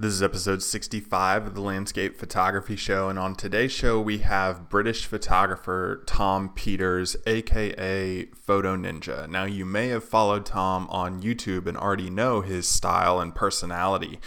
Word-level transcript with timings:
This 0.00 0.12
is 0.12 0.22
episode 0.22 0.62
65 0.62 1.48
of 1.48 1.54
the 1.56 1.60
Landscape 1.60 2.16
Photography 2.16 2.76
Show, 2.76 3.08
and 3.08 3.18
on 3.18 3.34
today's 3.34 3.72
show, 3.72 4.00
we 4.00 4.18
have 4.18 4.68
British 4.68 5.06
photographer 5.06 6.04
Tom 6.06 6.50
Peters, 6.50 7.16
aka 7.26 8.26
Photo 8.26 8.76
Ninja. 8.76 9.28
Now, 9.28 9.42
you 9.42 9.66
may 9.66 9.88
have 9.88 10.04
followed 10.04 10.46
Tom 10.46 10.86
on 10.88 11.20
YouTube 11.20 11.66
and 11.66 11.76
already 11.76 12.10
know 12.10 12.42
his 12.42 12.68
style 12.68 13.18
and 13.18 13.34
personality, 13.34 14.20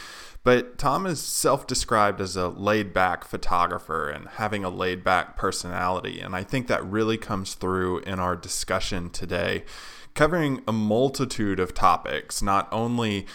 but 0.44 0.78
Tom 0.78 1.06
is 1.06 1.22
self 1.24 1.66
described 1.68 2.20
as 2.20 2.36
a 2.36 2.50
laid 2.50 2.94
back 2.94 3.24
photographer 3.24 4.10
and 4.10 4.28
having 4.28 4.66
a 4.66 4.70
laid 4.70 5.06
back 5.06 5.38
personality, 5.38 6.20
and 6.20 6.36
I 6.36 6.44
think 6.44 6.68
that 6.68 6.84
really 6.84 7.18
comes 7.18 7.54
through 7.54 8.00
in 8.00 8.20
our 8.20 8.36
discussion 8.36 9.10
today, 9.10 9.64
covering 10.16 10.64
a 10.68 10.74
multitude 10.74 11.62
of 11.62 11.74
topics, 11.74 12.42
not 12.42 12.68
only 12.74 13.26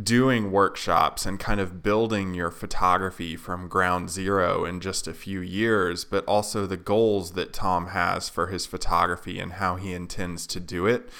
doing 0.00 0.50
workshops 0.50 1.26
and 1.26 1.38
kind 1.38 1.60
of 1.60 1.82
building 1.82 2.32
your 2.32 2.50
photography 2.50 3.36
from 3.36 3.68
ground 3.68 4.08
zero 4.08 4.64
in 4.64 4.80
just 4.80 5.06
a 5.06 5.12
few 5.12 5.40
years, 5.40 6.04
but 6.04 6.24
also 6.24 6.66
the 6.66 6.78
goals 6.78 7.32
that 7.32 7.52
Tom 7.52 7.88
has 7.88 8.28
for 8.28 8.46
his 8.46 8.64
photography 8.64 9.38
and 9.38 9.54
how 9.54 9.76
he 9.76 9.92
intends 9.92 10.46
to 10.46 10.60
do 10.60 10.86
it. 10.86 11.10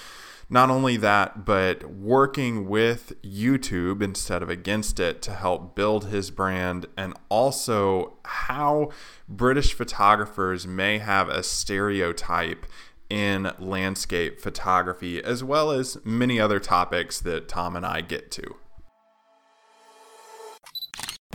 Not 0.49 0.71
only 0.71 0.97
that, 0.99 1.45
but 1.45 1.85
working 1.91 2.69
with 2.69 3.13
YouTube 3.23 4.03
instead 4.03 4.43
of 4.43 4.51
against 4.51 5.01
it 5.01 5.23
to 5.23 5.33
help 5.33 5.75
build 5.75 6.07
his 6.07 6.31
brand, 6.31 6.87
and 6.97 7.15
also 7.31 8.15
how 8.25 8.91
British 9.29 9.73
photographers 9.73 10.67
may 10.67 10.99
have 10.99 11.29
a 11.29 11.43
stereotype 11.43 12.67
in 13.09 13.53
landscape 13.59 14.41
photography, 14.41 15.23
as 15.23 15.43
well 15.43 15.71
as 15.71 15.97
many 16.05 16.39
other 16.39 16.61
topics 16.61 17.21
that 17.21 17.49
Tom 17.49 17.77
and 17.77 17.87
I 17.87 18.03
get 18.03 18.31
to. 18.33 18.57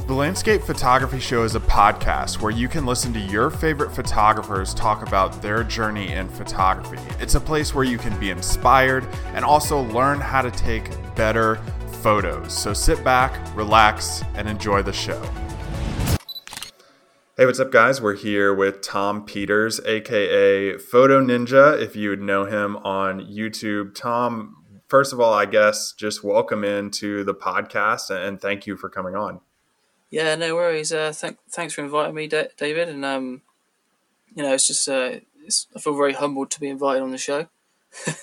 The 0.06 0.14
Landscape 0.14 0.62
Photography 0.62 1.20
Show 1.20 1.44
is 1.44 1.56
a 1.56 1.60
podcast 1.60 2.40
where 2.40 2.52
you 2.52 2.70
can 2.70 2.86
listen 2.86 3.12
to 3.12 3.20
your 3.20 3.50
favorite 3.50 3.92
photographers 3.92 4.74
talk 4.74 5.06
about 5.06 5.42
their 5.42 5.66
journey 5.66 6.14
in 6.14 6.30
photography. 6.30 6.98
It's 7.20 7.36
a 7.36 7.42
place 7.42 7.76
where 7.76 7.84
you 7.84 7.98
can 7.98 8.18
be 8.18 8.30
inspired 8.30 9.06
and 9.34 9.44
also 9.44 9.82
learn 9.82 10.22
how 10.22 10.42
to 10.42 10.52
take 10.52 10.92
better 11.16 11.56
photos. 12.02 12.58
So 12.58 12.74
sit 12.74 13.04
back, 13.04 13.38
relax, 13.54 14.24
and 14.36 14.48
enjoy 14.48 14.82
the 14.82 14.94
show. 14.94 15.22
Hey, 17.36 17.46
what's 17.46 17.60
up, 17.60 17.72
guys? 17.72 18.02
We're 18.02 18.16
here 18.16 18.54
with 18.54 18.82
Tom 18.82 19.26
Peters, 19.26 19.82
aka 19.86 20.78
Photo 20.78 21.22
Ninja, 21.22 21.82
if 21.82 21.98
you 21.98 22.12
would 22.12 22.22
know 22.22 22.46
him 22.46 22.78
on 22.78 23.20
YouTube. 23.20 23.94
Tom, 23.94 24.64
first 24.88 25.12
of 25.12 25.20
all, 25.20 25.34
I 25.34 25.46
guess 25.46 25.92
just 25.92 26.24
welcome 26.24 26.64
into 26.64 27.26
the 27.26 27.36
podcast 27.36 28.10
and 28.10 28.40
thank 28.40 28.66
you 28.66 28.78
for 28.78 28.90
coming 28.90 29.16
on. 29.16 29.42
Yeah, 30.10 30.36
no 30.36 30.56
worries. 30.56 30.92
Uh, 30.92 31.12
th- 31.14 31.36
thanks 31.50 31.74
for 31.74 31.82
inviting 31.82 32.16
me, 32.16 32.28
David. 32.28 32.90
And 32.90 33.04
um, 33.04 33.42
you 34.34 34.44
know, 34.44 34.54
it's 34.54 34.68
just 34.68 34.88
uh, 34.88 35.20
it's, 35.44 35.68
I 35.76 35.80
feel 35.80 35.96
very 35.96 36.14
humbled 36.14 36.52
to 36.52 36.60
be 36.60 36.70
invited 36.70 37.04
on 37.04 37.12
the 37.12 37.18
show. 37.18 37.48
uh, 38.08 38.14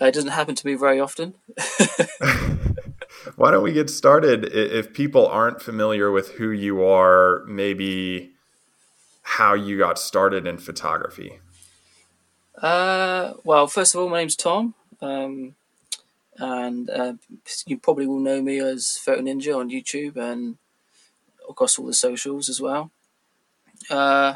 it 0.00 0.14
doesn't 0.14 0.30
happen 0.30 0.54
to 0.54 0.66
me 0.66 0.74
very 0.74 1.00
often. 1.00 1.34
Why 3.36 3.50
don't 3.50 3.64
we 3.64 3.72
get 3.72 3.90
started? 3.90 4.44
If 4.44 4.92
people 4.92 5.26
aren't 5.26 5.60
familiar 5.60 6.10
with 6.10 6.32
who 6.32 6.50
you 6.50 6.84
are, 6.84 7.44
maybe 7.46 8.32
how 9.22 9.54
you 9.54 9.78
got 9.78 9.98
started 9.98 10.46
in 10.46 10.58
photography. 10.58 11.40
Uh, 12.56 13.34
well, 13.44 13.66
first 13.66 13.94
of 13.94 14.00
all, 14.00 14.08
my 14.08 14.20
name's 14.20 14.36
Tom. 14.36 14.74
Um, 15.00 15.56
and 16.38 16.88
uh, 16.88 17.14
you 17.66 17.78
probably 17.78 18.06
will 18.06 18.20
know 18.20 18.40
me 18.40 18.58
as 18.60 18.96
Photo 18.96 19.22
Ninja 19.22 19.56
on 19.56 19.70
YouTube 19.70 20.16
and 20.16 20.56
across 21.48 21.78
all 21.78 21.86
the 21.86 21.94
socials 21.94 22.48
as 22.48 22.60
well. 22.60 22.90
Uh, 23.90 24.34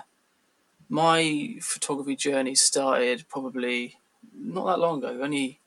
my 0.88 1.56
photography 1.60 2.16
journey 2.16 2.54
started 2.54 3.24
probably 3.28 3.98
not 4.34 4.66
that 4.66 4.78
long 4.78 4.98
ago, 4.98 5.20
only 5.22 5.60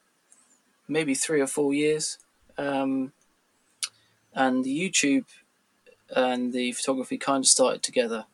maybe 0.88 1.16
three 1.16 1.42
or 1.42 1.48
four 1.48 1.74
years. 1.74 2.18
Um, 2.58 3.14
and 4.34 4.64
the 4.64 4.90
YouTube 4.90 5.26
and 6.16 6.54
the 6.54 6.72
photography 6.74 7.18
kind 7.18 7.44
of 7.44 7.48
started 7.48 7.84
together. 7.84 8.26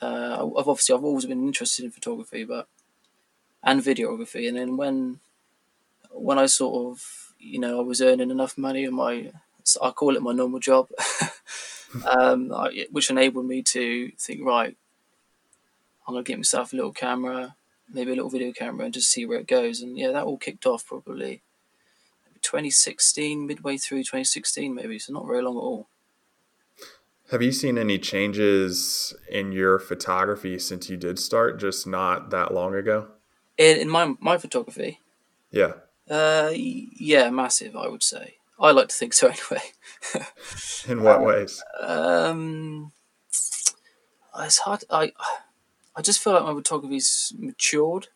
Uh, 0.00 0.48
I've 0.58 0.68
obviously 0.68 0.94
I've 0.94 1.04
always 1.04 1.26
been 1.26 1.46
interested 1.46 1.84
in 1.84 1.90
photography, 1.90 2.44
but 2.44 2.68
and 3.62 3.82
videography. 3.82 4.48
And 4.48 4.56
then 4.56 4.76
when 4.76 5.20
when 6.10 6.38
I 6.38 6.46
sort 6.46 6.92
of 6.92 7.34
you 7.38 7.58
know 7.58 7.78
I 7.78 7.82
was 7.82 8.00
earning 8.00 8.30
enough 8.30 8.56
money 8.56 8.84
in 8.84 8.94
my 8.94 9.32
I 9.82 9.90
call 9.90 10.16
it 10.16 10.22
my 10.22 10.32
normal 10.32 10.60
job, 10.60 10.88
um, 12.06 12.52
which 12.90 13.10
enabled 13.10 13.46
me 13.46 13.62
to 13.62 14.10
think, 14.18 14.44
right, 14.44 14.76
I'm 16.06 16.14
gonna 16.14 16.24
get 16.24 16.38
myself 16.38 16.72
a 16.72 16.76
little 16.76 16.92
camera, 16.92 17.56
maybe 17.92 18.12
a 18.12 18.14
little 18.14 18.30
video 18.30 18.52
camera, 18.52 18.86
and 18.86 18.94
just 18.94 19.10
see 19.10 19.26
where 19.26 19.38
it 19.38 19.46
goes. 19.46 19.80
And 19.80 19.98
yeah, 19.98 20.12
that 20.12 20.24
all 20.24 20.38
kicked 20.38 20.66
off 20.66 20.86
probably 20.86 21.42
2016, 22.42 23.46
midway 23.46 23.76
through 23.76 24.00
2016, 24.00 24.74
maybe. 24.74 24.98
So 24.98 25.12
not 25.12 25.26
very 25.26 25.42
long 25.42 25.56
at 25.56 25.60
all. 25.60 25.88
Have 27.30 27.42
you 27.42 27.52
seen 27.52 27.76
any 27.76 27.98
changes 27.98 29.14
in 29.30 29.52
your 29.52 29.78
photography 29.78 30.58
since 30.58 30.88
you 30.88 30.96
did 30.96 31.18
start, 31.18 31.60
just 31.60 31.86
not 31.86 32.30
that 32.30 32.54
long 32.54 32.74
ago? 32.74 33.08
In, 33.58 33.76
in 33.78 33.88
my 33.90 34.14
my 34.18 34.38
photography. 34.38 35.00
Yeah. 35.50 35.72
Uh, 36.08 36.52
yeah, 36.54 37.28
massive. 37.28 37.76
I 37.76 37.88
would 37.88 38.02
say. 38.02 38.37
I 38.60 38.72
like 38.72 38.88
to 38.88 38.94
think 38.94 39.12
so 39.12 39.28
anyway. 39.52 39.64
In 40.88 41.02
what 41.02 41.22
ways? 41.22 41.62
Um, 41.80 42.92
it's 44.38 44.58
hard. 44.58 44.84
I 44.90 45.12
I 45.96 46.02
just 46.02 46.20
feel 46.20 46.32
like 46.32 46.44
my 46.44 46.54
photography's 46.54 47.32
matured. 47.36 48.08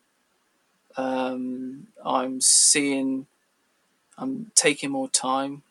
Um, 0.95 1.87
I'm 2.05 2.39
seeing, 2.39 3.25
I'm 4.17 4.51
taking 4.55 4.91
more 4.91 5.09
time 5.09 5.63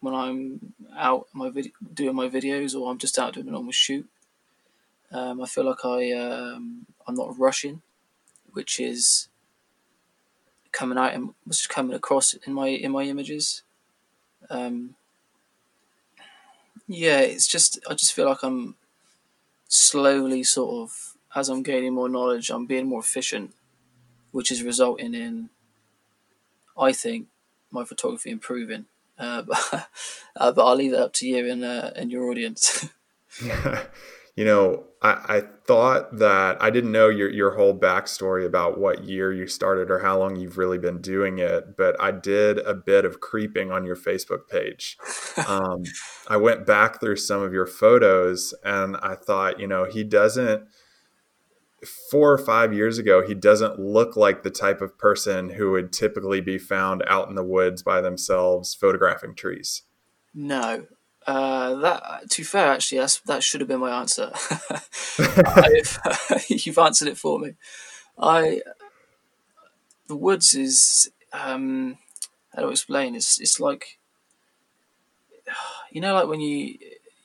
when 0.00 0.14
I'm 0.14 0.72
out 0.96 1.28
my 1.32 1.50
vid- 1.50 1.72
doing 1.94 2.16
my 2.16 2.28
videos 2.28 2.74
or 2.74 2.90
I'm 2.90 2.98
just 2.98 3.18
out 3.18 3.34
doing 3.34 3.46
a 3.48 3.52
normal 3.52 3.72
shoot. 3.72 4.08
Um, 5.12 5.40
I 5.42 5.46
feel 5.46 5.64
like 5.64 5.84
I 5.84 6.12
um, 6.12 6.86
I'm 7.06 7.14
not 7.14 7.38
rushing, 7.38 7.82
which 8.52 8.80
is 8.80 9.28
coming 10.72 10.98
out 10.98 11.14
and 11.14 11.34
which 11.44 11.60
is 11.60 11.66
coming 11.66 11.94
across 11.94 12.34
in 12.34 12.52
my 12.52 12.68
in 12.68 12.92
my 12.92 13.02
images. 13.04 13.62
Um, 14.50 14.96
yeah, 16.86 17.20
it's 17.20 17.46
just 17.46 17.78
I 17.88 17.94
just 17.94 18.12
feel 18.12 18.26
like 18.26 18.42
I'm 18.42 18.74
slowly 19.68 20.42
sort 20.42 20.82
of 20.82 21.14
as 21.34 21.48
I'm 21.48 21.62
gaining 21.62 21.94
more 21.94 22.08
knowledge, 22.08 22.50
I'm 22.50 22.66
being 22.66 22.86
more 22.86 23.00
efficient, 23.00 23.54
which 24.32 24.50
is 24.50 24.62
resulting 24.62 25.14
in, 25.14 25.50
I 26.76 26.92
think, 26.92 27.28
my 27.70 27.84
photography 27.84 28.30
improving. 28.30 28.86
Uh, 29.16 29.42
but, 29.46 29.88
uh, 30.36 30.52
but 30.52 30.66
I'll 30.66 30.74
leave 30.76 30.92
it 30.92 30.98
up 30.98 31.12
to 31.14 31.26
you 31.28 31.50
and 31.50 31.64
uh, 31.64 31.92
and 31.94 32.10
your 32.10 32.28
audience. 32.30 32.88
you 34.36 34.44
know, 34.44 34.84
I, 35.02 35.36
I 35.36 35.42
thought 35.64 36.18
that 36.18 36.60
I 36.60 36.70
didn't 36.70 36.92
know 36.92 37.08
your 37.08 37.30
your 37.30 37.52
whole 37.52 37.78
backstory 37.78 38.44
about 38.44 38.78
what 38.78 39.04
year 39.04 39.32
you 39.32 39.46
started 39.46 39.90
or 39.90 40.00
how 40.00 40.18
long 40.18 40.36
you've 40.36 40.58
really 40.58 40.78
been 40.78 41.00
doing 41.00 41.38
it, 41.38 41.76
but 41.76 42.00
I 42.00 42.10
did 42.10 42.58
a 42.58 42.74
bit 42.74 43.04
of 43.04 43.20
creeping 43.20 43.70
on 43.70 43.84
your 43.84 43.96
Facebook 43.96 44.48
page. 44.48 44.98
Um, 45.48 45.84
I 46.28 46.36
went 46.36 46.66
back 46.66 47.00
through 47.00 47.16
some 47.16 47.42
of 47.42 47.52
your 47.52 47.66
photos 47.66 48.52
and 48.62 48.96
I 48.98 49.14
thought, 49.14 49.58
you 49.58 49.66
know, 49.66 49.84
he 49.84 50.04
doesn't. 50.04 50.64
Four 52.10 52.30
or 52.30 52.36
five 52.36 52.74
years 52.74 52.98
ago, 52.98 53.26
he 53.26 53.34
doesn't 53.34 53.78
look 53.78 54.14
like 54.14 54.42
the 54.42 54.50
type 54.50 54.82
of 54.82 54.98
person 54.98 55.48
who 55.48 55.70
would 55.70 55.94
typically 55.94 56.42
be 56.42 56.58
found 56.58 57.02
out 57.06 57.30
in 57.30 57.36
the 57.36 57.42
woods 57.42 57.82
by 57.82 58.02
themselves 58.02 58.74
photographing 58.74 59.34
trees. 59.34 59.84
No, 60.34 60.84
uh, 61.30 61.74
that 61.76 62.30
to 62.30 62.44
fair, 62.44 62.72
actually, 62.72 62.98
that's, 62.98 63.20
that 63.20 63.42
should 63.42 63.60
have 63.60 63.68
been 63.68 63.80
my 63.80 64.00
answer. 64.00 64.32
you've 66.48 66.78
answered 66.78 67.08
it 67.08 67.18
for 67.18 67.38
me. 67.38 67.54
I 68.18 68.62
the 70.08 70.16
woods 70.16 70.54
is 70.56 71.10
um, 71.32 71.98
how 72.54 72.62
do 72.62 72.68
I 72.68 72.72
explain? 72.72 73.14
It's 73.14 73.40
it's 73.40 73.60
like 73.60 73.98
you 75.92 76.00
know, 76.00 76.14
like 76.14 76.26
when 76.26 76.40
you 76.40 76.78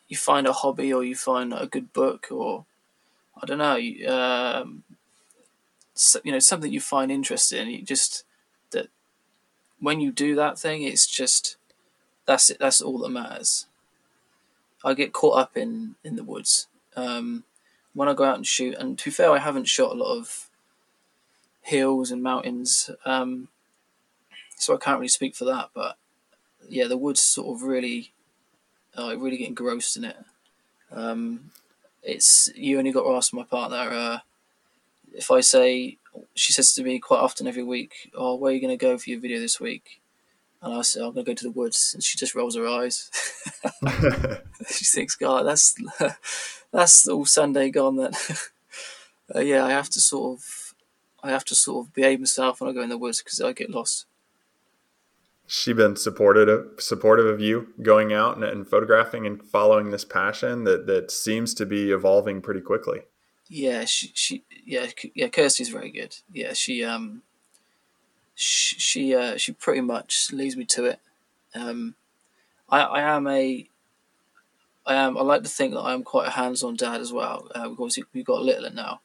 you 0.07 0.17
find 0.17 0.45
a 0.45 0.53
hobby 0.53 0.93
or 0.93 1.03
you 1.03 1.15
find 1.15 1.51
a 1.51 1.65
good 1.65 1.91
book 1.91 2.27
or 2.29 2.65
I 3.41 3.45
don't 3.47 3.57
know, 3.57 3.79
um, 4.07 4.83
so, 5.95 6.19
you 6.23 6.31
know, 6.31 6.39
something 6.39 6.71
you 6.71 6.79
find 6.79 7.11
interesting. 7.11 7.69
You 7.69 7.81
just 7.81 8.23
that 8.71 8.87
when 9.79 9.99
you 9.99 10.11
do 10.11 10.35
that 10.35 10.59
thing, 10.59 10.83
it's 10.83 11.07
just 11.07 11.57
that's 12.27 12.51
it. 12.51 12.57
That's 12.59 12.81
all 12.81 12.99
that 12.99 13.09
matters. 13.09 13.65
I 14.85 14.93
get 14.93 15.11
caught 15.11 15.37
up 15.37 15.57
in 15.57 15.95
in 16.03 16.15
the 16.15 16.23
woods 16.23 16.67
um, 16.95 17.43
when 17.93 18.07
I 18.07 18.13
go 18.13 18.23
out 18.23 18.37
and 18.37 18.47
shoot. 18.47 18.75
And 18.75 18.97
to 18.99 19.05
be 19.05 19.11
fair, 19.11 19.31
I 19.31 19.39
haven't 19.39 19.67
shot 19.67 19.91
a 19.91 19.95
lot 19.95 20.17
of 20.17 20.49
hills 21.61 22.11
and 22.11 22.21
mountains, 22.21 22.91
um, 23.05 23.49
so 24.55 24.75
I 24.75 24.77
can't 24.77 24.99
really 24.99 25.09
speak 25.09 25.35
for 25.35 25.45
that. 25.45 25.71
But 25.73 25.97
yeah, 26.69 26.87
the 26.87 26.97
woods 26.97 27.21
sort 27.21 27.55
of 27.55 27.63
really 27.63 28.13
I 28.97 29.13
really 29.13 29.37
get 29.37 29.49
engrossed 29.49 29.97
in 29.97 30.05
it. 30.05 30.17
Um, 30.91 31.51
it's 32.03 32.49
you 32.55 32.77
only 32.77 32.91
got 32.91 33.03
to 33.03 33.15
ask 33.15 33.33
my 33.33 33.43
partner. 33.43 33.77
Uh, 33.77 34.19
if 35.13 35.31
I 35.31 35.41
say, 35.41 35.97
she 36.33 36.53
says 36.53 36.73
to 36.75 36.83
me 36.83 36.99
quite 36.99 37.19
often 37.19 37.47
every 37.47 37.63
week, 37.63 38.11
"Oh, 38.15 38.35
where 38.35 38.51
are 38.51 38.55
you 38.55 38.61
going 38.61 38.77
to 38.77 38.85
go 38.85 38.97
for 38.97 39.09
your 39.09 39.19
video 39.19 39.39
this 39.39 39.59
week?" 39.59 40.01
And 40.65 40.73
I 40.73 40.81
said, 40.81 41.03
"I'm 41.03 41.13
going 41.13 41.25
to 41.25 41.31
go 41.31 41.35
to 41.35 41.43
the 41.43 41.51
woods," 41.51 41.91
and 41.93 42.03
she 42.03 42.17
just 42.17 42.33
rolls 42.33 42.55
her 42.55 42.67
eyes. 42.67 43.09
she 44.67 44.85
thinks, 44.85 45.15
"God, 45.15 45.43
that's 45.43 45.75
that's 46.71 47.07
all 47.07 47.25
Sunday 47.25 47.69
gone." 47.69 47.97
Then, 47.97 48.13
uh, 49.35 49.39
yeah, 49.39 49.63
I 49.63 49.69
have 49.69 49.89
to 49.91 50.01
sort 50.01 50.39
of, 50.39 50.73
I 51.23 51.29
have 51.29 51.45
to 51.45 51.55
sort 51.55 51.85
of 51.85 51.93
behave 51.93 52.19
myself 52.19 52.59
when 52.59 52.69
I 52.69 52.73
go 52.73 52.81
in 52.81 52.89
the 52.89 52.97
woods 52.97 53.21
because 53.21 53.39
I 53.39 53.53
get 53.53 53.69
lost 53.69 54.07
she 55.47 55.73
been 55.73 55.95
supportive 55.95 56.47
of, 56.47 56.81
supportive 56.81 57.27
of 57.27 57.39
you 57.39 57.67
going 57.81 58.13
out 58.13 58.35
and, 58.35 58.43
and, 58.43 58.67
photographing 58.67 59.25
and 59.27 59.43
following 59.43 59.91
this 59.91 60.05
passion 60.05 60.63
that 60.63 60.87
that 60.87 61.11
seems 61.11 61.53
to 61.53 61.65
be 61.65 61.91
evolving 61.91 62.41
pretty 62.41 62.61
quickly. 62.61 63.01
Yeah, 63.47 63.85
she, 63.85 64.11
she 64.15 64.43
yeah 64.65 64.87
yeah 65.13 65.27
Kirsty's 65.27 65.69
very 65.69 65.91
good. 65.91 66.15
Yeah, 66.31 66.53
she 66.53 66.83
um 66.83 67.21
she 68.35 68.75
she, 68.77 69.15
uh, 69.15 69.37
she 69.37 69.51
pretty 69.53 69.81
much 69.81 70.31
leads 70.31 70.55
me 70.55 70.65
to 70.65 70.85
it. 70.85 70.99
Um, 71.53 71.95
I 72.69 72.81
I 72.81 73.01
am 73.01 73.27
a 73.27 73.67
I 74.85 74.95
am 74.95 75.17
I 75.17 75.21
like 75.21 75.43
to 75.43 75.49
think 75.49 75.73
that 75.73 75.79
I 75.79 75.93
am 75.93 76.03
quite 76.03 76.27
a 76.27 76.31
hands-on 76.31 76.75
dad 76.75 77.01
as 77.01 77.11
well. 77.11 77.49
Uh, 77.55 77.69
because 77.69 77.97
we've 78.13 78.25
got 78.25 78.39
a 78.41 78.43
little 78.43 78.69
now, 78.71 79.01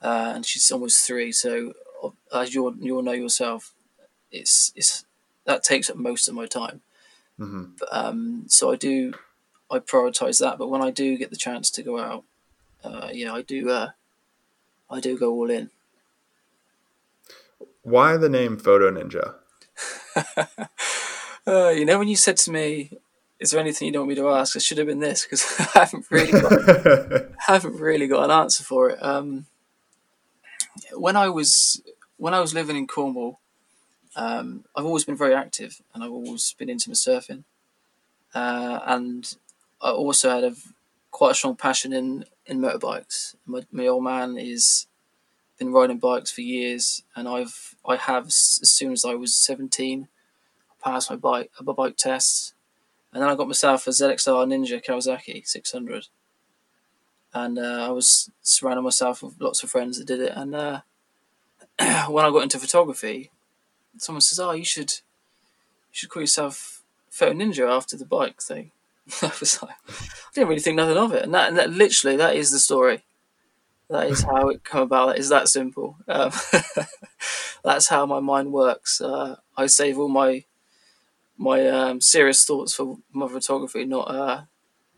uh, 0.00 0.32
and 0.34 0.46
she's 0.46 0.70
almost 0.70 1.06
three. 1.06 1.32
So 1.32 1.74
as 2.34 2.54
you 2.54 2.74
you'll 2.80 3.02
know 3.02 3.12
yourself, 3.12 3.74
it's 4.30 4.72
it's 4.74 5.04
that 5.44 5.62
takes 5.62 5.90
up 5.90 5.96
most 5.96 6.28
of 6.28 6.34
my 6.34 6.46
time. 6.46 6.80
Mm-hmm. 7.38 7.64
But, 7.78 7.88
um, 7.92 8.44
so 8.46 8.70
I 8.70 8.76
do, 8.76 9.14
I 9.70 9.78
prioritize 9.78 10.38
that. 10.40 10.58
But 10.58 10.68
when 10.68 10.82
I 10.82 10.90
do 10.90 11.16
get 11.16 11.30
the 11.30 11.36
chance 11.36 11.70
to 11.70 11.82
go 11.82 11.98
out, 11.98 12.24
uh, 12.84 13.08
yeah, 13.12 13.32
I 13.32 13.42
do, 13.42 13.70
uh, 13.70 13.90
I 14.90 15.00
do 15.00 15.18
go 15.18 15.32
all 15.32 15.50
in. 15.50 15.70
Why 17.82 18.16
the 18.16 18.28
name 18.28 18.56
Photo 18.56 18.90
Ninja? 18.90 19.34
uh, 21.46 21.68
you 21.70 21.84
know, 21.84 21.98
when 21.98 22.08
you 22.08 22.16
said 22.16 22.36
to 22.38 22.50
me, 22.50 22.98
"Is 23.40 23.50
there 23.50 23.60
anything 23.60 23.86
you 23.86 23.92
don't 23.92 24.02
want 24.02 24.10
me 24.10 24.14
to 24.16 24.28
ask?" 24.28 24.56
It 24.56 24.62
should 24.62 24.78
have 24.78 24.86
been 24.86 25.00
this 25.00 25.24
because 25.24 25.44
I 25.74 25.80
haven't 25.80 26.06
really 26.10 26.32
got, 26.32 27.22
haven't 27.38 27.80
really 27.80 28.06
got 28.06 28.24
an 28.24 28.30
answer 28.30 28.62
for 28.64 28.90
it. 28.90 29.02
Um, 29.02 29.46
when 30.92 31.16
I 31.16 31.28
was 31.28 31.82
when 32.16 32.34
I 32.34 32.40
was 32.40 32.54
living 32.54 32.76
in 32.76 32.86
Cornwall, 32.86 33.40
um, 34.14 34.64
I've 34.76 34.84
always 34.84 35.04
been 35.04 35.16
very 35.16 35.34
active 35.34 35.80
and 35.94 36.04
I've 36.04 36.12
always 36.12 36.54
been 36.58 36.70
into 36.70 36.90
my 36.90 36.94
surfing. 36.94 37.44
Uh, 38.34 38.80
and 38.86 39.36
I 39.80 39.90
also 39.90 40.30
had 40.30 40.44
a 40.44 40.54
quite 41.10 41.32
a 41.32 41.34
strong 41.34 41.56
passion 41.56 41.92
in, 41.92 42.24
in 42.46 42.60
motorbikes. 42.60 43.34
My, 43.46 43.62
my 43.70 43.86
old 43.86 44.04
man 44.04 44.36
is 44.38 44.86
been 45.62 45.72
riding 45.72 45.98
bikes 45.98 46.32
for 46.32 46.40
years, 46.40 47.04
and 47.14 47.28
I've 47.28 47.76
I 47.86 47.96
have 47.96 48.26
as 48.26 48.60
soon 48.62 48.92
as 48.92 49.04
I 49.04 49.14
was 49.14 49.34
seventeen, 49.34 50.08
I 50.70 50.90
passed 50.90 51.10
my 51.10 51.16
bike 51.16 51.50
my 51.60 51.72
bike 51.72 51.96
tests, 51.96 52.54
and 53.12 53.22
then 53.22 53.28
I 53.28 53.36
got 53.36 53.46
myself 53.46 53.86
a 53.86 53.90
ZXR 53.90 54.46
Ninja 54.46 54.84
Kawasaki 54.84 55.46
six 55.46 55.72
hundred, 55.72 56.08
and 57.32 57.58
uh, 57.58 57.86
I 57.86 57.90
was 57.90 58.30
surrounding 58.42 58.84
myself 58.84 59.22
with 59.22 59.40
lots 59.40 59.62
of 59.62 59.70
friends 59.70 59.98
that 59.98 60.06
did 60.06 60.20
it. 60.20 60.32
And 60.34 60.54
uh, 60.54 60.80
when 62.08 62.24
I 62.24 62.30
got 62.30 62.42
into 62.42 62.58
photography, 62.58 63.30
someone 63.98 64.20
says, 64.20 64.40
"Oh, 64.40 64.52
you 64.52 64.64
should, 64.64 64.90
you 64.90 65.92
should 65.92 66.10
call 66.10 66.22
yourself 66.22 66.82
Photo 67.08 67.34
Ninja 67.34 67.70
after 67.70 67.96
the 67.96 68.06
bike 68.06 68.42
thing." 68.42 68.72
I 69.22 69.32
was 69.38 69.62
like, 69.62 69.76
I 69.88 69.94
didn't 70.34 70.48
really 70.48 70.60
think 70.60 70.76
nothing 70.76 70.96
of 70.96 71.12
it, 71.12 71.22
and 71.22 71.34
that, 71.34 71.48
and 71.48 71.58
that 71.58 71.70
literally 71.70 72.16
that 72.16 72.34
is 72.34 72.50
the 72.50 72.58
story. 72.58 73.04
That 73.92 74.08
is 74.08 74.22
how 74.22 74.48
it 74.48 74.64
come 74.64 74.80
about. 74.82 75.18
Is 75.18 75.28
that 75.28 75.48
simple. 75.48 75.98
Um, 76.08 76.32
that's 77.64 77.88
how 77.88 78.06
my 78.06 78.20
mind 78.20 78.52
works. 78.52 79.00
Uh, 79.00 79.36
I 79.56 79.66
save 79.66 79.98
all 79.98 80.08
my 80.08 80.44
my 81.36 81.68
um, 81.68 82.00
serious 82.00 82.44
thoughts 82.44 82.74
for 82.74 82.98
my 83.12 83.28
photography, 83.28 83.84
not 83.84 84.10
uh, 84.10 84.42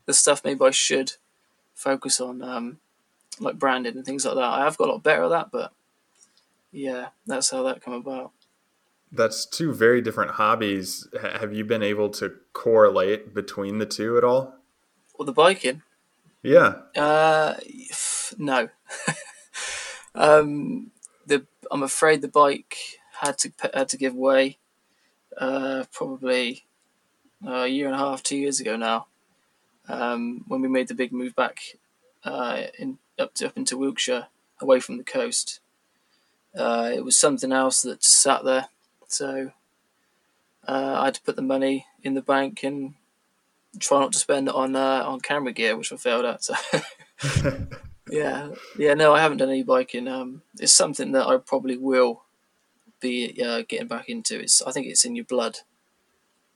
the 0.07 0.15
stuff 0.15 0.45
maybe 0.45 0.65
I 0.65 0.71
should 0.71 1.13
focus 1.75 2.21
on, 2.21 2.43
um, 2.43 2.79
like 3.41 3.59
branding 3.59 3.97
and 3.97 4.05
things 4.05 4.25
like 4.25 4.35
that. 4.35 4.45
I 4.45 4.65
have 4.65 4.77
got 4.77 4.89
a 4.89 4.93
lot 4.93 5.03
better 5.03 5.25
at 5.25 5.31
that, 5.31 5.51
but 5.51 5.73
yeah, 6.71 7.09
that's 7.27 7.51
how 7.51 7.63
that 7.65 7.83
come 7.83 7.95
about 7.95 8.33
that's 9.15 9.47
two 9.47 9.73
very 9.73 10.01
different 10.01 10.33
hobbies. 10.33 11.09
have 11.21 11.53
you 11.53 11.65
been 11.65 11.83
able 11.83 12.11
to 12.11 12.35
correlate 12.53 13.35
between 13.35 13.79
the 13.79 13.87
two 13.87 14.19
at 14.19 14.25
all? 14.25 14.57
Well, 15.19 15.27
the 15.27 15.33
biking. 15.33 15.83
Yeah. 16.43 16.75
Uh, 16.97 17.55
no. 18.39 18.69
um, 20.15 20.91
the 21.27 21.47
I'm 21.71 21.83
afraid 21.83 22.23
the 22.23 22.29
bike 22.29 22.77
had 23.21 23.39
to 23.39 23.53
had 23.73 23.89
to 23.91 23.97
give 23.97 24.15
way. 24.15 24.59
Uh, 25.37 25.85
probably 25.93 26.65
a 27.45 27.67
year 27.67 27.87
and 27.87 27.95
a 27.95 27.99
half, 27.99 28.23
two 28.23 28.37
years 28.37 28.61
ago 28.61 28.77
now, 28.77 29.07
um, 29.89 30.45
when 30.47 30.61
we 30.61 30.69
made 30.69 30.87
the 30.87 30.95
big 30.95 31.13
move 31.13 31.35
back 31.35 31.59
uh, 32.25 32.63
in 32.79 32.99
up 33.19 33.35
to, 33.35 33.47
up 33.47 33.57
into 33.57 33.77
Wiltshire, 33.77 34.29
away 34.61 34.81
from 34.81 34.97
the 34.97 35.05
coast. 35.05 35.61
Uh, 36.57 36.93
it 36.95 37.05
was 37.05 37.19
something 37.19 37.51
else 37.51 37.83
that 37.83 38.05
sat 38.05 38.45
there 38.45 38.69
so 39.15 39.53
uh, 40.67 40.97
I 40.99 41.05
had 41.07 41.15
to 41.15 41.23
put 41.23 41.37
the 41.37 41.43
money 41.43 41.87
in 42.03 42.15
the 42.15 42.23
bank 42.23 42.65
and 42.65 42.95
try 43.79 44.01
not 44.01 44.13
to 44.13 44.19
spend 44.19 44.49
it 44.49 44.55
on 44.55 44.75
uh, 44.75 45.05
on 45.07 45.21
camera 45.21 45.53
gear, 45.53 45.77
which 45.77 45.93
I 45.93 45.97
failed 45.97 46.25
at. 46.25 46.43
So 46.43 46.55
yeah, 48.15 48.49
yeah, 48.79 48.95
no, 48.95 49.13
I 49.15 49.21
haven't 49.21 49.39
done 49.39 49.51
any 49.51 49.63
biking. 49.63 50.07
Um, 50.09 50.43
it's 50.59 50.73
something 50.73 51.13
that 51.13 51.27
I 51.27 51.37
probably 51.39 51.77
will 51.77 52.23
be 53.01 53.43
uh, 53.43 53.63
getting 53.69 53.89
back 53.89 54.09
into. 54.09 54.41
It's 54.41 54.63
I 54.63 54.71
think 54.71 54.87
it's 54.87 55.05
in 55.05 55.17
your 55.17 55.25
blood. 55.25 55.59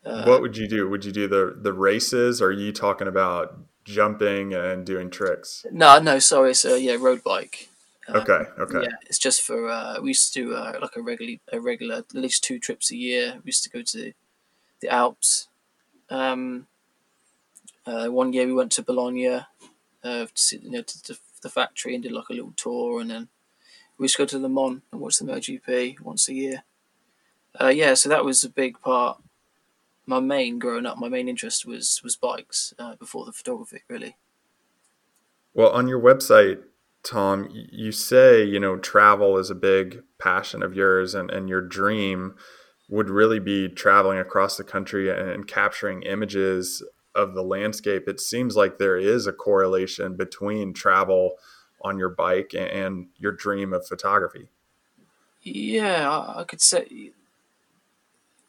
Uh, 0.04 0.24
what 0.24 0.40
would 0.40 0.56
you 0.56 0.68
do? 0.68 0.88
Would 0.88 1.04
you 1.04 1.12
do 1.12 1.26
the 1.26 1.58
the 1.60 1.72
races? 1.72 2.40
Or 2.40 2.48
are 2.48 2.52
you 2.52 2.72
talking 2.72 3.08
about 3.08 3.58
jumping 3.84 4.54
and 4.54 4.86
doing 4.86 5.10
tricks? 5.10 5.66
No, 5.72 5.98
no, 5.98 6.18
sorry. 6.18 6.54
So 6.54 6.76
yeah, 6.76 6.96
road 6.98 7.22
bike. 7.24 7.68
Um, 8.08 8.16
okay. 8.16 8.44
Okay. 8.58 8.82
Yeah, 8.84 8.96
it's 9.06 9.18
just 9.18 9.42
for 9.42 9.68
uh, 9.68 10.00
we 10.00 10.10
used 10.10 10.32
to 10.32 10.40
do 10.40 10.54
uh, 10.54 10.78
like 10.80 10.96
a 10.96 11.02
regular, 11.02 11.38
a 11.52 11.60
regular, 11.60 11.96
at 11.96 12.14
least 12.14 12.44
two 12.44 12.58
trips 12.58 12.90
a 12.90 12.96
year. 12.96 13.34
We 13.44 13.48
used 13.48 13.64
to 13.64 13.70
go 13.70 13.82
to 13.82 13.98
the, 13.98 14.14
the 14.80 14.88
Alps. 14.88 15.48
Um, 16.08 16.68
uh, 17.84 18.06
one 18.06 18.32
year 18.32 18.46
we 18.46 18.54
went 18.54 18.72
to 18.72 18.82
Bologna, 18.82 19.26
uh, 19.28 19.44
to 20.02 20.28
see, 20.34 20.58
you 20.62 20.70
know, 20.70 20.82
to, 20.82 21.02
to 21.02 21.18
the 21.42 21.48
factory 21.48 21.94
and 21.94 22.02
did 22.02 22.12
like 22.12 22.28
a 22.30 22.34
little 22.34 22.52
tour, 22.56 23.00
and 23.00 23.10
then 23.10 23.28
we 23.98 24.04
used 24.04 24.16
to 24.16 24.22
go 24.22 24.26
to 24.26 24.38
Le 24.38 24.48
Mans 24.48 24.82
and 24.92 25.00
watch 25.00 25.18
the 25.18 25.24
MotoGP 25.24 26.00
once 26.00 26.28
a 26.28 26.34
year. 26.34 26.62
Uh, 27.60 27.68
yeah, 27.68 27.94
so 27.94 28.08
that 28.08 28.24
was 28.24 28.44
a 28.44 28.48
big 28.48 28.80
part. 28.80 29.20
My 30.06 30.20
main 30.20 30.58
growing 30.58 30.86
up, 30.86 30.98
my 30.98 31.08
main 31.08 31.28
interest 31.28 31.66
was 31.66 32.00
was 32.02 32.16
bikes 32.16 32.72
uh, 32.78 32.96
before 32.96 33.26
the 33.26 33.32
photography, 33.32 33.82
really. 33.88 34.16
Well, 35.54 35.70
on 35.70 35.88
your 35.88 36.00
website, 36.00 36.60
Tom, 37.02 37.48
you 37.50 37.90
say, 37.90 38.44
you 38.44 38.60
know, 38.60 38.76
travel 38.76 39.38
is 39.38 39.50
a 39.50 39.54
big 39.54 40.02
passion 40.18 40.62
of 40.62 40.74
yours 40.74 41.14
and, 41.14 41.30
and 41.30 41.48
your 41.48 41.62
dream 41.62 42.34
would 42.88 43.10
really 43.10 43.38
be 43.38 43.68
traveling 43.68 44.18
across 44.18 44.56
the 44.56 44.64
country 44.64 45.10
and, 45.10 45.28
and 45.28 45.46
capturing 45.46 46.02
images 46.02 46.82
of 47.14 47.34
the 47.34 47.42
landscape. 47.42 48.08
It 48.08 48.20
seems 48.20 48.56
like 48.56 48.78
there 48.78 48.98
is 48.98 49.26
a 49.26 49.32
correlation 49.32 50.16
between 50.16 50.72
travel 50.72 51.36
on 51.82 51.98
your 51.98 52.08
bike 52.08 52.54
and, 52.54 53.08
your 53.18 53.32
dream 53.32 53.72
of 53.72 53.86
photography. 53.86 54.48
Yeah, 55.42 56.32
I, 56.36 56.44
could 56.44 56.60
say. 56.60 56.84
The 56.88 57.12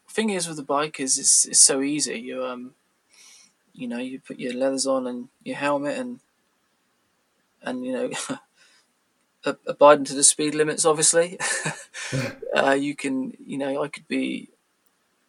thing 0.08 0.30
is 0.30 0.48
with 0.48 0.56
the 0.56 0.62
bike 0.62 0.98
is 0.98 1.18
it's, 1.18 1.44
it's 1.46 1.60
so 1.60 1.80
easy. 1.80 2.18
You 2.18 2.44
um, 2.44 2.74
you 3.72 3.86
know, 3.86 3.98
you 3.98 4.20
put 4.20 4.38
your 4.38 4.52
leathers 4.52 4.86
on 4.86 5.06
and 5.06 5.28
your 5.44 5.56
helmet 5.56 5.96
and 5.96 6.20
and 7.62 7.84
you 7.84 7.92
know 7.92 8.10
abiding 9.66 10.04
to 10.04 10.14
the 10.14 10.24
speed 10.24 10.54
limits 10.54 10.84
obviously 10.84 11.38
uh, 12.56 12.72
you 12.72 12.94
can 12.94 13.32
you 13.44 13.58
know 13.58 13.82
i 13.82 13.88
could 13.88 14.06
be 14.08 14.48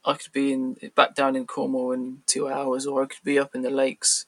i 0.05 0.13
could 0.13 0.31
be 0.31 0.51
in 0.51 0.75
back 0.96 1.15
down 1.15 1.36
in 1.36 1.46
cornwall 1.46 1.91
in 1.91 2.22
two 2.25 2.50
hours 2.50 2.86
or 2.86 3.03
i 3.03 3.05
could 3.05 3.24
be 3.24 3.39
up 3.39 3.53
in 3.55 3.62
the 3.62 3.70
lakes 3.70 4.25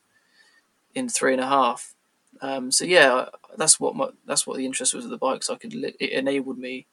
in 0.96 1.10
three 1.10 1.34
and 1.34 1.42
a 1.42 1.48
half. 1.48 1.94
Um, 2.42 2.72
so 2.72 2.86
yeah 2.86 3.26
that's 3.58 3.80
what 3.80 3.96
my 3.96 4.10
that's 4.26 4.46
what 4.46 4.58
the 4.58 4.66
interest 4.66 4.94
was 4.94 5.06
of 5.06 5.12
the 5.12 5.18
bikes. 5.18 5.50
I 5.50 5.56
could 5.56 5.74
it 5.74 6.12
enabled 6.12 6.58
me 6.58 6.88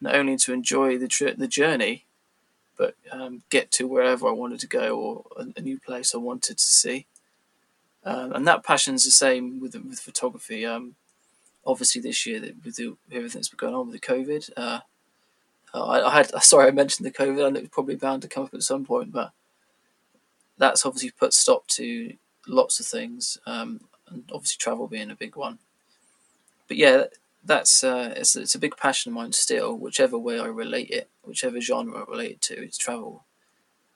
not 0.00 0.14
only 0.14 0.36
to 0.36 0.52
enjoy 0.52 0.98
the 0.98 1.34
the 1.36 1.48
journey 1.48 2.04
but 2.76 2.94
um, 3.10 3.42
get 3.50 3.72
to 3.72 3.88
wherever 3.88 4.28
i 4.28 4.30
wanted 4.30 4.60
to 4.60 4.68
go 4.68 4.96
or 4.96 5.24
a, 5.36 5.46
a 5.56 5.60
new 5.60 5.80
place 5.80 6.14
i 6.14 6.18
wanted 6.18 6.58
to 6.58 6.64
see. 6.64 7.06
Um, 8.04 8.32
and 8.32 8.46
that 8.46 8.62
passion's 8.62 9.04
the 9.04 9.10
same 9.10 9.60
with 9.60 9.74
with 9.74 9.98
photography. 9.98 10.64
Um, 10.64 10.94
obviously, 11.66 12.00
this 12.00 12.24
year 12.26 12.40
with 12.64 12.76
the, 12.76 12.96
everything 13.10 13.40
that's 13.40 13.48
been 13.48 13.56
going 13.56 13.74
on 13.74 13.88
with 13.88 14.00
the 14.00 14.06
COVID, 14.06 14.50
uh, 14.56 14.80
I, 15.74 16.00
I, 16.00 16.10
had 16.10 16.42
sorry 16.42 16.68
I 16.68 16.70
mentioned 16.70 17.06
the 17.06 17.10
COVID. 17.10 17.46
and 17.46 17.56
it 17.56 17.60
was 17.60 17.70
probably 17.70 17.96
bound 17.96 18.22
to 18.22 18.28
come 18.28 18.44
up 18.44 18.54
at 18.54 18.62
some 18.62 18.84
point, 18.84 19.12
but 19.12 19.32
that's 20.56 20.84
obviously 20.84 21.10
put 21.10 21.32
stop 21.32 21.66
to 21.68 22.14
lots 22.46 22.80
of 22.80 22.86
things, 22.86 23.38
um, 23.46 23.80
and 24.08 24.24
obviously 24.32 24.56
travel 24.58 24.88
being 24.88 25.10
a 25.10 25.16
big 25.16 25.36
one. 25.36 25.58
But 26.66 26.76
yeah, 26.76 27.04
that's 27.44 27.84
uh, 27.84 28.14
it's, 28.16 28.36
it's 28.36 28.54
a 28.54 28.58
big 28.58 28.76
passion 28.76 29.12
of 29.12 29.16
mine 29.16 29.32
still. 29.32 29.76
Whichever 29.76 30.18
way 30.18 30.38
I 30.38 30.46
relate 30.46 30.90
it, 30.90 31.08
whichever 31.24 31.60
genre 31.60 32.00
I 32.00 32.10
relate 32.10 32.30
it 32.32 32.40
to, 32.42 32.62
it's 32.62 32.78
travel. 32.78 33.24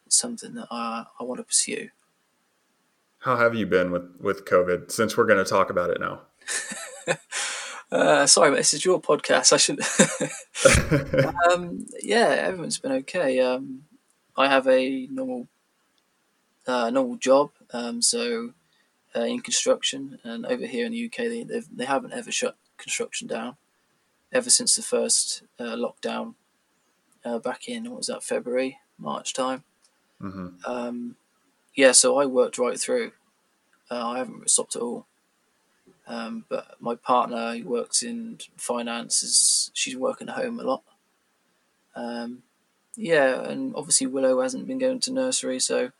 It's 0.06 0.16
something 0.16 0.54
that 0.54 0.68
I, 0.70 1.06
I 1.18 1.24
want 1.24 1.38
to 1.38 1.44
pursue. 1.44 1.90
How 3.20 3.36
have 3.36 3.54
you 3.54 3.66
been 3.66 3.90
with 3.90 4.16
with 4.20 4.44
COVID? 4.44 4.90
Since 4.90 5.16
we're 5.16 5.26
going 5.26 5.42
to 5.42 5.48
talk 5.48 5.70
about 5.70 5.90
it 5.90 6.00
now. 6.00 6.22
uh, 7.92 8.26
sorry, 8.26 8.50
but 8.50 8.56
this 8.56 8.74
is 8.74 8.84
your 8.84 9.00
podcast. 9.00 9.52
I 9.52 9.58
should. 9.58 9.80
um, 11.52 11.86
yeah, 12.02 12.28
everyone's 12.28 12.78
been 12.78 12.92
okay. 12.92 13.38
Um, 13.40 13.84
I 14.36 14.48
have 14.48 14.66
a 14.66 15.06
normal 15.08 15.48
uh, 16.66 16.90
normal 16.90 17.16
job, 17.16 17.50
um, 17.72 18.00
so 18.00 18.54
uh, 19.14 19.20
in 19.20 19.40
construction, 19.40 20.18
and 20.24 20.46
over 20.46 20.66
here 20.66 20.86
in 20.86 20.92
the 20.92 21.06
UK, 21.06 21.16
they 21.16 21.62
they 21.70 21.84
haven't 21.84 22.14
ever 22.14 22.32
shut 22.32 22.56
construction 22.78 23.28
down 23.28 23.56
ever 24.32 24.48
since 24.48 24.74
the 24.74 24.82
first 24.82 25.42
uh, 25.58 25.76
lockdown 25.76 26.34
uh, 27.24 27.38
back 27.38 27.68
in 27.68 27.84
what 27.90 27.98
was 27.98 28.06
that 28.06 28.24
February 28.24 28.78
March 28.98 29.34
time. 29.34 29.64
Mm-hmm. 30.20 30.48
Um, 30.64 31.16
yeah, 31.74 31.92
so 31.92 32.18
I 32.18 32.26
worked 32.26 32.58
right 32.58 32.78
through. 32.80 33.12
Uh, 33.90 34.08
I 34.08 34.18
haven't 34.18 34.48
stopped 34.48 34.76
at 34.76 34.82
all. 34.82 35.06
Um, 36.06 36.44
but 36.48 36.76
my 36.80 36.96
partner, 36.96 37.56
who 37.56 37.68
works 37.68 38.02
in 38.02 38.38
finance, 38.56 39.70
she's 39.72 39.96
working 39.96 40.28
at 40.28 40.36
home 40.36 40.58
a 40.58 40.64
lot. 40.64 40.82
Um, 41.94 42.42
yeah, 42.96 43.42
and 43.42 43.74
obviously 43.74 44.06
Willow 44.06 44.40
hasn't 44.42 44.66
been 44.66 44.78
going 44.78 45.00
to 45.00 45.12
nursery, 45.12 45.60
so 45.60 45.92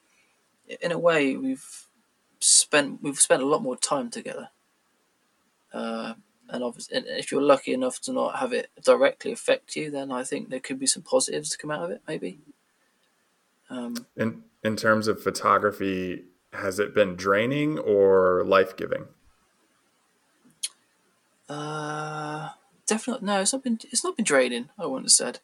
in 0.80 0.92
a 0.92 0.98
way 0.98 1.36
we've 1.36 1.86
spent 2.40 3.02
we've 3.02 3.20
spent 3.20 3.42
a 3.42 3.46
lot 3.46 3.62
more 3.62 3.76
time 3.76 4.10
together. 4.10 4.50
Uh, 5.72 6.14
and 6.48 6.62
obviously, 6.62 6.98
if 7.06 7.32
you're 7.32 7.40
lucky 7.40 7.72
enough 7.72 8.00
to 8.02 8.12
not 8.12 8.38
have 8.38 8.52
it 8.52 8.70
directly 8.84 9.32
affect 9.32 9.74
you, 9.74 9.90
then 9.90 10.12
I 10.12 10.22
think 10.22 10.50
there 10.50 10.60
could 10.60 10.78
be 10.78 10.86
some 10.86 11.02
positives 11.02 11.50
to 11.50 11.58
come 11.58 11.70
out 11.70 11.84
of 11.84 11.90
it, 11.90 12.02
maybe. 12.06 12.40
Um, 13.70 14.06
in 14.16 14.44
in 14.62 14.76
terms 14.76 15.08
of 15.08 15.22
photography, 15.22 16.24
has 16.52 16.78
it 16.78 16.94
been 16.94 17.16
draining 17.16 17.78
or 17.78 18.44
life 18.44 18.76
giving? 18.76 19.06
Uh, 21.48 22.50
definitely 22.86 23.26
no. 23.26 23.40
It's 23.40 23.52
not 23.52 23.64
been. 23.64 23.78
It's 23.90 24.04
not 24.04 24.16
been 24.16 24.24
draining. 24.24 24.68
I 24.78 24.86
wouldn't 24.86 25.06
have 25.06 25.12
said. 25.12 25.40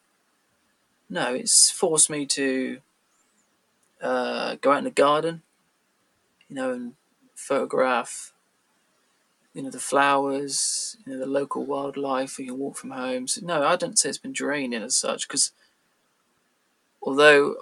No, 1.10 1.34
it's 1.34 1.70
forced 1.70 2.10
me 2.10 2.26
to 2.26 2.80
uh, 4.02 4.56
go 4.60 4.72
out 4.72 4.78
in 4.78 4.84
the 4.84 4.90
garden, 4.90 5.42
you 6.48 6.56
know, 6.56 6.72
and 6.72 6.94
photograph, 7.34 8.32
you 9.54 9.62
know, 9.62 9.70
the 9.70 9.78
flowers, 9.78 10.96
you 11.06 11.12
know, 11.12 11.18
the 11.18 11.26
local 11.26 11.64
wildlife. 11.64 12.38
You 12.38 12.46
can 12.46 12.58
walk 12.58 12.76
from 12.76 12.90
home. 12.90 13.26
So 13.26 13.44
no, 13.44 13.66
I 13.66 13.76
don't 13.76 13.98
say 13.98 14.10
it's 14.10 14.18
been 14.18 14.32
draining 14.32 14.82
as 14.82 14.96
such 14.96 15.26
because 15.26 15.52
although 17.02 17.56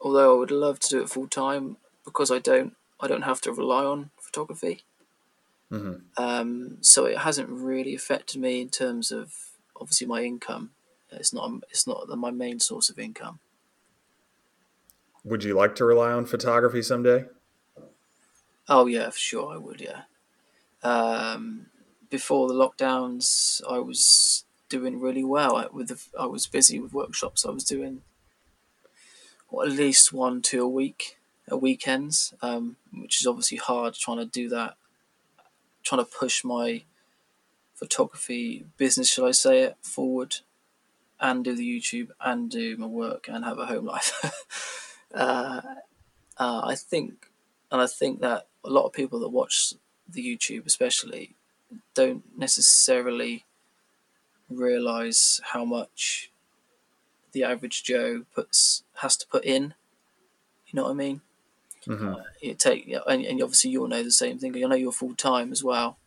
although 0.00 0.36
I 0.36 0.38
would 0.38 0.50
love 0.50 0.78
to 0.80 0.88
do 0.88 1.02
it 1.02 1.10
full 1.10 1.28
time 1.28 1.76
because 2.04 2.30
I 2.30 2.38
don't 2.38 2.74
I 3.00 3.08
don't 3.08 3.22
have 3.22 3.40
to 3.42 3.52
rely 3.52 3.84
on 3.84 4.10
photography. 4.20 4.82
Mm-hmm. 5.72 6.22
Um, 6.22 6.78
so 6.80 7.06
it 7.06 7.18
hasn't 7.18 7.48
really 7.48 7.94
affected 7.94 8.40
me 8.40 8.60
in 8.60 8.68
terms 8.68 9.10
of 9.10 9.32
obviously 9.80 10.06
my 10.06 10.22
income. 10.22 10.70
It's 11.10 11.32
not 11.32 11.50
it's 11.70 11.86
not 11.86 12.08
my 12.16 12.30
main 12.30 12.60
source 12.60 12.90
of 12.90 12.98
income. 12.98 13.40
Would 15.24 15.44
you 15.44 15.54
like 15.54 15.74
to 15.76 15.84
rely 15.84 16.12
on 16.12 16.24
photography 16.24 16.82
someday? 16.82 17.24
Oh 18.68 18.86
yeah, 18.86 19.10
for 19.10 19.18
sure 19.18 19.54
I 19.54 19.56
would. 19.56 19.80
Yeah. 19.80 20.02
Um, 20.82 21.66
before 22.10 22.48
the 22.48 22.54
lockdowns, 22.54 23.60
I 23.68 23.78
was 23.78 24.44
doing 24.68 25.00
really 25.00 25.24
well. 25.24 25.68
With 25.72 25.88
the, 25.88 26.00
I 26.18 26.26
was 26.26 26.46
busy 26.46 26.78
with 26.78 26.92
workshops. 26.92 27.44
I 27.44 27.50
was 27.50 27.64
doing 27.64 28.02
well, 29.50 29.66
at 29.66 29.72
least 29.72 30.12
one, 30.12 30.42
two 30.42 30.62
a 30.62 30.68
week 30.68 31.18
at 31.48 31.62
weekends, 31.62 32.34
um, 32.42 32.76
which 32.92 33.20
is 33.20 33.26
obviously 33.26 33.58
hard 33.58 33.94
trying 33.94 34.18
to 34.18 34.26
do 34.26 34.48
that. 34.48 34.76
Trying 35.86 36.04
to 36.04 36.10
push 36.10 36.42
my 36.42 36.82
photography 37.74 38.64
business, 38.76 39.08
should 39.08 39.24
I 39.24 39.30
say 39.30 39.62
it, 39.62 39.76
forward, 39.82 40.38
and 41.20 41.44
do 41.44 41.54
the 41.54 41.80
YouTube 41.80 42.08
and 42.20 42.50
do 42.50 42.76
my 42.76 42.86
work 42.86 43.28
and 43.28 43.44
have 43.44 43.60
a 43.60 43.66
home 43.66 43.84
life. 43.84 44.68
uh, 45.14 45.60
uh, 46.38 46.60
I 46.64 46.74
think, 46.74 47.30
and 47.70 47.80
I 47.80 47.86
think 47.86 48.20
that 48.20 48.48
a 48.64 48.68
lot 48.68 48.84
of 48.86 48.92
people 48.92 49.20
that 49.20 49.28
watch 49.28 49.74
the 50.08 50.24
YouTube, 50.24 50.66
especially, 50.66 51.36
don't 51.94 52.24
necessarily 52.36 53.44
realize 54.50 55.40
how 55.52 55.64
much 55.64 56.32
the 57.30 57.44
average 57.44 57.84
Joe 57.84 58.24
puts 58.34 58.82
has 58.96 59.16
to 59.18 59.26
put 59.28 59.44
in. 59.44 59.74
You 60.66 60.74
know 60.74 60.84
what 60.84 60.90
I 60.90 60.94
mean? 60.94 61.20
Mm-hmm. 61.86 62.08
Uh, 62.08 62.54
take, 62.58 62.94
and, 63.06 63.24
and 63.24 63.42
obviously 63.42 63.70
you'll 63.70 63.88
know 63.88 64.02
the 64.02 64.10
same 64.10 64.38
thing. 64.38 64.56
I 64.56 64.66
know 64.66 64.74
you're 64.74 64.92
full 64.92 65.14
time 65.14 65.52
as 65.52 65.62
well, 65.62 65.98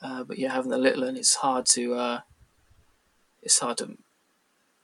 uh, 0.00 0.22
but 0.24 0.38
you're 0.38 0.50
having 0.50 0.70
the 0.70 0.78
little, 0.78 1.04
and 1.04 1.18
it's 1.18 1.36
hard 1.36 1.66
to. 1.66 1.94
Uh, 1.94 2.20
it's 3.42 3.58
hard 3.58 3.78
to 3.78 3.96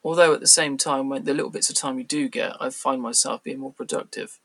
Although 0.03 0.33
at 0.33 0.41
the 0.41 0.47
same 0.47 0.79
time, 0.79 1.09
when 1.09 1.25
the 1.25 1.35
little 1.35 1.51
bits 1.51 1.69
of 1.69 1.77
time 1.77 1.99
you 1.99 2.05
do 2.05 2.29
get, 2.29 2.57
I 2.61 2.71
find 2.71 3.03
myself 3.03 3.43
being 3.43 3.59
more 3.59 3.73
productive. 3.73 4.39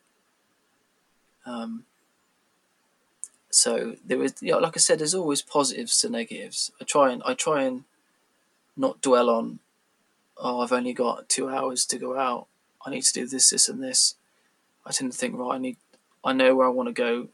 Um, 1.45 1.85
so 3.49 3.95
there 4.05 4.21
is, 4.21 4.35
you 4.41 4.51
know, 4.51 4.57
like 4.57 4.75
I 4.75 4.79
said, 4.79 4.99
there's 4.99 5.13
always 5.13 5.41
positives 5.41 5.97
to 5.99 6.09
negatives. 6.09 6.71
I 6.81 6.83
try 6.83 7.11
and 7.11 7.23
I 7.25 7.35
try 7.35 7.63
and 7.63 7.85
not 8.75 9.01
dwell 9.01 9.29
on, 9.29 9.59
oh, 10.37 10.59
I've 10.59 10.73
only 10.73 10.91
got 10.91 11.29
two 11.29 11.47
hours 11.47 11.85
to 11.85 11.97
go 11.97 12.19
out. 12.19 12.47
I 12.85 12.89
need 12.89 13.03
to 13.03 13.13
do 13.13 13.25
this, 13.25 13.49
this, 13.49 13.69
and 13.69 13.81
this. 13.81 14.15
I 14.85 14.91
tend 14.91 15.11
to 15.11 15.17
think, 15.17 15.37
right, 15.37 15.55
I 15.55 15.57
need, 15.57 15.77
I 16.23 16.33
know 16.33 16.55
where 16.55 16.67
I 16.67 16.71
want 16.71 16.87
to 16.87 16.93
go. 16.93 17.29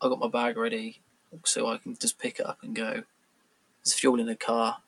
I 0.00 0.08
got 0.08 0.18
my 0.18 0.28
bag 0.28 0.56
ready, 0.56 1.00
so 1.44 1.66
I 1.66 1.78
can 1.78 1.96
just 1.96 2.18
pick 2.18 2.38
it 2.38 2.46
up 2.46 2.58
and 2.62 2.74
go. 2.74 3.04
There's 3.82 3.94
fuel 3.94 4.20
in 4.20 4.26
the 4.26 4.36
car. 4.36 4.78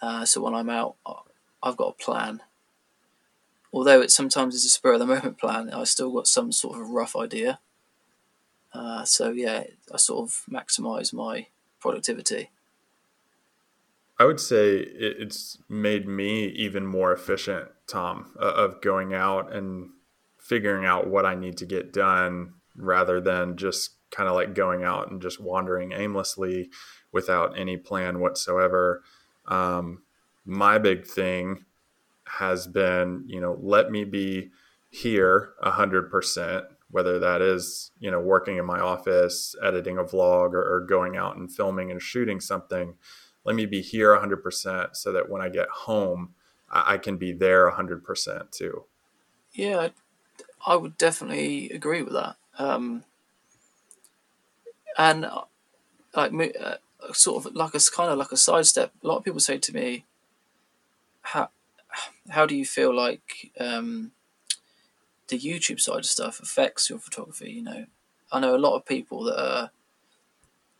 Uh, 0.00 0.24
so 0.24 0.42
when 0.42 0.54
I'm 0.54 0.70
out, 0.70 0.96
I've 1.62 1.76
got 1.76 1.96
a 1.98 2.02
plan. 2.02 2.42
Although 3.72 4.02
it 4.02 4.12
sometimes 4.12 4.54
is 4.54 4.64
a 4.64 4.68
spur 4.68 4.92
of 4.92 5.00
the 5.00 5.06
moment 5.14 5.38
plan, 5.38 5.70
I 5.70 5.84
still 5.84 6.12
got 6.12 6.28
some 6.28 6.52
sort 6.52 6.80
of 6.80 6.90
rough 6.90 7.16
idea. 7.16 7.58
Uh, 8.72 9.04
so 9.04 9.30
yeah, 9.30 9.64
I 9.92 9.96
sort 9.96 10.28
of 10.28 10.42
maximise 10.50 11.12
my 11.12 11.46
productivity. 11.80 12.50
I 14.18 14.24
would 14.24 14.38
say 14.38 14.76
it's 14.76 15.58
made 15.68 16.06
me 16.06 16.46
even 16.46 16.86
more 16.86 17.12
efficient, 17.12 17.68
Tom, 17.88 18.30
of 18.36 18.80
going 18.80 19.12
out 19.12 19.52
and 19.52 19.90
figuring 20.44 20.84
out 20.84 21.08
what 21.08 21.24
I 21.24 21.34
need 21.34 21.56
to 21.56 21.66
get 21.66 21.92
done 21.92 22.52
rather 22.76 23.18
than 23.18 23.56
just 23.56 23.92
kind 24.10 24.28
of 24.28 24.34
like 24.34 24.54
going 24.54 24.84
out 24.84 25.10
and 25.10 25.22
just 25.22 25.40
wandering 25.40 25.92
aimlessly 25.92 26.68
without 27.12 27.58
any 27.58 27.78
plan 27.78 28.20
whatsoever. 28.20 29.02
Um, 29.48 30.02
my 30.44 30.76
big 30.76 31.06
thing 31.06 31.64
has 32.26 32.66
been, 32.66 33.24
you 33.26 33.40
know, 33.40 33.58
let 33.62 33.90
me 33.90 34.04
be 34.04 34.50
here 34.90 35.54
a 35.62 35.70
hundred 35.70 36.10
percent, 36.10 36.66
whether 36.90 37.18
that 37.18 37.40
is, 37.40 37.90
you 37.98 38.10
know, 38.10 38.20
working 38.20 38.58
in 38.58 38.66
my 38.66 38.80
office, 38.80 39.56
editing 39.62 39.96
a 39.96 40.04
vlog 40.04 40.52
or, 40.52 40.62
or 40.62 40.86
going 40.86 41.16
out 41.16 41.36
and 41.36 41.50
filming 41.50 41.90
and 41.90 42.02
shooting 42.02 42.38
something. 42.38 42.94
Let 43.44 43.56
me 43.56 43.64
be 43.64 43.80
here 43.80 44.12
a 44.12 44.20
hundred 44.20 44.42
percent 44.42 44.94
so 44.96 45.10
that 45.12 45.30
when 45.30 45.40
I 45.40 45.48
get 45.48 45.68
home, 45.70 46.34
I, 46.70 46.94
I 46.94 46.98
can 46.98 47.16
be 47.16 47.32
there 47.32 47.66
a 47.66 47.74
hundred 47.74 48.04
percent 48.04 48.52
too. 48.52 48.84
Yeah, 49.52 49.88
I 50.66 50.76
would 50.76 50.96
definitely 50.96 51.70
agree 51.70 52.02
with 52.02 52.14
that. 52.14 52.36
Um, 52.58 53.04
and 54.96 55.24
uh, 55.24 55.42
like 56.14 56.32
uh, 56.60 56.76
sort 57.12 57.44
of 57.44 57.54
like 57.54 57.74
a 57.74 57.80
kind 57.94 58.10
of 58.10 58.18
like 58.18 58.32
a 58.32 58.36
sidestep. 58.36 58.92
A 59.02 59.06
lot 59.06 59.18
of 59.18 59.24
people 59.24 59.40
say 59.40 59.58
to 59.58 59.74
me, 59.74 60.04
"How 61.22 61.50
how 62.30 62.46
do 62.46 62.56
you 62.56 62.64
feel 62.64 62.94
like 62.94 63.52
um, 63.58 64.12
the 65.28 65.38
YouTube 65.38 65.80
side 65.80 65.98
of 65.98 66.06
stuff 66.06 66.40
affects 66.40 66.88
your 66.88 66.98
photography?" 66.98 67.52
You 67.52 67.62
know, 67.62 67.86
I 68.32 68.40
know 68.40 68.56
a 68.56 68.58
lot 68.58 68.76
of 68.76 68.86
people 68.86 69.24
that 69.24 69.40
are 69.40 69.70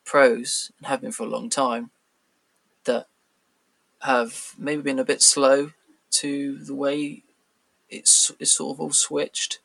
pros 0.04 0.70
and 0.78 0.86
have 0.86 1.00
been 1.00 1.12
for 1.12 1.24
a 1.24 1.28
long 1.28 1.50
time 1.50 1.90
that 2.84 3.06
have 4.02 4.52
maybe 4.58 4.82
been 4.82 4.98
a 4.98 5.04
bit 5.04 5.22
slow 5.22 5.72
to 6.10 6.58
the 6.58 6.74
way 6.74 7.22
it's 7.88 8.30
it's 8.38 8.52
sort 8.52 8.76
of 8.76 8.80
all 8.80 8.92
switched. 8.92 9.58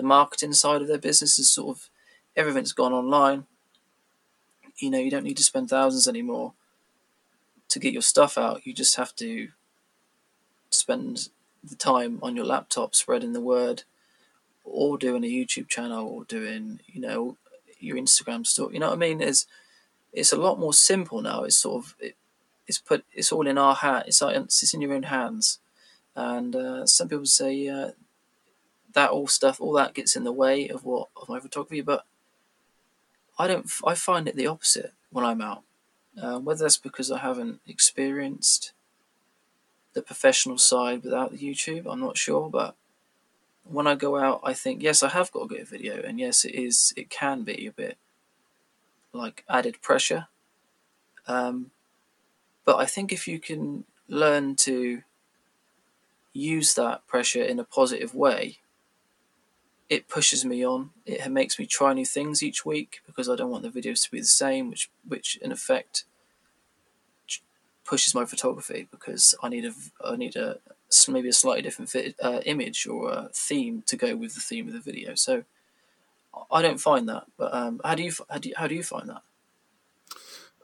The 0.00 0.06
marketing 0.06 0.54
side 0.54 0.80
of 0.80 0.88
their 0.88 0.98
business 0.98 1.38
is 1.38 1.50
sort 1.50 1.76
of 1.76 1.90
everything's 2.34 2.72
gone 2.72 2.92
online 2.92 3.44
you 4.82 4.90
know 4.90 4.98
you 4.98 5.10
don't 5.10 5.24
need 5.24 5.36
to 5.36 5.42
spend 5.42 5.68
thousands 5.68 6.08
anymore 6.08 6.54
to 7.68 7.78
get 7.78 7.92
your 7.92 8.02
stuff 8.02 8.36
out. 8.36 8.66
You 8.66 8.72
just 8.72 8.96
have 8.96 9.14
to 9.16 9.48
spend 10.70 11.28
the 11.62 11.76
time 11.76 12.18
on 12.22 12.36
your 12.36 12.44
laptop 12.44 12.94
spreading 12.94 13.32
the 13.32 13.40
word 13.40 13.84
or 14.64 14.98
doing 14.98 15.24
a 15.24 15.28
YouTube 15.28 15.68
channel 15.68 16.06
or 16.06 16.24
doing 16.24 16.80
you 16.86 17.00
know 17.00 17.36
your 17.78 17.96
Instagram 17.96 18.46
store. 18.46 18.72
You 18.72 18.80
know 18.80 18.88
what 18.88 18.96
I 18.96 18.98
mean? 18.98 19.20
It's 19.20 19.46
it's 20.12 20.32
a 20.32 20.38
lot 20.40 20.58
more 20.58 20.74
simple 20.74 21.20
now. 21.22 21.44
It's 21.44 21.56
sort 21.56 21.84
of 21.84 21.94
it, 22.00 22.16
it's 22.66 22.78
put 22.78 23.04
it's 23.12 23.32
all 23.32 23.46
in 23.46 23.58
our 23.58 23.74
hat. 23.74 24.04
It's 24.06 24.22
like 24.22 24.36
it's 24.36 24.74
in 24.74 24.80
your 24.80 24.94
own 24.94 25.04
hands. 25.04 25.58
And 26.16 26.56
uh, 26.56 26.86
some 26.86 27.08
people 27.08 27.26
say 27.26 27.68
uh, 27.68 27.90
that 28.94 29.10
all 29.10 29.26
stuff, 29.26 29.60
all 29.60 29.72
that 29.74 29.94
gets 29.94 30.16
in 30.16 30.24
the 30.24 30.32
way 30.32 30.68
of 30.68 30.84
what 30.84 31.08
of 31.16 31.28
my 31.28 31.40
photography. 31.40 31.80
But 31.80 32.04
I 33.38 33.46
don't. 33.46 33.70
I 33.86 33.94
find 33.94 34.28
it 34.28 34.36
the 34.36 34.46
opposite 34.46 34.92
when 35.10 35.24
I'm 35.24 35.40
out. 35.40 35.62
Uh, 36.20 36.38
whether 36.38 36.64
that's 36.64 36.76
because 36.76 37.10
I 37.10 37.18
haven't 37.18 37.60
experienced 37.66 38.72
the 39.92 40.02
professional 40.02 40.58
side 40.58 41.02
without 41.02 41.34
YouTube, 41.34 41.86
I'm 41.90 42.00
not 42.00 42.18
sure. 42.18 42.50
But 42.50 42.74
when 43.64 43.86
I 43.86 43.94
go 43.94 44.16
out, 44.16 44.40
I 44.42 44.52
think 44.52 44.82
yes, 44.82 45.02
I 45.02 45.08
have 45.08 45.30
got 45.32 45.44
a 45.44 45.48
good 45.48 45.68
video, 45.68 46.02
and 46.02 46.18
yes, 46.18 46.44
it 46.44 46.54
is. 46.54 46.92
It 46.96 47.10
can 47.10 47.42
be 47.42 47.66
a 47.66 47.72
bit 47.72 47.96
like 49.12 49.44
added 49.48 49.80
pressure. 49.82 50.28
Um, 51.26 51.70
but 52.64 52.76
I 52.76 52.86
think 52.86 53.12
if 53.12 53.26
you 53.26 53.38
can 53.38 53.84
learn 54.08 54.56
to 54.56 55.02
use 56.32 56.74
that 56.74 57.06
pressure 57.06 57.42
in 57.42 57.58
a 57.58 57.64
positive 57.64 58.14
way, 58.14 58.58
it 59.90 60.08
pushes 60.08 60.44
me 60.44 60.64
on. 60.64 60.90
It 61.04 61.30
makes 61.30 61.58
me 61.58 61.66
try 61.66 61.92
new 61.92 62.06
things 62.06 62.42
each 62.42 62.64
week 62.64 63.00
because 63.06 63.28
I 63.28 63.34
don't 63.34 63.50
want 63.50 63.64
the 63.64 63.68
videos 63.68 64.02
to 64.04 64.10
be 64.10 64.20
the 64.20 64.24
same, 64.24 64.70
which 64.70 64.88
which 65.06 65.36
in 65.42 65.52
effect 65.52 66.04
pushes 67.84 68.14
my 68.14 68.24
photography 68.24 68.86
because 68.90 69.34
I 69.42 69.48
need 69.48 69.64
a 69.64 69.72
I 70.04 70.14
need 70.14 70.36
a 70.36 70.58
maybe 71.08 71.28
a 71.28 71.32
slightly 71.32 71.62
different 71.62 71.90
fit, 71.90 72.14
uh, 72.22 72.40
image 72.46 72.86
or 72.86 73.10
a 73.10 73.30
theme 73.34 73.82
to 73.86 73.96
go 73.96 74.16
with 74.16 74.34
the 74.34 74.40
theme 74.40 74.68
of 74.68 74.72
the 74.72 74.80
video. 74.80 75.14
So 75.16 75.44
I 76.50 76.62
don't 76.62 76.80
find 76.80 77.08
that. 77.08 77.24
But 77.36 77.52
um, 77.52 77.80
how 77.84 77.96
do 77.96 78.04
you 78.04 78.12
how 78.28 78.38
do 78.38 78.48
you, 78.48 78.54
how 78.56 78.68
do 78.68 78.76
you 78.76 78.84
find 78.84 79.08
that? 79.08 79.22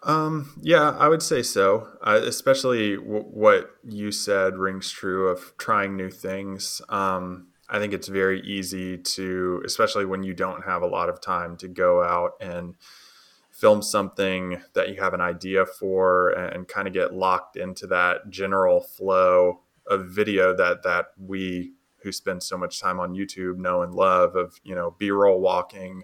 Um, 0.05 0.61
yeah, 0.63 0.91
I 0.91 1.09
would 1.09 1.23
say 1.23 1.43
so. 1.43 1.89
Uh, 2.01 2.21
especially 2.23 2.97
w- 2.97 3.25
what 3.25 3.71
you 3.83 4.13
said 4.13 4.57
rings 4.57 4.91
true 4.91 5.29
of 5.29 5.57
trying 5.59 5.97
new 5.97 6.11
things. 6.11 6.81
Um, 6.89 7.49
I 7.69 7.79
think 7.79 7.93
it's 7.93 8.09
very 8.09 8.41
easy 8.43 8.97
to, 8.99 9.63
especially 9.65 10.05
when 10.05 10.23
you 10.23 10.35
don't 10.35 10.65
have 10.65 10.83
a 10.83 10.87
lot 10.87 11.09
of 11.09 11.21
time 11.21 11.57
to 11.59 11.69
go 11.69 12.03
out 12.03 12.33
and 12.41 12.77
film 13.51 13.83
something 13.83 14.61
that 14.75 14.91
you 14.91 15.01
have 15.01 15.15
an 15.15 15.21
idea 15.21 15.65
for 15.65 16.29
and, 16.29 16.69
kind 16.69 16.87
of 16.87 16.95
get 16.95 17.15
locked 17.15 17.57
into 17.57 17.87
that 17.87 18.29
general 18.29 18.81
flow 18.83 19.63
of 19.87 20.07
video 20.07 20.55
that 20.55 20.83
that 20.83 21.07
we 21.19 21.73
who 22.03 22.13
spend 22.13 22.43
so 22.43 22.57
much 22.59 22.81
time 22.81 23.01
on 23.01 23.15
YouTube 23.15 23.57
know 23.57 23.83
and 23.83 23.95
love 23.95 24.37
of, 24.37 24.61
you 24.63 24.75
know, 24.75 24.95
B-roll 24.99 25.41
walking, 25.41 26.03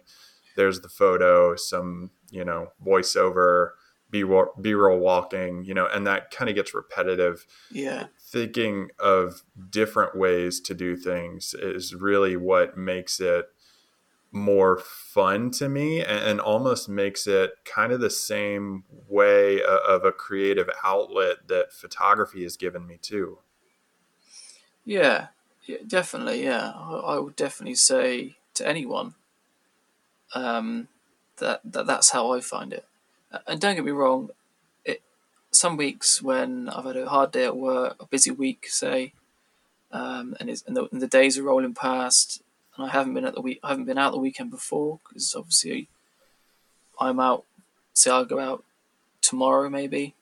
there's 0.56 0.80
the 0.80 0.88
photo, 0.88 1.54
some, 1.54 2.10
you 2.30 2.44
know, 2.44 2.68
voiceover, 2.84 3.70
B-roll, 4.10 4.52
B-roll 4.60 4.98
walking, 4.98 5.64
you 5.64 5.74
know, 5.74 5.86
and 5.86 6.06
that 6.06 6.30
kind 6.30 6.48
of 6.48 6.56
gets 6.56 6.74
repetitive. 6.74 7.46
Yeah. 7.70 8.06
Thinking 8.32 8.88
of 8.98 9.42
different 9.70 10.16
ways 10.16 10.60
to 10.60 10.74
do 10.74 10.96
things 10.96 11.54
is 11.54 11.94
really 11.94 12.36
what 12.36 12.76
makes 12.76 13.20
it 13.20 13.46
more 14.30 14.78
fun 14.78 15.50
to 15.50 15.68
me 15.68 16.00
and, 16.00 16.24
and 16.24 16.40
almost 16.40 16.88
makes 16.88 17.26
it 17.26 17.52
kind 17.66 17.92
of 17.92 18.00
the 18.00 18.08
same 18.08 18.84
way 19.06 19.60
of 19.62 20.06
a 20.06 20.12
creative 20.12 20.70
outlet 20.82 21.48
that 21.48 21.74
photography 21.74 22.42
has 22.42 22.56
given 22.56 22.86
me 22.86 22.98
too. 23.00 23.38
Yeah, 24.86 25.26
yeah 25.66 25.78
definitely. 25.86 26.44
Yeah, 26.44 26.72
I, 26.74 26.94
I 26.94 27.18
would 27.18 27.36
definitely 27.36 27.74
say 27.74 28.36
to 28.54 28.66
anyone 28.66 29.14
um, 30.34 30.88
that, 31.36 31.60
that 31.64 31.86
that's 31.86 32.10
how 32.10 32.32
I 32.32 32.40
find 32.40 32.72
it 32.72 32.86
and 33.46 33.60
don't 33.60 33.74
get 33.74 33.84
me 33.84 33.92
wrong, 33.92 34.30
some 35.52 35.76
weeks 35.76 36.22
when 36.22 36.68
I've 36.68 36.84
had 36.84 36.96
a 36.96 37.08
hard 37.08 37.30
day 37.30 37.44
at 37.44 37.56
work, 37.56 37.96
a 38.00 38.06
busy 38.06 38.30
week, 38.30 38.66
say, 38.68 39.12
um, 39.92 40.34
and, 40.40 40.48
and 40.48 40.76
the, 40.76 40.88
and, 40.90 41.02
the, 41.02 41.06
days 41.06 41.38
are 41.38 41.42
rolling 41.42 41.74
past, 41.74 42.42
and 42.76 42.86
I 42.86 42.88
haven't 42.88 43.14
been 43.14 43.26
at 43.26 43.34
the 43.34 43.42
week, 43.42 43.60
I 43.62 43.68
haven't 43.68 43.84
been 43.84 43.98
out 43.98 44.12
the 44.12 44.18
weekend 44.18 44.50
before 44.50 45.00
because 45.04 45.34
obviously 45.36 45.88
I'm 46.98 47.20
out. 47.20 47.44
Say 47.92 48.10
I'll 48.10 48.24
go 48.24 48.38
out 48.38 48.64
tomorrow 49.20 49.68
maybe, 49.68 50.14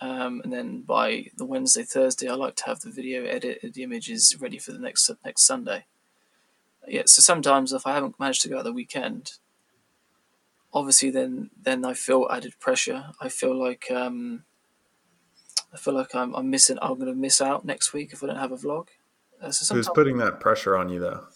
um, 0.00 0.40
and 0.44 0.52
then 0.52 0.82
by 0.82 1.26
the 1.36 1.44
Wednesday, 1.44 1.82
Thursday, 1.82 2.28
I 2.28 2.34
like 2.34 2.54
to 2.56 2.66
have 2.66 2.80
the 2.80 2.90
video 2.90 3.24
edited, 3.24 3.74
the 3.74 3.82
images 3.82 4.36
ready 4.40 4.58
for 4.58 4.70
the 4.70 4.78
next 4.78 5.10
next 5.24 5.42
Sunday. 5.42 5.86
Yeah, 6.86 7.02
so 7.06 7.20
sometimes 7.20 7.72
if 7.72 7.86
I 7.86 7.94
haven't 7.94 8.20
managed 8.20 8.42
to 8.42 8.48
go 8.48 8.58
out 8.58 8.64
the 8.64 8.72
weekend, 8.72 9.32
obviously 10.72 11.10
then 11.10 11.50
then 11.60 11.84
I 11.84 11.94
feel 11.94 12.28
added 12.30 12.54
pressure. 12.60 13.06
I 13.20 13.28
feel 13.28 13.58
like 13.58 13.90
um, 13.90 14.44
I 15.72 15.76
feel 15.76 15.94
like 15.94 16.14
I'm, 16.14 16.34
I'm 16.34 16.50
missing. 16.50 16.78
I'm 16.82 16.94
going 16.94 17.06
to 17.06 17.14
miss 17.14 17.40
out 17.40 17.64
next 17.64 17.92
week 17.92 18.12
if 18.12 18.22
I 18.22 18.28
don't 18.28 18.36
have 18.36 18.52
a 18.52 18.56
vlog. 18.56 18.88
Uh, 19.40 19.50
so 19.50 19.74
Who's 19.74 19.88
putting 19.88 20.18
that 20.18 20.40
pressure 20.40 20.76
on 20.76 20.88
you 20.88 21.00
though? 21.00 21.26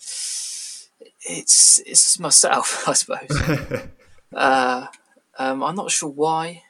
It's 1.26 1.80
it's 1.86 2.18
myself, 2.18 2.84
I 2.88 2.92
suppose. 2.92 3.88
uh, 4.34 4.86
um, 5.38 5.62
I'm 5.62 5.74
not 5.74 5.90
sure 5.90 6.10
why. 6.10 6.62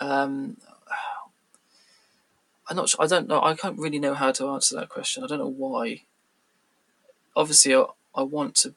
Um, 0.00 0.56
I'm 2.68 2.76
not. 2.76 2.88
Sure, 2.88 3.02
I 3.02 3.06
don't 3.06 3.28
know. 3.28 3.42
I 3.42 3.54
can't 3.54 3.78
really 3.78 3.98
know 3.98 4.14
how 4.14 4.30
to 4.32 4.48
answer 4.50 4.76
that 4.76 4.88
question. 4.88 5.24
I 5.24 5.26
don't 5.26 5.38
know 5.38 5.46
why. 5.46 6.02
Obviously, 7.34 7.74
I, 7.74 7.84
I 8.14 8.22
want 8.22 8.54
to 8.56 8.74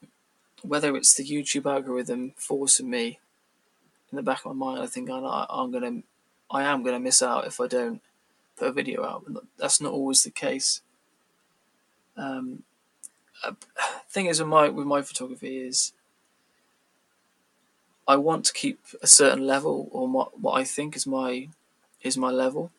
whether 0.68 0.96
it's 0.96 1.14
the 1.14 1.24
YouTube 1.24 1.72
algorithm 1.72 2.34
forcing 2.36 2.90
me 2.90 3.20
in 4.12 4.16
the 4.16 4.24
back 4.24 4.46
of 4.46 4.56
my 4.56 4.66
mind, 4.66 4.82
I 4.82 4.88
think 4.88 5.10
I, 5.10 5.46
I'm 5.50 5.72
gonna, 5.72 6.04
I 6.56 6.64
am 6.64 6.84
gonna 6.84 7.00
miss 7.00 7.22
out 7.22 7.48
if 7.48 7.60
I 7.60 7.68
don't 7.68 8.02
put 8.56 8.70
a 8.70 8.72
video 8.72 9.04
out. 9.04 9.24
But 9.28 9.44
that's 9.58 9.82
not 9.82 9.94
always 9.94 10.24
the 10.24 10.32
case. 10.32 10.82
Um, 12.18 12.64
uh, 13.44 13.54
thing 14.10 14.28
is 14.28 14.40
with 14.40 14.50
my 14.50 14.70
with 14.70 14.88
my 14.88 15.02
photography 15.02 15.58
is 15.58 15.94
I 18.08 18.16
want 18.18 18.46
to 18.46 18.54
keep 18.54 18.80
a 19.02 19.08
certain 19.08 19.46
level 19.48 19.90
or 19.92 20.08
my, 20.08 20.26
what 20.40 20.54
I 20.54 20.64
think 20.64 20.96
is 20.96 21.08
my 21.08 21.50
is 22.02 22.18
my 22.18 22.30
level 22.30 22.72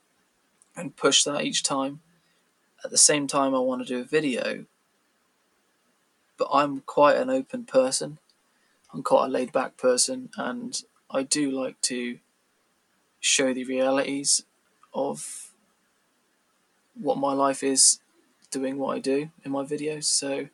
and 0.77 0.97
push 0.97 1.25
that 1.25 1.45
each 1.45 1.62
time. 1.62 2.01
At 2.85 2.91
the 2.91 2.99
same 2.99 3.27
time, 3.27 3.55
I 3.55 3.59
want 3.59 3.83
to 3.83 3.89
do 3.89 4.01
a 4.01 4.05
video 4.05 4.67
but 6.37 6.49
I'm 6.53 6.81
quite 6.81 7.17
an 7.17 7.31
open 7.31 7.65
person. 7.65 8.19
I'm 8.93 9.03
quite 9.03 9.27
a 9.27 9.29
laid 9.29 9.53
back 9.53 9.77
person, 9.77 10.31
and 10.37 10.81
I 11.11 11.23
do 11.23 11.51
like 11.51 11.81
to 11.83 12.19
show 13.27 13.53
the 13.53 13.65
realities 13.65 14.45
of 14.95 15.51
what 16.95 17.19
my 17.19 17.33
life 17.33 17.62
is 17.62 18.01
doing 18.51 18.79
what 18.79 18.97
I 18.97 19.01
do 19.01 19.31
in 19.45 19.51
my 19.51 19.65
videos. 19.65 20.05
So 20.05 20.49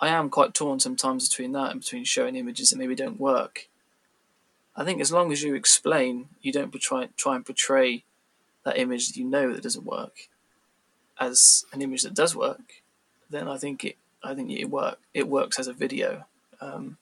I 0.00 0.08
am 0.08 0.30
quite 0.30 0.54
torn 0.54 0.80
sometimes 0.80 1.28
between 1.28 1.52
that 1.52 1.70
and 1.70 1.80
between 1.80 2.04
showing 2.04 2.36
images 2.36 2.70
that 2.70 2.78
maybe 2.78 2.94
don't 2.94 3.20
work. 3.20 3.68
I 4.74 4.84
think 4.84 5.00
as 5.00 5.12
long 5.12 5.32
as 5.32 5.42
you 5.42 5.54
explain, 5.54 6.28
you 6.42 6.52
don't 6.52 6.72
try, 6.80 7.08
try 7.16 7.36
and 7.36 7.46
portray 7.46 8.04
that 8.64 8.78
image 8.78 9.08
that 9.08 9.16
you 9.16 9.24
know 9.24 9.52
that 9.52 9.62
doesn't 9.62 9.86
work 9.86 10.28
as 11.18 11.64
an 11.72 11.80
image 11.82 12.02
that 12.02 12.14
does 12.14 12.34
work, 12.34 12.82
then 13.30 13.48
I 13.48 13.56
think 13.56 13.84
it 13.84 13.96
I 14.22 14.34
think 14.34 14.50
it 14.50 14.66
work 14.66 14.98
it 15.14 15.28
works 15.28 15.58
as 15.58 15.68
a 15.68 15.72
video. 15.72 16.26
Um, 16.60 16.98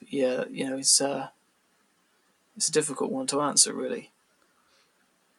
yeah, 0.00 0.44
you 0.50 0.68
know, 0.68 0.78
it's 0.78 1.00
uh, 1.00 1.28
it's 2.56 2.68
a 2.68 2.72
difficult 2.72 3.10
one 3.10 3.26
to 3.28 3.40
answer, 3.40 3.72
really. 3.72 4.10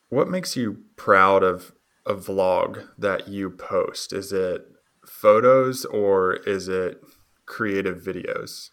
What 0.09 0.29
makes 0.29 0.55
you 0.55 0.83
proud 0.95 1.43
of 1.43 1.73
a 2.05 2.13
vlog 2.13 2.87
that 2.97 3.27
you 3.27 3.49
post? 3.49 4.13
Is 4.13 4.31
it 4.31 4.65
photos 5.05 5.83
or 5.85 6.35
is 6.35 6.67
it 6.67 7.03
creative 7.45 8.01
videos? 8.01 8.69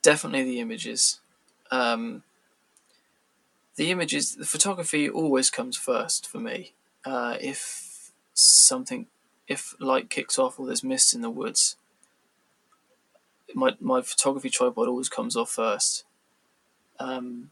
Definitely 0.00 0.44
the 0.44 0.60
images. 0.60 1.20
Um, 1.70 2.22
the 3.76 3.90
images, 3.90 4.36
the 4.36 4.46
photography 4.46 5.08
always 5.08 5.50
comes 5.50 5.76
first 5.76 6.26
for 6.26 6.38
me. 6.38 6.74
Uh, 7.04 7.36
if 7.40 8.12
something 8.32 9.06
if 9.46 9.74
light 9.78 10.08
kicks 10.08 10.38
off 10.38 10.58
or 10.58 10.66
there's 10.66 10.84
mist 10.84 11.14
in 11.14 11.20
the 11.20 11.30
woods, 11.30 11.76
my 13.54 13.76
my 13.80 14.00
photography 14.00 14.50
tripod 14.50 14.88
always 14.88 15.08
comes 15.08 15.36
off 15.36 15.50
first, 15.50 16.03
um, 16.98 17.50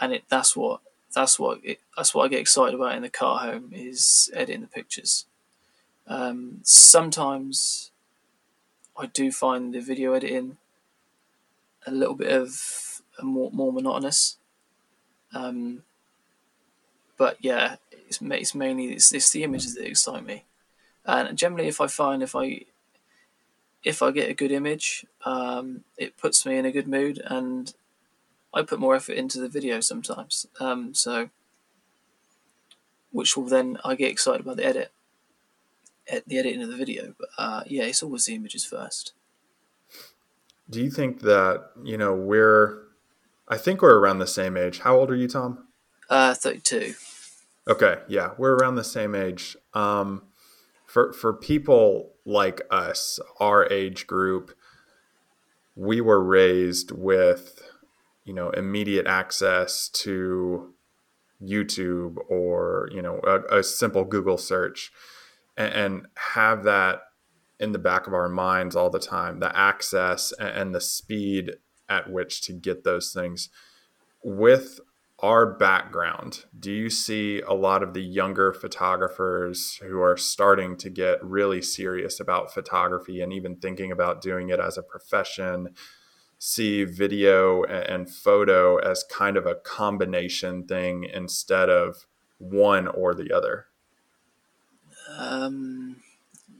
and 0.00 0.12
it 0.12 0.24
that's 0.28 0.56
what 0.56 0.80
that's 1.14 1.38
what 1.38 1.60
it, 1.62 1.80
that's 1.96 2.14
what 2.14 2.24
I 2.24 2.28
get 2.28 2.40
excited 2.40 2.74
about 2.74 2.96
in 2.96 3.02
the 3.02 3.10
car 3.10 3.38
home 3.38 3.70
is 3.72 4.30
editing 4.34 4.62
the 4.62 4.66
pictures. 4.66 5.26
Um, 6.06 6.60
sometimes 6.62 7.90
I 8.96 9.06
do 9.06 9.30
find 9.30 9.72
the 9.72 9.80
video 9.80 10.14
editing 10.14 10.58
a 11.86 11.90
little 11.90 12.14
bit 12.14 12.32
of 12.32 13.02
more 13.22 13.50
more 13.52 13.72
monotonous. 13.72 14.38
Um, 15.34 15.82
but 17.16 17.36
yeah, 17.40 17.76
it's, 17.90 18.20
it's 18.20 18.54
mainly 18.54 18.92
it's, 18.92 19.12
it's 19.12 19.30
the 19.30 19.44
images 19.44 19.74
that 19.74 19.86
excite 19.86 20.24
me. 20.24 20.44
And 21.04 21.36
generally, 21.36 21.68
if 21.68 21.80
I 21.80 21.86
find 21.86 22.22
if 22.22 22.34
I 22.34 22.62
if 23.84 24.02
I 24.02 24.10
get 24.12 24.30
a 24.30 24.34
good 24.34 24.52
image, 24.52 25.04
um, 25.24 25.82
it 25.96 26.16
puts 26.16 26.46
me 26.46 26.56
in 26.56 26.66
a 26.66 26.72
good 26.72 26.86
mood, 26.86 27.20
and 27.24 27.72
I 28.54 28.62
put 28.62 28.78
more 28.78 28.94
effort 28.94 29.14
into 29.14 29.40
the 29.40 29.48
video 29.48 29.80
sometimes. 29.80 30.46
Um, 30.60 30.94
so, 30.94 31.30
which 33.10 33.36
will 33.36 33.46
then 33.46 33.78
I 33.84 33.94
get 33.94 34.10
excited 34.10 34.40
about 34.42 34.56
the 34.56 34.66
edit, 34.66 34.90
at 36.10 36.26
the 36.26 36.38
editing 36.38 36.62
of 36.62 36.68
the 36.68 36.76
video. 36.76 37.14
But 37.18 37.28
uh, 37.38 37.62
yeah, 37.66 37.84
it's 37.84 38.02
always 38.02 38.26
the 38.26 38.34
images 38.34 38.64
first. 38.64 39.12
Do 40.70 40.82
you 40.82 40.90
think 40.90 41.20
that 41.20 41.70
you 41.82 41.96
know 41.96 42.14
we're? 42.14 42.82
I 43.48 43.58
think 43.58 43.82
we're 43.82 43.98
around 43.98 44.18
the 44.18 44.26
same 44.26 44.56
age. 44.56 44.80
How 44.80 44.96
old 44.96 45.10
are 45.10 45.16
you, 45.16 45.28
Tom? 45.28 45.68
Uh, 46.08 46.34
thirty-two. 46.34 46.94
Okay, 47.68 47.98
yeah, 48.08 48.30
we're 48.38 48.54
around 48.54 48.74
the 48.74 48.84
same 48.84 49.14
age. 49.14 49.56
Um, 49.74 50.22
for 50.86 51.12
for 51.12 51.32
people 51.32 52.12
like 52.24 52.60
us, 52.70 53.20
our 53.40 53.70
age 53.70 54.06
group, 54.06 54.52
we 55.76 56.00
were 56.00 56.22
raised 56.22 56.90
with, 56.92 57.62
you 58.24 58.34
know, 58.34 58.50
immediate 58.50 59.06
access 59.06 59.88
to 59.88 60.74
YouTube 61.42 62.16
or 62.28 62.88
you 62.92 63.02
know 63.02 63.20
a, 63.24 63.58
a 63.58 63.62
simple 63.62 64.04
Google 64.04 64.38
search, 64.38 64.92
and, 65.56 65.74
and, 65.74 66.06
have 66.34 66.62
that 66.64 67.00
in 67.58 67.72
the 67.72 67.78
back 67.78 68.06
of 68.06 68.14
our 68.14 68.28
minds 68.28 68.76
all 68.76 68.90
the 68.90 69.00
time. 69.00 69.40
The 69.40 69.56
access 69.56 70.32
and, 70.38 70.48
and 70.48 70.74
the 70.74 70.80
speed 70.80 71.52
at 71.88 72.10
which 72.10 72.42
to 72.42 72.52
get 72.52 72.84
those 72.84 73.12
things 73.12 73.48
with 74.22 74.80
our 75.18 75.46
background, 75.46 76.44
do 76.58 76.72
you 76.72 76.90
see 76.90 77.40
a 77.42 77.52
lot 77.52 77.82
of 77.82 77.94
the 77.94 78.02
younger 78.02 78.52
photographers 78.52 79.78
who 79.82 80.00
are 80.00 80.16
starting 80.16 80.76
to 80.76 80.90
get 80.90 81.24
really 81.24 81.62
serious 81.62 82.18
about 82.18 82.52
photography 82.52 83.20
and 83.20 83.32
even 83.32 83.56
thinking 83.56 83.92
about 83.92 84.20
doing 84.20 84.48
it 84.48 84.58
as 84.58 84.76
a 84.76 84.82
profession? 84.82 85.68
See 86.44 86.82
video 86.82 87.62
and 87.62 88.10
photo 88.10 88.76
as 88.78 89.04
kind 89.04 89.36
of 89.36 89.46
a 89.46 89.54
combination 89.54 90.64
thing 90.64 91.04
instead 91.04 91.70
of 91.70 92.04
one 92.38 92.88
or 92.88 93.14
the 93.14 93.32
other? 93.32 93.66
Um, 95.16 96.02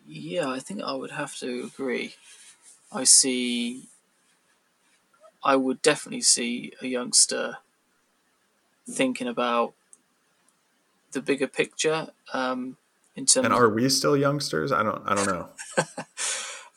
yeah, 0.06 0.48
I 0.48 0.60
think 0.60 0.82
I 0.82 0.92
would 0.92 1.10
have 1.10 1.34
to 1.38 1.64
agree. 1.64 2.14
I 2.92 3.02
see, 3.02 3.88
I 5.42 5.56
would 5.56 5.82
definitely 5.82 6.22
see 6.22 6.74
a 6.80 6.86
youngster 6.86 7.56
thinking 8.88 9.26
about 9.26 9.74
the 11.10 11.20
bigger 11.20 11.48
picture 11.48 12.06
um, 12.32 12.76
in 13.16 13.26
terms. 13.26 13.46
And 13.46 13.52
are 13.52 13.68
we 13.68 13.88
still 13.88 14.16
youngsters? 14.16 14.70
I 14.70 14.84
don't. 14.84 15.02
I 15.04 15.16
don't 15.16 15.26
know. 15.26 15.48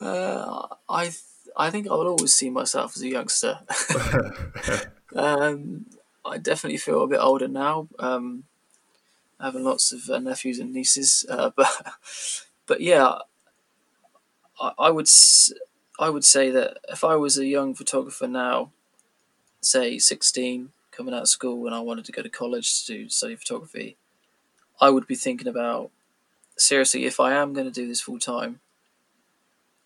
uh, 0.00 0.66
I 0.88 1.12
I 1.56 1.70
think 1.70 1.86
I 1.86 1.90
will 1.90 2.08
always 2.08 2.34
see 2.34 2.50
myself 2.50 2.96
as 2.96 3.02
a 3.02 3.08
youngster. 3.08 3.60
um, 5.16 5.86
I 6.24 6.38
definitely 6.38 6.78
feel 6.78 7.02
a 7.02 7.06
bit 7.06 7.20
older 7.20 7.48
now. 7.48 7.88
Um, 7.98 8.44
having 9.40 9.64
lots 9.64 9.92
of 9.92 10.08
uh, 10.10 10.18
nephews 10.18 10.58
and 10.58 10.72
nieces, 10.72 11.24
uh, 11.28 11.50
but 11.56 11.86
but 12.66 12.80
yeah, 12.80 13.18
I, 14.60 14.72
I 14.78 14.90
would 14.90 15.08
I 15.98 16.10
would 16.10 16.24
say 16.24 16.50
that 16.50 16.78
if 16.88 17.04
I 17.04 17.16
was 17.16 17.38
a 17.38 17.46
young 17.46 17.74
photographer 17.74 18.28
now, 18.28 18.72
say 19.60 19.98
sixteen, 19.98 20.70
coming 20.90 21.14
out 21.14 21.22
of 21.22 21.28
school 21.28 21.66
and 21.66 21.74
I 21.74 21.80
wanted 21.80 22.04
to 22.06 22.12
go 22.12 22.22
to 22.22 22.28
college 22.28 22.84
to 22.86 23.08
study 23.08 23.36
photography, 23.36 23.96
I 24.80 24.90
would 24.90 25.06
be 25.06 25.14
thinking 25.14 25.48
about 25.48 25.90
seriously, 26.56 27.04
if 27.04 27.20
I 27.20 27.32
am 27.32 27.52
going 27.52 27.66
to 27.66 27.72
do 27.72 27.86
this 27.86 28.00
full 28.00 28.18
time, 28.18 28.60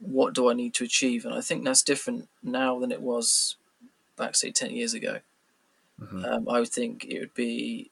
what 0.00 0.34
do 0.34 0.50
I 0.50 0.54
need 0.54 0.74
to 0.74 0.84
achieve? 0.84 1.24
And 1.24 1.34
I 1.34 1.40
think 1.40 1.64
that's 1.64 1.82
different 1.82 2.28
now 2.42 2.78
than 2.78 2.90
it 2.90 3.02
was 3.02 3.56
back, 4.16 4.34
say, 4.34 4.50
10 4.50 4.70
years 4.70 4.94
ago. 4.94 5.20
Mm-hmm. 6.00 6.24
Um, 6.24 6.48
I 6.48 6.60
would 6.60 6.68
think 6.68 7.04
it 7.04 7.20
would 7.20 7.34
be 7.34 7.90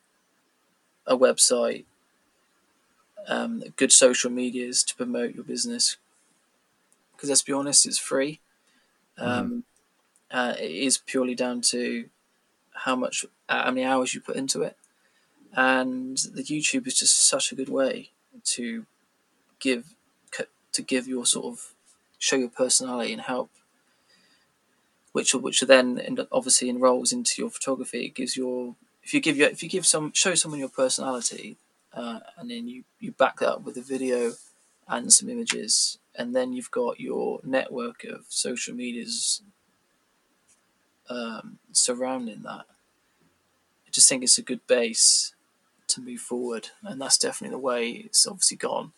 a 1.07 1.17
website, 1.17 1.85
um, 3.27 3.63
good 3.77 3.93
social 3.93 4.31
medias 4.31 4.83
to 4.85 4.97
promote 4.97 5.35
your 5.35 5.45
business. 5.45 5.97
Because 7.15 7.29
let's 7.29 7.43
be 7.43 7.53
honest, 7.53 7.87
it's 7.87 7.99
free. 7.99 8.41
Mm-hmm. 9.19 9.29
Um, 9.29 9.65
uh, 10.31 10.55
it 10.59 10.71
is 10.71 10.99
purely 10.99 11.35
down 11.35 11.61
to 11.61 12.09
how 12.73 12.95
much 12.95 13.25
uh, 13.49 13.65
how 13.65 13.71
many 13.71 13.85
hours 13.85 14.15
you 14.15 14.21
put 14.21 14.37
into 14.37 14.63
it 14.63 14.77
and 15.55 16.19
the 16.35 16.43
youtube 16.43 16.87
is 16.87 16.99
just 16.99 17.27
such 17.29 17.51
a 17.51 17.55
good 17.55 17.69
way 17.69 18.11
to 18.45 18.87
give 19.59 19.95
to 20.73 20.83
give 20.83 21.09
your 21.09 21.27
sort 21.27 21.47
of 21.47 21.75
show 22.19 22.37
your 22.37 22.49
personality 22.49 23.13
and 23.13 23.23
help 23.23 23.51
which 25.13 25.35
which 25.35 25.61
then 25.63 26.19
obviously 26.31 26.69
enrolls 26.69 27.13
into 27.13 27.41
your 27.41 27.51
photography 27.51 28.07
it 28.07 28.15
gives 28.15 28.37
your 28.37 28.75
if 29.03 29.15
you 29.15 29.21
give 29.21 29.37
your 29.37 29.49
if 29.49 29.63
you 29.63 29.69
give 29.69 29.87
some 29.87 30.13
show 30.13 30.35
someone 30.35 30.61
your 30.61 30.69
personality 30.69 31.57
uh, 31.95 32.21
and 32.37 32.51
then 32.51 32.69
you 32.69 32.85
you 33.01 33.13
back 33.13 33.39
that 33.39 33.49
up 33.49 33.65
with 33.65 33.77
a 33.77 33.83
video 33.83 34.33
and 34.89 35.13
some 35.13 35.29
images 35.29 35.99
and 36.15 36.35
then 36.35 36.53
you've 36.53 36.71
got 36.71 37.01
your 37.01 37.41
network 37.45 38.05
of 38.05 38.27
social 38.29 38.75
medias 38.75 39.43
um, 41.09 41.59
surrounding 41.73 42.43
that. 42.43 42.67
I 43.87 43.91
just 43.91 44.09
think 44.09 44.23
it's 44.23 44.39
a 44.39 44.43
good 44.43 44.67
base 44.67 45.35
to 45.89 46.01
move 46.01 46.21
forward, 46.21 46.69
and 46.83 47.01
that's 47.01 47.19
definitely 47.19 47.55
the 47.55 47.63
way 47.63 47.91
it's 47.91 48.27
obviously 48.27 48.57
gone. 48.57 48.93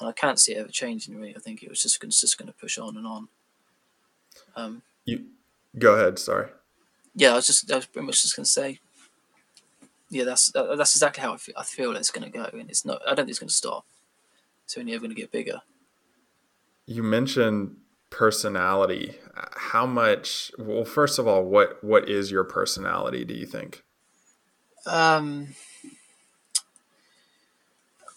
And 0.00 0.08
I 0.08 0.12
can't 0.12 0.38
see 0.38 0.52
it 0.52 0.58
ever 0.58 0.68
changing. 0.68 1.16
Really, 1.16 1.36
I 1.36 1.38
think 1.38 1.62
it 1.62 1.70
was 1.70 1.82
just 1.82 2.02
it's 2.02 2.20
just 2.20 2.38
going 2.38 2.48
to 2.48 2.54
push 2.54 2.78
on 2.78 2.96
and 2.96 3.06
on. 3.06 3.28
Um, 4.56 4.82
you 5.04 5.26
go 5.78 5.94
ahead. 5.94 6.18
Sorry. 6.18 6.48
Yeah, 7.14 7.32
I 7.32 7.34
was 7.36 7.46
just 7.46 7.70
I 7.70 7.76
was 7.76 7.86
pretty 7.86 8.06
much 8.06 8.22
just 8.22 8.36
going 8.36 8.44
to 8.44 8.50
say. 8.50 8.80
Yeah, 10.10 10.24
that's 10.24 10.52
that's 10.52 10.96
exactly 10.96 11.22
how 11.22 11.34
I 11.34 11.36
feel, 11.36 11.54
I 11.56 11.64
feel 11.64 11.96
it's 11.96 12.10
going 12.10 12.30
to 12.30 12.36
go, 12.36 12.44
and 12.52 12.68
it's 12.68 12.84
not. 12.84 13.00
I 13.02 13.14
don't 13.14 13.26
think 13.26 13.30
it's 13.30 13.38
going 13.38 13.48
to 13.48 13.54
stop. 13.54 13.84
It's 14.64 14.76
only 14.76 14.92
ever 14.92 15.00
going 15.00 15.14
to 15.14 15.20
get 15.20 15.30
bigger. 15.32 15.62
You 16.86 17.02
mentioned 17.02 17.76
personality 18.14 19.16
how 19.56 19.84
much 19.84 20.52
well 20.56 20.84
first 20.84 21.18
of 21.18 21.26
all 21.26 21.44
what 21.44 21.82
what 21.82 22.08
is 22.08 22.30
your 22.30 22.44
personality 22.44 23.24
do 23.24 23.34
you 23.34 23.44
think 23.44 23.82
um 24.86 25.48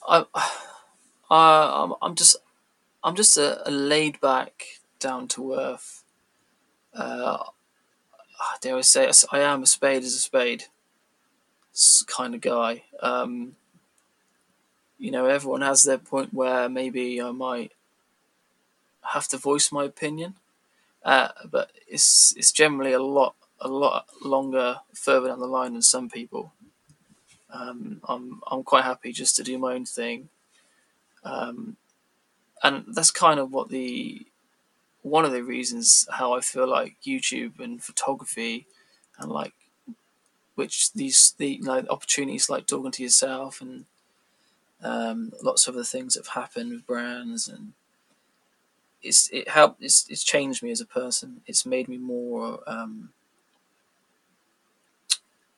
i 0.08 0.24
I, 1.30 1.84
I'm, 1.84 1.94
I'm 2.02 2.16
just 2.16 2.38
i'm 3.04 3.16
just 3.16 3.38
a, 3.38 3.68
a 3.68 3.72
laid 3.72 4.20
back 4.22 4.63
down 5.00 5.28
to 5.30 5.54
earth 5.54 6.04
uh 6.94 7.44
dare 8.62 8.78
i 8.78 8.82
say 8.82 9.12
i 9.32 9.40
am 9.40 9.63
a 9.63 9.68
spade 9.68 10.04
is 10.04 10.16
a 10.16 10.20
spade 10.20 10.66
kind 12.08 12.34
of 12.34 12.42
guy 12.42 12.84
um 13.02 13.56
you 14.98 15.12
know 15.12 15.26
everyone 15.26 15.62
has 15.62 15.84
their 15.84 15.98
point 15.98 16.34
where 16.34 16.68
maybe 16.68 17.22
i 17.22 17.32
might 17.32 17.72
have 19.13 19.28
to 19.30 19.38
voice 19.38 19.72
my 19.72 19.84
opinion, 19.84 20.36
uh, 21.04 21.30
but 21.50 21.72
it's 21.88 22.34
it's 22.38 22.52
generally 22.52 22.94
a 22.94 23.02
lot 23.02 23.36
a 23.60 23.68
lot 23.68 24.06
longer 24.24 24.82
further 24.94 25.28
down 25.30 25.40
the 25.40 25.48
line 25.48 25.74
than 25.74 25.82
some 25.82 26.10
people. 26.10 26.54
Um, 27.50 28.02
I'm 28.08 28.42
I'm 28.52 28.63
quite 28.63 28.84
happy 28.84 29.12
just 29.12 29.36
to 29.38 29.44
do 29.44 29.58
my 29.58 29.74
own 29.74 29.86
thing, 29.86 30.30
um, 31.28 31.78
and 32.63 32.86
that's 32.94 33.12
kind 33.12 33.40
of 33.40 33.52
what 33.52 33.70
the 33.70 34.26
one 35.04 35.26
of 35.26 35.32
the 35.32 35.44
reasons 35.44 36.08
how 36.12 36.34
I 36.34 36.42
feel 36.42 36.68
like 36.68 36.98
YouTube 37.06 37.60
and 37.60 37.84
photography 37.84 38.68
and 39.20 39.32
like 39.32 39.54
which 40.56 40.94
these 40.94 41.34
the 41.38 41.60
like 41.63 41.86
opportunities 41.90 42.50
like 42.50 42.68
talking 42.68 42.92
to 42.92 43.04
yourself 43.04 43.62
and 43.62 43.86
um, 44.84 45.34
lots 45.44 45.68
of 45.68 45.76
other 45.76 45.84
things 45.84 46.13
that 46.13 46.26
have 46.28 46.44
happened 46.44 46.72
with 46.72 46.88
brands 46.88 47.48
and 47.48 47.74
it's 49.02 49.30
it 49.32 49.50
helped 49.50 49.82
it's 49.84 50.08
it's 50.10 50.24
changed 50.24 50.63
me 50.63 50.72
as 50.72 50.82
a 50.82 50.86
person. 50.86 51.42
It's 51.46 51.66
made 51.66 51.88
me 51.88 51.98
more 51.98 52.60
um, 52.68 53.12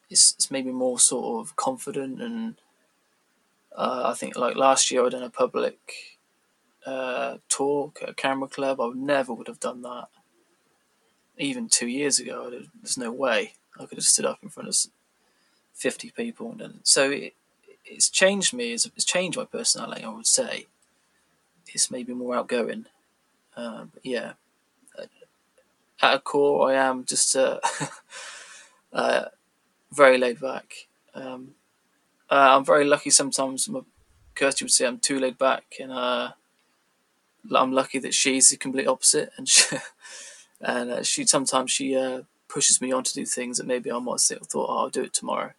it's 0.10 0.34
it's 0.34 0.52
made 0.52 0.66
me 0.66 0.72
more 0.72 1.00
sort 1.00 1.42
of 1.46 1.56
confident 1.56 2.22
and 2.22 2.56
uh, 3.80 4.04
I 4.06 4.14
think 4.14 4.38
like 4.38 4.56
last 4.56 4.92
year 4.92 5.06
I 5.06 5.10
done 5.10 5.24
a 5.24 5.30
public 5.30 5.80
uh, 6.86 7.38
talk 7.50 8.00
at 8.04 8.10
a 8.10 8.14
camera 8.14 8.48
club. 8.48 8.80
I 8.82 8.92
never 8.96 9.34
would 9.34 9.48
have 9.48 9.60
done 9.60 9.82
that. 9.84 10.08
Even 11.38 11.70
two 11.70 11.88
years 11.88 12.20
ago, 12.20 12.52
there's 12.82 12.98
no 12.98 13.12
way 13.12 13.54
I 13.80 13.86
could 13.86 13.98
have 13.98 14.06
stood 14.06 14.26
up 14.26 14.40
in 14.44 14.50
front 14.50 14.70
of 14.70 14.76
fifty 15.74 16.12
people 16.12 16.56
and. 16.60 16.82
So 16.84 17.10
it, 17.10 17.34
it's 17.86 18.10
changed 18.10 18.54
me. 18.54 18.74
It's, 18.74 18.86
it's 18.86 19.06
changed 19.06 19.38
my 19.38 19.46
personality. 19.46 20.04
I 20.04 20.10
would 20.10 20.28
say 20.28 20.68
it's 21.74 21.90
made 21.90 22.08
me 22.08 22.14
more 22.14 22.36
outgoing 22.36 22.86
um, 23.56 23.92
yeah, 24.04 24.34
at 26.02 26.16
a 26.16 26.20
core, 26.20 26.70
I 26.72 26.76
am 26.76 27.04
just 27.06 27.36
uh, 27.36 27.60
uh, 28.94 29.26
very 29.92 30.18
laid 30.18 30.40
back. 30.40 30.88
Um, 31.14 31.56
uh, 32.30 32.58
I'm 32.58 32.66
very 32.66 32.86
lucky 32.86 33.10
sometimes. 33.10 33.68
My, 33.70 33.82
Kirsty 34.36 34.66
would 34.66 34.72
say 34.72 34.86
I'm 34.86 35.00
too 35.00 35.20
laid 35.20 35.38
back, 35.38 35.76
and 35.80 35.92
uh, 35.92 36.32
I'm 37.54 37.72
lucky 37.72 38.00
that 38.00 38.14
she's 38.14 38.50
the 38.50 38.58
complete 38.58 38.88
opposite, 38.88 39.32
and 39.38 39.48
she, 39.48 39.78
and 40.62 40.92
uh, 40.92 41.04
she 41.04 41.26
sometimes 41.26 41.72
she 41.72 41.96
uh, 41.96 42.22
pushes 42.48 42.82
me 42.82 42.92
on 42.92 43.04
to 43.04 43.14
do 43.14 43.26
things 43.26 43.58
that 43.58 43.68
maybe 43.68 43.92
I 43.92 44.00
might 44.00 44.22
have 44.30 44.48
thought 44.48 44.70
oh, 44.70 44.78
I'll 44.78 44.90
do 44.90 45.04
it 45.04 45.14
tomorrow. 45.14 45.52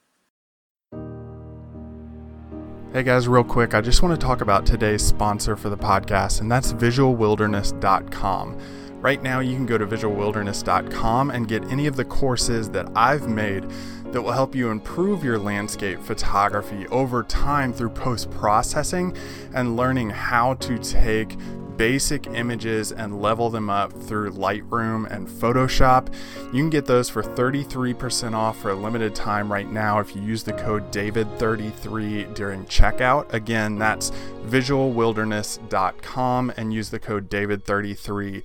Hey 2.93 3.05
guys, 3.05 3.29
real 3.29 3.45
quick, 3.45 3.73
I 3.73 3.81
just 3.81 4.03
want 4.03 4.21
to 4.21 4.27
talk 4.27 4.41
about 4.41 4.67
today's 4.67 5.07
sponsor 5.07 5.57
for 5.57 5.69
the 5.69 5.77
podcast, 5.77 6.41
and 6.41 6.51
that's 6.51 6.73
visualwilderness.com. 6.73 8.59
Right 9.01 9.23
now, 9.23 9.41
you 9.41 9.57
can 9.57 9.65
go 9.65 9.79
to 9.79 9.87
visualwilderness.com 9.87 11.31
and 11.31 11.49
get 11.49 11.65
any 11.65 11.87
of 11.87 11.97
the 11.97 12.05
courses 12.05 12.69
that 12.71 12.87
I've 12.95 13.29
made 13.29 13.65
that 14.13 14.21
will 14.21 14.33
help 14.33 14.55
you 14.55 14.69
improve 14.71 15.25
your 15.25 15.39
landscape 15.39 16.01
photography 16.01 16.87
over 16.89 17.23
time 17.23 17.73
through 17.73 17.89
post 17.91 18.31
processing 18.31 19.17
and 19.55 19.77
learning 19.77 20.11
how 20.11 20.55
to 20.55 20.77
take 20.79 21.37
basic 21.79 22.27
images 22.27 22.91
and 22.93 23.23
level 23.23 23.49
them 23.49 23.71
up 23.71 23.91
through 23.91 24.31
Lightroom 24.33 25.11
and 25.11 25.27
Photoshop. 25.27 26.13
You 26.53 26.61
can 26.61 26.69
get 26.69 26.85
those 26.85 27.09
for 27.09 27.23
33% 27.23 28.35
off 28.35 28.59
for 28.59 28.73
a 28.73 28.75
limited 28.75 29.15
time 29.15 29.51
right 29.51 29.71
now 29.71 29.99
if 29.99 30.15
you 30.15 30.21
use 30.21 30.43
the 30.43 30.53
code 30.53 30.93
DAVID33 30.93 32.35
during 32.35 32.67
checkout. 32.67 33.33
Again, 33.33 33.79
that's 33.79 34.11
visualwilderness.com 34.45 36.53
and 36.59 36.75
use 36.75 36.91
the 36.91 36.99
code 36.99 37.31
DAVID33 37.31 38.43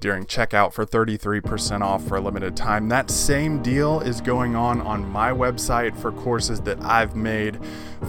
during 0.00 0.26
checkout 0.26 0.72
for 0.72 0.84
33% 0.84 1.82
off 1.82 2.06
for 2.06 2.16
a 2.16 2.20
limited 2.20 2.56
time. 2.56 2.88
That 2.88 3.10
same 3.10 3.62
deal 3.62 4.00
is 4.00 4.20
going 4.20 4.56
on 4.56 4.80
on 4.80 5.08
my 5.08 5.30
website 5.30 5.96
for 5.96 6.12
courses 6.12 6.60
that 6.62 6.80
I've 6.82 7.16
made 7.16 7.58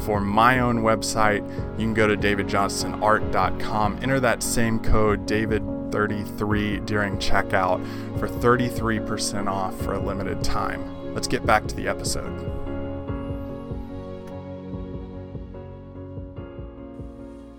for 0.06 0.19
my 0.19 0.60
own 0.60 0.80
website. 0.80 1.47
You 1.80 1.86
can 1.86 1.93
go 1.93 2.08
to 2.08 2.17
davidjohnstonart.com, 2.17 3.99
enter 4.02 4.19
that 4.19 4.43
same 4.43 4.80
code, 4.80 5.28
David33, 5.28 6.86
during 6.86 7.17
checkout 7.17 7.84
for 8.19 8.28
33% 8.28 9.47
off 9.47 9.80
for 9.82 9.93
a 9.93 9.99
limited 9.99 10.43
time. 10.43 11.13
Let's 11.13 11.28
get 11.28 11.45
back 11.45 11.67
to 11.67 11.75
the 11.75 11.88
episode. 11.88 12.59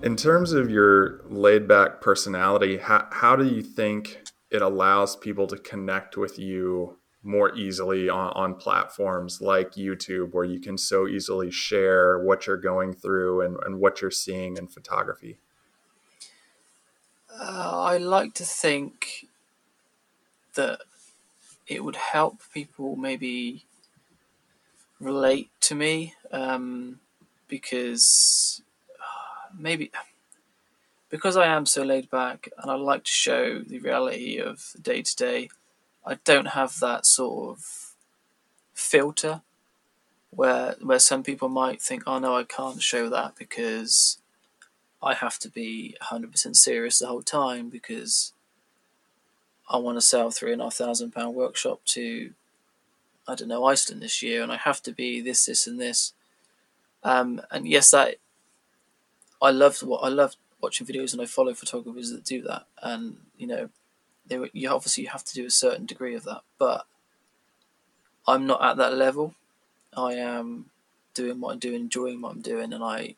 In 0.02 0.16
terms 0.16 0.52
of 0.52 0.70
your 0.70 1.20
laid 1.28 1.68
back 1.68 2.00
personality, 2.00 2.78
how, 2.78 3.06
how 3.12 3.36
do 3.36 3.44
you 3.44 3.62
think 3.62 4.22
it 4.50 4.62
allows 4.62 5.14
people 5.14 5.46
to 5.48 5.58
connect 5.58 6.16
with 6.16 6.38
you 6.38 6.96
more 7.22 7.54
easily 7.54 8.08
on, 8.08 8.32
on 8.32 8.54
platforms 8.54 9.42
like 9.42 9.72
YouTube, 9.72 10.32
where 10.32 10.46
you 10.46 10.58
can 10.58 10.78
so 10.78 11.06
easily 11.06 11.50
share 11.50 12.18
what 12.18 12.46
you're 12.46 12.56
going 12.56 12.94
through 12.94 13.42
and, 13.42 13.58
and 13.66 13.78
what 13.78 14.00
you're 14.00 14.10
seeing 14.10 14.56
in 14.56 14.68
photography? 14.68 15.38
Uh, 17.38 17.82
I 17.82 17.98
like 17.98 18.32
to 18.34 18.44
think 18.44 19.26
that 20.54 20.80
it 21.66 21.84
would 21.84 21.96
help 21.96 22.40
people 22.54 22.96
maybe 22.96 23.66
relate 24.98 25.50
to 25.60 25.74
me 25.74 26.14
um, 26.32 27.00
because 27.48 28.62
maybe 29.60 29.90
because 31.10 31.36
I 31.36 31.46
am 31.46 31.66
so 31.66 31.82
laid 31.82 32.08
back 32.10 32.48
and 32.58 32.70
I 32.70 32.74
like 32.74 33.04
to 33.04 33.10
show 33.10 33.58
the 33.58 33.80
reality 33.80 34.38
of 34.38 34.72
day 34.80 35.02
to 35.02 35.16
day, 35.16 35.50
I 36.06 36.18
don't 36.24 36.48
have 36.48 36.78
that 36.80 37.04
sort 37.04 37.56
of 37.58 37.94
filter 38.72 39.42
where 40.30 40.76
where 40.80 41.00
some 41.00 41.22
people 41.22 41.48
might 41.48 41.82
think, 41.82 42.04
oh 42.06 42.18
no, 42.18 42.36
I 42.36 42.44
can't 42.44 42.80
show 42.80 43.08
that 43.08 43.34
because 43.36 44.18
I 45.02 45.14
have 45.14 45.38
to 45.40 45.48
be 45.48 45.96
100% 46.02 46.56
serious 46.56 46.98
the 46.98 47.06
whole 47.06 47.22
time 47.22 47.68
because 47.68 48.32
I 49.68 49.78
want 49.78 49.96
to 49.96 50.02
sell 50.02 50.30
three 50.30 50.52
and 50.52 50.60
a 50.60 50.64
half 50.64 50.74
thousand 50.74 51.12
pound 51.12 51.34
workshop 51.34 51.80
to 51.86 52.32
I 53.28 53.34
don't 53.34 53.48
know 53.48 53.64
Iceland 53.64 54.02
this 54.02 54.22
year, 54.22 54.42
and 54.42 54.50
I 54.50 54.56
have 54.56 54.82
to 54.82 54.92
be 54.92 55.20
this, 55.20 55.46
this, 55.46 55.66
and 55.66 55.80
this. 55.80 56.14
Um, 57.04 57.40
and 57.50 57.66
yes, 57.68 57.90
that 57.92 58.16
I 59.42 59.50
love 59.50 59.78
what 59.78 60.04
I 60.04 60.08
loved 60.08 60.36
watching 60.60 60.86
videos, 60.86 61.12
and 61.12 61.22
I 61.22 61.26
follow 61.26 61.54
photographers 61.54 62.10
that 62.10 62.24
do 62.24 62.42
that. 62.42 62.66
And 62.82 63.16
you 63.36 63.46
know, 63.46 63.70
they 64.26 64.38
you 64.52 64.68
obviously 64.68 65.04
you 65.04 65.10
have 65.10 65.24
to 65.24 65.34
do 65.34 65.46
a 65.46 65.50
certain 65.50 65.86
degree 65.86 66.14
of 66.14 66.24
that, 66.24 66.42
but 66.58 66.86
I'm 68.26 68.46
not 68.46 68.62
at 68.62 68.76
that 68.76 68.94
level. 68.94 69.34
I 69.96 70.14
am 70.14 70.66
doing 71.14 71.40
what 71.40 71.52
I'm 71.52 71.58
doing, 71.58 71.82
enjoying 71.82 72.20
what 72.20 72.32
I'm 72.32 72.42
doing, 72.42 72.72
and 72.72 72.84
I 72.84 73.16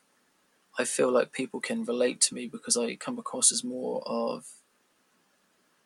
I 0.77 0.85
feel 0.85 1.11
like 1.11 1.31
people 1.31 1.59
can 1.59 1.85
relate 1.85 2.19
to 2.21 2.33
me 2.33 2.47
because 2.47 2.75
I 2.77 2.95
come 2.95 3.19
across 3.19 3.51
as 3.51 3.63
more 3.63 4.01
of 4.05 4.45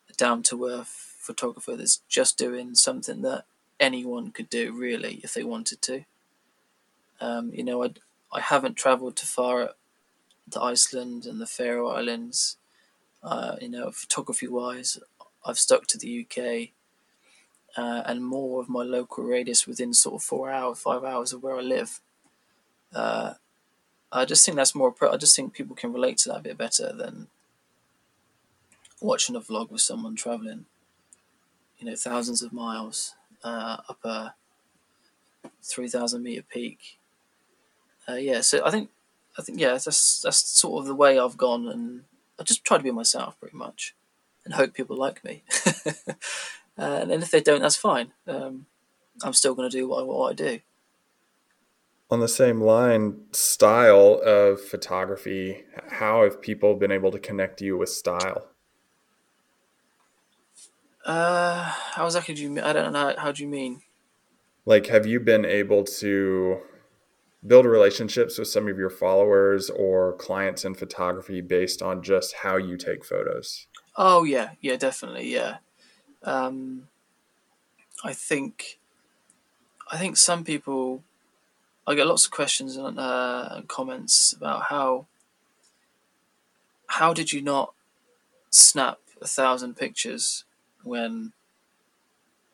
a 0.09 0.13
down 0.13 0.43
to 0.43 0.65
earth 0.65 1.15
photographer 1.19 1.75
that's 1.75 2.01
just 2.07 2.37
doing 2.37 2.73
something 2.75 3.21
that 3.23 3.43
anyone 3.79 4.31
could 4.31 4.49
do 4.49 4.71
really 4.71 5.19
if 5.23 5.33
they 5.33 5.43
wanted 5.43 5.81
to. 5.81 6.05
Um, 7.19 7.51
you 7.53 7.63
know, 7.63 7.83
I 7.83 7.93
I 8.31 8.41
haven't 8.41 8.75
travelled 8.75 9.15
too 9.15 9.27
far 9.27 9.71
to 10.51 10.61
Iceland 10.61 11.25
and 11.25 11.39
the 11.41 11.47
Faroe 11.47 11.89
Islands. 11.89 12.57
Uh, 13.23 13.57
you 13.61 13.69
know, 13.69 13.91
photography 13.91 14.47
wise, 14.47 14.99
I've 15.45 15.57
stuck 15.57 15.87
to 15.87 15.97
the 15.97 16.21
UK 16.25 16.69
uh, 17.75 18.03
and 18.05 18.25
more 18.25 18.61
of 18.61 18.69
my 18.69 18.83
local 18.83 19.23
radius 19.23 19.67
within 19.67 19.93
sort 19.93 20.15
of 20.15 20.23
four 20.23 20.49
hours, 20.49 20.79
five 20.79 21.03
hours 21.03 21.33
of 21.33 21.43
where 21.43 21.55
I 21.55 21.61
live. 21.61 22.01
Uh, 22.93 23.33
I 24.11 24.25
just 24.25 24.45
think 24.45 24.55
that's 24.57 24.75
more. 24.75 24.95
I 25.01 25.17
just 25.17 25.35
think 25.35 25.53
people 25.53 25.75
can 25.75 25.93
relate 25.93 26.17
to 26.19 26.29
that 26.29 26.39
a 26.39 26.43
bit 26.43 26.57
better 26.57 26.93
than 26.93 27.27
watching 29.01 29.35
a 29.35 29.41
vlog 29.41 29.69
with 29.69 29.81
someone 29.81 30.15
traveling, 30.15 30.65
you 31.77 31.87
know, 31.87 31.95
thousands 31.95 32.41
of 32.41 32.53
miles 32.53 33.15
uh, 33.43 33.77
up 33.89 34.03
a 34.05 34.33
three 35.61 35.89
thousand 35.89 36.23
meter 36.23 36.41
peak. 36.41 36.97
Uh, 38.07 38.15
yeah, 38.15 38.41
so 38.41 38.65
I 38.65 38.71
think 38.71 38.89
I 39.37 39.41
think 39.41 39.59
yeah, 39.59 39.69
that's 39.69 40.21
that's 40.21 40.37
sort 40.37 40.81
of 40.81 40.87
the 40.87 40.95
way 40.95 41.19
I've 41.19 41.37
gone, 41.37 41.67
and 41.67 42.03
I 42.39 42.43
just 42.43 42.63
try 42.63 42.77
to 42.77 42.83
be 42.83 42.91
myself 42.91 43.39
pretty 43.39 43.55
much, 43.55 43.95
and 44.43 44.53
hope 44.53 44.73
people 44.73 44.97
like 44.97 45.23
me. 45.23 45.43
uh, 45.65 46.11
and 46.77 47.11
if 47.11 47.31
they 47.31 47.41
don't, 47.41 47.61
that's 47.61 47.75
fine. 47.75 48.13
Um, 48.27 48.65
I'm 49.23 49.33
still 49.33 49.53
going 49.53 49.69
to 49.69 49.77
do 49.77 49.87
what 49.87 50.01
I, 50.01 50.03
what 50.03 50.29
I 50.31 50.33
do. 50.33 50.59
On 52.09 52.19
the 52.19 52.27
same 52.27 52.61
line, 52.61 53.25
style 53.31 54.21
of 54.23 54.61
photography. 54.61 55.65
How 55.89 56.23
have 56.23 56.41
people 56.41 56.75
been 56.75 56.91
able 56.91 57.11
to 57.11 57.19
connect 57.19 57.61
you 57.61 57.77
with 57.77 57.89
style? 57.89 58.47
Uh, 61.05 61.63
how 61.63 62.05
exactly 62.05 62.33
do 62.33 62.41
you? 62.43 62.61
I 62.61 62.73
don't 62.73 62.91
know. 62.91 62.99
How, 62.99 63.17
how 63.17 63.31
do 63.31 63.43
you 63.43 63.49
mean? 63.49 63.81
Like, 64.65 64.87
have 64.87 65.05
you 65.05 65.19
been 65.19 65.45
able 65.45 65.83
to 65.85 66.59
build 67.47 67.65
relationships 67.65 68.37
with 68.37 68.47
some 68.47 68.67
of 68.67 68.77
your 68.77 68.89
followers 68.89 69.69
or 69.69 70.13
clients 70.13 70.65
in 70.65 70.75
photography 70.75 71.41
based 71.41 71.81
on 71.81 72.03
just 72.03 72.35
how 72.43 72.57
you 72.57 72.77
take 72.77 73.05
photos? 73.05 73.67
Oh 73.95 74.23
yeah, 74.23 74.51
yeah, 74.61 74.75
definitely, 74.75 75.33
yeah. 75.33 75.57
Um, 76.23 76.87
I 78.03 78.13
think, 78.13 78.79
I 79.91 79.97
think 79.97 80.17
some 80.17 80.43
people, 80.43 81.03
I 81.85 81.95
get 81.95 82.07
lots 82.07 82.25
of 82.25 82.31
questions 82.31 82.75
and, 82.75 82.99
uh, 82.99 83.61
comments 83.67 84.33
about 84.33 84.63
how, 84.63 85.07
how 86.87 87.13
did 87.13 87.31
you 87.31 87.41
not 87.41 87.73
snap 88.49 88.99
a 89.21 89.27
thousand 89.27 89.75
pictures 89.75 90.43
when 90.83 91.33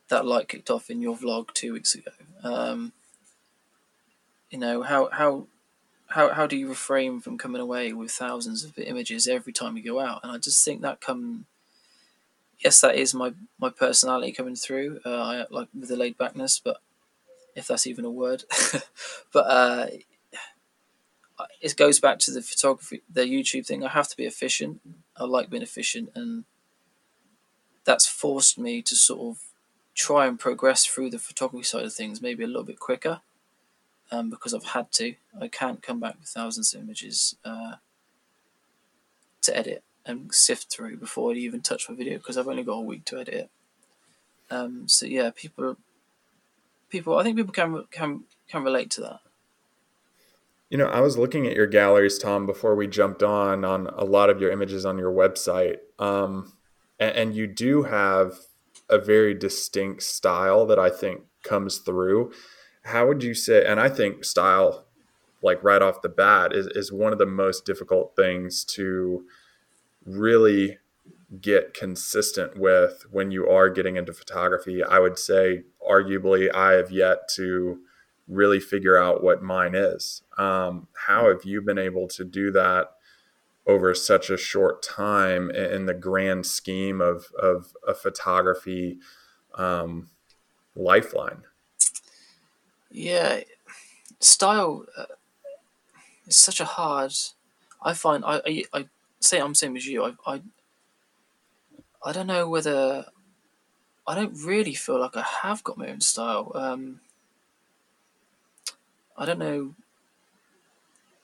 that 0.07 0.25
light 0.25 0.47
kicked 0.47 0.69
off 0.69 0.89
in 0.89 1.01
your 1.01 1.15
vlog 1.15 1.53
two 1.53 1.73
weeks 1.73 1.95
ago? 1.95 2.11
Um, 2.43 2.93
you 4.53 4.59
know 4.59 4.83
how 4.83 5.09
how 5.11 5.47
how 6.09 6.31
how 6.31 6.45
do 6.45 6.55
you 6.55 6.69
refrain 6.69 7.19
from 7.19 7.39
coming 7.39 7.59
away 7.59 7.91
with 7.91 8.11
thousands 8.11 8.63
of 8.63 8.77
images 8.77 9.27
every 9.27 9.51
time 9.51 9.75
you 9.75 9.83
go 9.83 9.99
out? 9.99 10.19
And 10.21 10.31
I 10.31 10.37
just 10.37 10.63
think 10.63 10.83
that 10.83 11.01
come 11.01 11.47
yes, 12.63 12.79
that 12.81 12.95
is 12.95 13.15
my 13.15 13.33
my 13.59 13.71
personality 13.71 14.31
coming 14.31 14.55
through. 14.55 14.99
Uh, 15.03 15.09
I 15.09 15.45
like 15.49 15.69
with 15.77 15.89
the 15.89 15.97
laid 15.97 16.19
backness, 16.19 16.61
but 16.63 16.77
if 17.55 17.65
that's 17.65 17.87
even 17.87 18.05
a 18.05 18.11
word, 18.11 18.43
but 19.33 19.39
uh, 19.39 19.87
it 21.59 21.75
goes 21.75 21.99
back 21.99 22.19
to 22.19 22.31
the 22.31 22.43
photography, 22.43 23.01
the 23.11 23.21
YouTube 23.21 23.65
thing. 23.65 23.83
I 23.83 23.89
have 23.89 24.09
to 24.09 24.17
be 24.17 24.25
efficient. 24.25 24.81
I 25.17 25.23
like 25.23 25.49
being 25.49 25.63
efficient, 25.63 26.11
and 26.13 26.43
that's 27.85 28.05
forced 28.05 28.59
me 28.59 28.83
to 28.83 28.95
sort 28.95 29.35
of 29.35 29.43
try 29.95 30.27
and 30.27 30.39
progress 30.39 30.85
through 30.85 31.09
the 31.09 31.17
photography 31.17 31.63
side 31.63 31.85
of 31.85 31.93
things, 31.93 32.21
maybe 32.21 32.43
a 32.43 32.47
little 32.47 32.63
bit 32.63 32.79
quicker 32.79 33.21
um, 34.11 34.29
because 34.29 34.53
I've 34.53 34.63
had 34.63 34.91
to. 34.93 35.15
I 35.39 35.47
can't 35.47 35.81
come 35.81 35.99
back 35.99 36.15
with 36.19 36.29
thousands 36.29 36.73
of 36.73 36.81
images 36.81 37.35
uh, 37.43 37.75
to 39.41 39.57
edit 39.57 39.83
and 40.05 40.33
sift 40.33 40.71
through 40.71 40.97
before 40.97 41.31
I 41.31 41.35
even 41.35 41.61
touch 41.61 41.89
my 41.89 41.95
video 41.95 42.17
because 42.17 42.37
I've 42.37 42.47
only 42.47 42.63
got 42.63 42.73
a 42.73 42.81
week 42.81 43.05
to 43.05 43.19
edit 43.19 43.33
it. 43.33 43.49
Um, 44.51 44.87
so 44.87 45.05
yeah, 45.05 45.31
people, 45.33 45.77
people, 46.89 47.17
I 47.17 47.23
think 47.23 47.37
people 47.37 47.53
can 47.53 47.85
can 47.91 48.23
can 48.47 48.63
relate 48.63 48.91
to 48.91 49.01
that. 49.01 49.19
You 50.69 50.77
know, 50.77 50.87
I 50.87 51.01
was 51.01 51.17
looking 51.17 51.45
at 51.45 51.55
your 51.55 51.67
galleries, 51.67 52.17
Tom, 52.17 52.45
before 52.45 52.75
we 52.75 52.87
jumped 52.87 53.23
on 53.23 53.63
on 53.63 53.87
a 53.87 54.03
lot 54.03 54.29
of 54.29 54.41
your 54.41 54.51
images 54.51 54.85
on 54.85 54.97
your 54.97 55.11
website, 55.11 55.77
um, 55.99 56.53
and, 56.99 57.15
and 57.15 57.35
you 57.35 57.47
do 57.47 57.83
have 57.83 58.39
a 58.89 58.97
very 58.97 59.33
distinct 59.33 60.03
style 60.03 60.65
that 60.65 60.79
I 60.79 60.89
think 60.89 61.21
comes 61.43 61.77
through. 61.77 62.31
How 62.83 63.07
would 63.07 63.23
you 63.23 63.33
say? 63.33 63.65
And 63.65 63.79
I 63.79 63.89
think 63.89 64.25
style, 64.25 64.85
like 65.41 65.63
right 65.63 65.81
off 65.81 66.01
the 66.01 66.09
bat, 66.09 66.53
is 66.53 66.67
is 66.67 66.91
one 66.91 67.13
of 67.13 67.19
the 67.19 67.25
most 67.25 67.65
difficult 67.65 68.15
things 68.15 68.63
to 68.65 69.25
really 70.05 70.77
get 71.41 71.73
consistent 71.73 72.57
with 72.57 73.05
when 73.09 73.31
you 73.31 73.47
are 73.49 73.69
getting 73.69 73.95
into 73.95 74.13
photography. 74.13 74.83
I 74.83 74.99
would 74.99 75.17
say, 75.17 75.63
arguably, 75.87 76.53
I 76.53 76.73
have 76.73 76.91
yet 76.91 77.27
to 77.35 77.79
really 78.27 78.59
figure 78.59 78.97
out 78.97 79.23
what 79.23 79.43
mine 79.43 79.75
is. 79.75 80.21
Um, 80.37 80.87
how 81.07 81.27
have 81.29 81.43
you 81.43 81.61
been 81.61 81.77
able 81.77 82.07
to 82.09 82.23
do 82.23 82.51
that 82.51 82.91
over 83.65 83.93
such 83.95 84.29
a 84.29 84.37
short 84.37 84.83
time 84.83 85.49
in 85.51 85.85
the 85.85 85.93
grand 85.93 86.45
scheme 86.45 87.01
of, 87.01 87.27
of 87.41 87.73
a 87.87 87.93
photography 87.93 88.99
um, 89.55 90.09
lifeline? 90.75 91.43
Yeah, 92.93 93.39
style 94.19 94.85
uh, 94.95 95.05
is 96.27 96.37
such 96.37 96.59
a 96.59 96.65
hard. 96.65 97.13
I 97.81 97.93
find 97.93 98.23
I, 98.23 98.41
I, 98.45 98.63
I 98.71 98.85
say 99.19 99.41
I'm 99.41 99.55
same 99.55 99.75
as 99.75 99.87
you. 99.87 100.03
I, 100.03 100.13
I 100.27 100.41
I 102.05 102.11
don't 102.11 102.27
know 102.27 102.47
whether 102.47 103.05
I 104.05 104.15
don't 104.15 104.37
really 104.45 104.75
feel 104.75 104.99
like 104.99 105.17
I 105.17 105.23
have 105.41 105.63
got 105.63 105.77
my 105.77 105.89
own 105.89 106.01
style. 106.01 106.51
Um, 106.53 106.99
I 109.17 109.25
don't 109.25 109.39
know. 109.39 109.73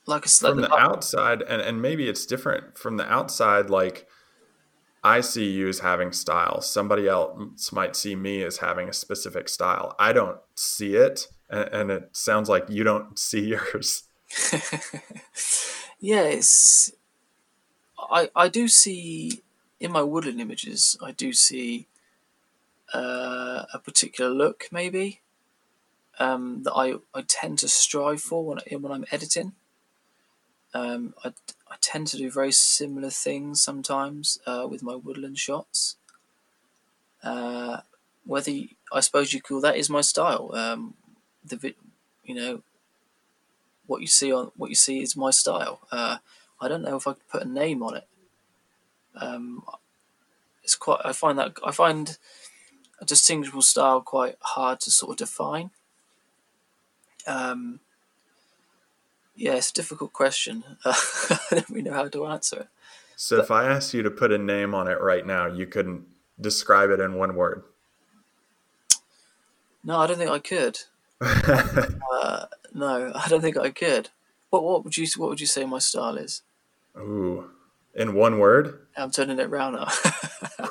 Like, 0.08 0.26
a, 0.26 0.30
from 0.30 0.62
the, 0.62 0.70
the 0.70 0.76
outside, 0.76 1.44
and, 1.44 1.62
and 1.62 1.84
maybe 1.84 2.10
it's 2.10 2.26
different 2.26 2.80
from 2.80 2.98
the 2.98 3.06
outside. 3.12 3.70
Like 3.70 4.08
I 5.04 5.22
see 5.22 5.52
you 5.52 5.68
as 5.70 5.80
having 5.80 6.14
style. 6.14 6.62
Somebody 6.62 7.08
else 7.08 7.72
might 7.72 7.96
see 7.96 8.16
me 8.16 8.42
as 8.42 8.58
having 8.58 8.90
a 8.90 8.94
specific 8.94 9.48
style. 9.48 9.96
I 10.00 10.14
don't 10.14 10.40
see 10.56 10.96
it, 10.96 11.28
and, 11.50 11.70
and 11.74 11.92
it 11.92 12.10
sounds 12.16 12.50
like 12.50 12.70
you 12.70 12.84
don't 12.84 13.18
see 13.18 13.48
yours. 13.74 14.04
yeah, 16.00 16.24
it's. 16.24 16.92
I 17.98 18.30
I 18.36 18.48
do 18.48 18.68
see 18.68 19.44
in 19.80 19.92
my 19.92 20.02
woodland 20.02 20.42
images. 20.42 20.98
I 21.02 21.12
do 21.12 21.34
see 21.34 21.88
uh, 22.94 23.66
a 23.74 23.80
particular 23.80 24.30
look, 24.30 24.68
maybe 24.72 25.22
um, 26.20 26.64
that 26.64 26.74
I, 26.74 26.96
I 27.14 27.24
tend 27.26 27.60
to 27.60 27.70
strive 27.70 28.22
for 28.22 28.46
when, 28.46 28.60
when 28.82 28.92
I'm 28.92 29.06
editing. 29.12 29.54
Um, 30.74 31.16
I, 31.24 31.30
I 31.70 31.76
tend 31.82 32.08
to 32.08 32.18
do 32.18 32.30
very 32.30 32.52
similar 32.52 33.10
things 33.10 33.62
sometimes 33.62 34.40
uh, 34.46 34.68
with 34.70 34.84
my 34.84 34.96
woodland 34.96 35.40
shots. 35.40 35.96
Uh, 37.24 37.82
whether 38.26 38.52
you, 38.52 38.70
I 38.94 39.00
suppose 39.00 39.34
you 39.34 39.42
call 39.42 39.62
that 39.62 39.78
is 39.78 39.90
my 39.90 40.02
style. 40.02 40.52
Um, 40.54 40.94
the 41.44 41.76
you 42.24 42.36
know 42.36 42.62
what 43.88 44.02
you 44.02 44.08
see 44.08 44.32
on 44.32 44.52
what 44.56 44.70
you 44.70 44.76
see 44.76 45.02
is 45.02 45.18
my 45.18 45.32
style. 45.32 45.82
Uh, 45.92 46.18
I 46.62 46.68
don't 46.68 46.84
know 46.84 46.96
if 46.96 47.08
I 47.08 47.14
could 47.14 47.28
put 47.28 47.44
a 47.44 47.50
name 47.50 47.82
on 47.82 47.98
it. 47.98 48.08
Um, 49.16 49.64
it's 50.64 50.76
quite. 50.76 51.02
I 51.04 51.14
find 51.14 51.40
that 51.40 51.58
I 51.66 51.72
find 51.72 52.18
a 53.02 53.06
distinguishable 53.06 53.62
style 53.62 54.02
quite 54.02 54.36
hard 54.42 54.80
to 54.82 54.92
sort 54.92 55.12
of 55.12 55.18
define. 55.18 55.72
Um, 57.26 57.80
yeah, 59.36 59.54
it's 59.54 59.72
a 59.72 59.74
difficult 59.74 60.14
question. 60.14 60.64
Uh, 60.84 60.94
I 61.30 61.56
don't 61.56 61.70
really 61.70 61.90
know 61.90 61.94
how 61.94 62.08
to 62.08 62.26
answer 62.28 62.60
it. 62.62 62.68
So, 63.16 63.38
but, 63.38 63.46
if 63.46 63.52
I 63.52 63.66
asked 63.66 63.94
you 63.94 64.04
to 64.04 64.12
put 64.12 64.32
a 64.32 64.38
name 64.38 64.76
on 64.76 64.88
it 64.88 65.00
right 65.02 65.26
now, 65.26 65.48
you 65.48 65.66
couldn't 65.66 66.06
describe 66.40 66.90
it 66.90 67.00
in 67.00 67.16
one 67.16 67.36
word. 67.36 67.64
No, 69.84 69.98
I 69.98 70.08
don't 70.08 70.18
think 70.18 70.30
I 70.30 70.40
could. 70.40 70.80
Uh, 71.22 72.46
no, 72.74 73.12
I 73.14 73.28
don't 73.28 73.42
think 73.42 73.58
I 73.58 73.72
could. 73.72 74.10
What 74.50 74.64
what 74.64 74.84
would 74.84 74.98
you 74.98 75.08
what 75.18 75.30
would 75.30 75.42
you 75.42 75.48
say 75.48 75.66
my 75.66 75.80
style 75.80 76.18
is? 76.18 76.42
Ooh, 76.98 77.50
in 77.94 78.14
one 78.14 78.40
word? 78.40 78.88
I'm 78.96 79.12
turning 79.12 79.40
it 79.40 79.48
around 79.48 79.74
now. 79.74 79.88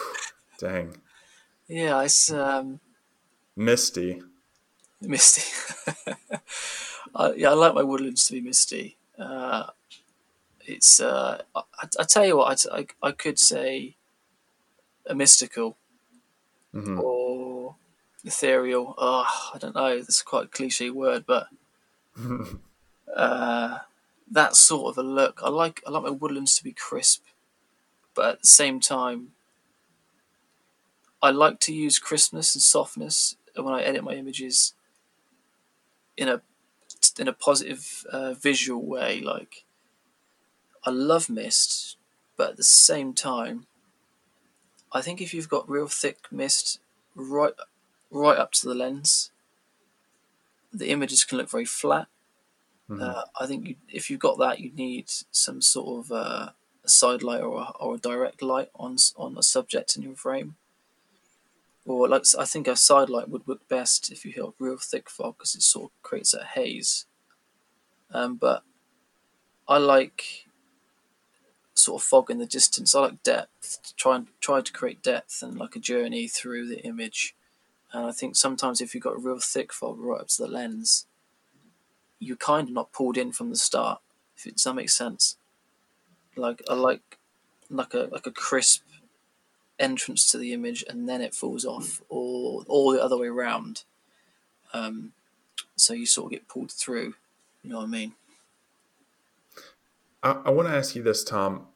Dang. 0.59 0.97
Yeah, 1.69 2.03
it's 2.03 2.33
um, 2.33 2.81
misty. 3.57 4.23
Misty. 5.01 5.43
I, 7.15 7.33
yeah, 7.35 7.51
I 7.51 7.55
like 7.55 7.75
my 7.75 7.83
woodlands 7.83 8.27
to 8.27 8.33
be 8.33 8.41
misty. 8.41 8.97
Uh, 9.19 9.67
it's 10.67 11.01
uh, 11.01 11.43
I, 11.55 11.63
I, 11.99 12.05
tell 12.05 12.27
you 12.27 12.39
what, 12.39 12.67
I, 12.73 12.79
I, 12.79 12.87
I 13.03 13.13
could 13.13 13.39
say 13.39 13.97
a 15.07 15.15
mystical 15.15 15.77
mm-hmm. 16.75 17.01
or 17.01 17.28
ethereal. 18.25 18.95
Oh, 18.99 19.27
I 19.55 19.59
don't 19.59 19.75
know. 19.75 19.99
That's 19.99 20.23
quite 20.23 20.47
a 20.47 20.49
cliche 20.49 20.91
word, 20.91 21.25
but 21.27 21.49
uh, 23.17 23.79
that 24.31 24.57
sort 24.57 24.91
of 24.91 24.99
a 24.99 25.09
look. 25.09 25.41
I 25.43 25.49
like 25.49 25.83
I 25.87 25.91
like 25.91 26.03
my 26.03 26.11
woodlands 26.11 26.55
to 26.55 26.65
be 26.65 26.73
crisp, 26.73 27.25
but 28.15 28.35
at 28.35 28.41
the 28.43 28.49
same 28.49 28.81
time, 28.81 29.33
I 31.23 31.31
like 31.31 31.61
to 31.61 31.75
use 31.75 31.99
crispness 31.99 32.55
and 32.55 32.63
softness 32.63 33.37
when 33.57 33.75
I 33.75 33.83
edit 33.83 34.05
my 34.05 34.15
images 34.15 34.75
in 36.17 36.29
a 36.29 36.43
in 37.19 37.29
a 37.29 37.33
positive 37.33 38.07
uh, 38.11 38.35
visual 38.35 38.85
way. 38.85 39.21
Like 39.21 39.65
I 40.85 40.91
love 40.91 41.29
mist, 41.29 41.97
but 42.37 42.51
at 42.51 42.57
the 42.57 42.65
same 42.65 43.15
time, 43.15 43.67
I 44.93 45.01
think 45.01 45.21
if 45.21 45.35
you've 45.35 45.49
got 45.49 45.69
real 45.69 45.89
thick 45.89 46.27
mist 46.31 46.81
right 47.15 47.53
right 48.11 48.39
up 48.39 48.53
to 48.53 48.69
the 48.69 48.75
lens, 48.75 49.31
the 50.73 50.89
images 50.89 51.25
can 51.25 51.39
look 51.39 51.51
very 51.51 51.65
flat. 51.65 52.07
Mm-hmm. 52.89 53.03
Uh, 53.03 53.23
I 53.39 53.47
think 53.47 53.69
you, 53.69 53.75
if 53.89 54.11
you've 54.11 54.21
got 54.21 54.39
that, 54.39 54.61
you 54.61 54.73
need 54.75 55.11
some 55.31 55.61
sort 55.61 56.07
of 56.07 56.13
uh, 56.13 56.51
a 56.85 56.89
side 56.89 57.23
light 57.23 57.43
or 57.43 57.61
a, 57.61 57.71
or 57.81 57.97
a 57.97 57.99
direct 57.99 58.43
light 58.43 58.71
on 58.75 58.97
on 59.17 59.37
a 59.37 59.43
subject 59.43 59.97
in 59.97 60.03
your 60.03 60.15
frame 60.15 60.57
or 61.89 62.07
like 62.07 62.25
I 62.39 62.45
think 62.45 62.69
a 62.69 62.77
side 62.77 63.09
light 63.09 63.29
would 63.31 63.47
work 63.47 63.67
best 63.69 64.13
if 64.13 64.25
you 64.25 64.33
have 64.43 64.53
real 64.59 64.77
thick 64.77 65.09
fog 65.09 65.39
because 65.39 65.55
it 65.55 65.63
sort 65.63 65.87
of 65.87 66.03
creates 66.03 66.35
a 66.35 66.45
haze. 66.45 67.07
Um, 68.13 68.37
but 68.37 68.63
I 69.67 69.79
like 69.79 70.47
sort 71.75 72.03
of 72.03 72.07
fog 72.07 72.31
in 72.31 72.39
the 72.39 72.47
distance. 72.47 72.95
I 72.95 73.01
like 73.01 73.23
depth. 73.23 73.95
Try 73.97 74.17
and 74.17 74.27
try 74.41 74.61
to 74.61 74.73
create 74.73 75.03
depth 75.03 75.43
and 75.43 75.59
like 75.59 75.77
a 75.77 75.81
journey 75.81 76.29
through 76.29 76.69
the 76.69 76.81
image. 76.85 77.35
And 77.93 78.07
I 78.07 78.13
think 78.13 78.37
sometimes 78.37 78.81
if 78.81 78.95
you've 78.95 79.05
got 79.05 79.17
a 79.17 79.21
real 79.21 79.41
thick 79.41 79.73
fog 79.73 79.99
right 79.99 80.21
up 80.21 80.29
to 80.29 80.43
the 80.43 80.49
lens, 80.49 81.07
you're 82.19 82.37
kind 82.37 82.69
of 82.69 82.75
not 82.75 82.93
pulled 82.93 83.17
in 83.17 83.33
from 83.33 83.51
the 83.51 83.57
start. 83.57 84.01
If 84.37 84.47
it, 84.47 84.57
does 84.57 84.65
that 84.65 84.75
make 84.75 84.91
sense? 84.91 85.37
Like 86.37 86.63
I 86.69 86.75
like 86.75 87.19
like 87.71 87.95
a 87.95 88.09
like 88.13 88.27
a 88.27 88.31
crisp 88.31 88.83
entrance 89.79 90.31
to 90.31 90.39
the 90.39 90.53
image 90.53 90.85
and 90.89 91.09
then 91.09 91.21
it 91.21 91.35
falls 91.35 91.65
off, 91.65 92.03
or 92.09 92.65
or 92.69 92.93
the 92.93 93.03
other 93.03 93.17
way 93.17 93.29
around. 93.29 93.85
Um, 94.73 95.13
so 95.77 95.95
you 95.95 96.07
sort 96.07 96.27
of 96.27 96.31
get 96.33 96.49
pulled 96.49 96.71
through. 96.71 97.15
You 97.63 97.71
know 97.71 97.79
what 97.79 97.85
I 97.85 97.89
mean? 97.89 98.13
I, 100.23 100.31
I 100.47 100.51
want 100.51 100.69
to 100.69 100.75
ask 100.75 100.95
you 100.95 101.03
this, 101.03 101.25
Tom. 101.25 101.67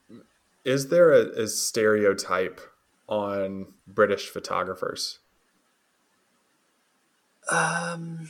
Is 0.64 0.88
there 0.88 1.12
a, 1.12 1.42
a 1.42 1.48
stereotype 1.48 2.60
on 3.08 3.66
British 3.86 4.28
photographers? 4.28 5.18
Um, 7.52 8.28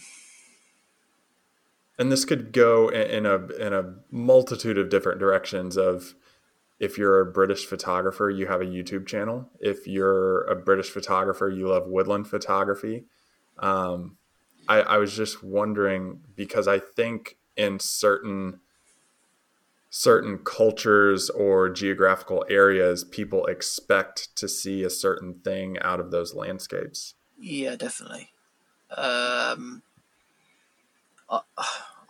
and 1.98 2.10
this 2.10 2.24
could 2.24 2.52
go 2.52 2.88
in, 2.88 3.24
a 3.26 3.46
in 3.52 3.72
a 3.72 3.94
multitude 4.10 4.78
of 4.78 4.88
different 4.88 5.20
directions. 5.20 5.76
Of 5.76 6.14
if 6.80 6.98
you're 6.98 7.20
a 7.20 7.30
British 7.30 7.66
photographer, 7.66 8.28
you 8.28 8.48
have 8.48 8.60
a 8.60 8.66
YouTube 8.66 9.06
channel. 9.06 9.48
If 9.60 9.86
you're 9.86 10.42
a 10.44 10.56
British 10.56 10.90
photographer, 10.90 11.48
you 11.48 11.68
love 11.68 11.86
woodland 11.86 12.26
photography. 12.26 13.04
Um, 13.58 14.16
I, 14.68 14.80
I 14.80 14.96
was 14.98 15.14
just 15.14 15.44
wondering 15.44 16.20
because 16.34 16.66
I 16.66 16.78
think 16.80 17.36
in 17.56 17.78
certain 17.78 18.60
certain 19.90 20.38
cultures 20.38 21.28
or 21.28 21.68
geographical 21.68 22.46
areas, 22.48 23.04
people 23.04 23.44
expect 23.44 24.34
to 24.34 24.48
see 24.48 24.82
a 24.82 24.90
certain 24.90 25.34
thing 25.44 25.78
out 25.80 26.00
of 26.00 26.10
those 26.10 26.34
landscapes. 26.34 27.14
Yeah, 27.38 27.76
definitely. 27.76 28.30
Um, 28.96 29.82
I, 31.30 31.40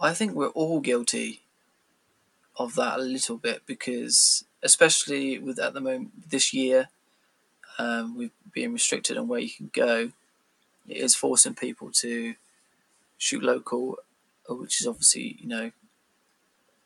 I 0.01 0.15
think 0.15 0.33
we're 0.35 0.49
all 0.49 0.81
guilty 0.81 1.43
of 2.57 2.75
that 2.75 2.99
a 2.99 3.03
little 3.03 3.39
bit 3.39 3.63
because 3.67 4.45
especially 4.63 5.39
with 5.39 5.59
at 5.59 5.75
the 5.75 5.81
moment 5.81 6.31
this 6.31 6.53
year, 6.53 6.89
um, 7.79 8.17
we've 8.17 8.33
been 8.53 8.73
restricted 8.73 9.17
on 9.17 9.29
where 9.29 9.41
you 9.41 9.51
can 9.51 9.71
go. 9.73 10.13
It 10.89 10.97
is 10.97 11.15
forcing 11.15 11.55
people 11.55 11.91
to 11.93 12.35
shoot 13.17 13.43
local, 13.43 13.99
which 14.49 14.81
is 14.81 14.87
obviously 14.87 15.37
you 15.41 15.49
know 15.49 15.71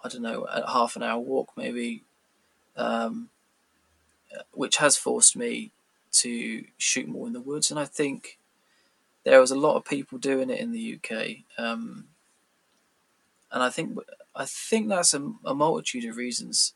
I 0.07 0.09
don't 0.09 0.23
know, 0.23 0.43
a 0.45 0.71
half 0.71 0.95
an 0.95 1.03
hour 1.03 1.19
walk 1.19 1.53
maybe, 1.57 2.05
um, 2.77 3.29
which 4.53 4.77
has 4.77 4.97
forced 4.97 5.37
me 5.37 5.73
to 6.13 6.65
shoot 6.79 7.09
more 7.09 7.27
in 7.27 7.33
the 7.33 7.41
woods. 7.41 7.71
And 7.71 7.81
I 7.81 7.87
think 7.87 8.39
there 9.27 9.41
was 9.41 9.51
a 9.51 9.59
lot 9.59 9.75
of 9.75 9.85
people 9.85 10.19
doing 10.19 10.51
it 10.51 10.61
in 10.61 10.71
the 10.71 10.95
UK, 10.95 11.39
um, 11.59 12.05
and 13.51 13.61
I 13.61 13.71
think 13.71 13.99
I 14.37 14.45
think 14.45 14.89
that's 14.89 15.15
a, 15.15 15.33
a 15.45 15.53
multitude 15.53 16.05
of 16.05 16.17
reasons. 16.17 16.75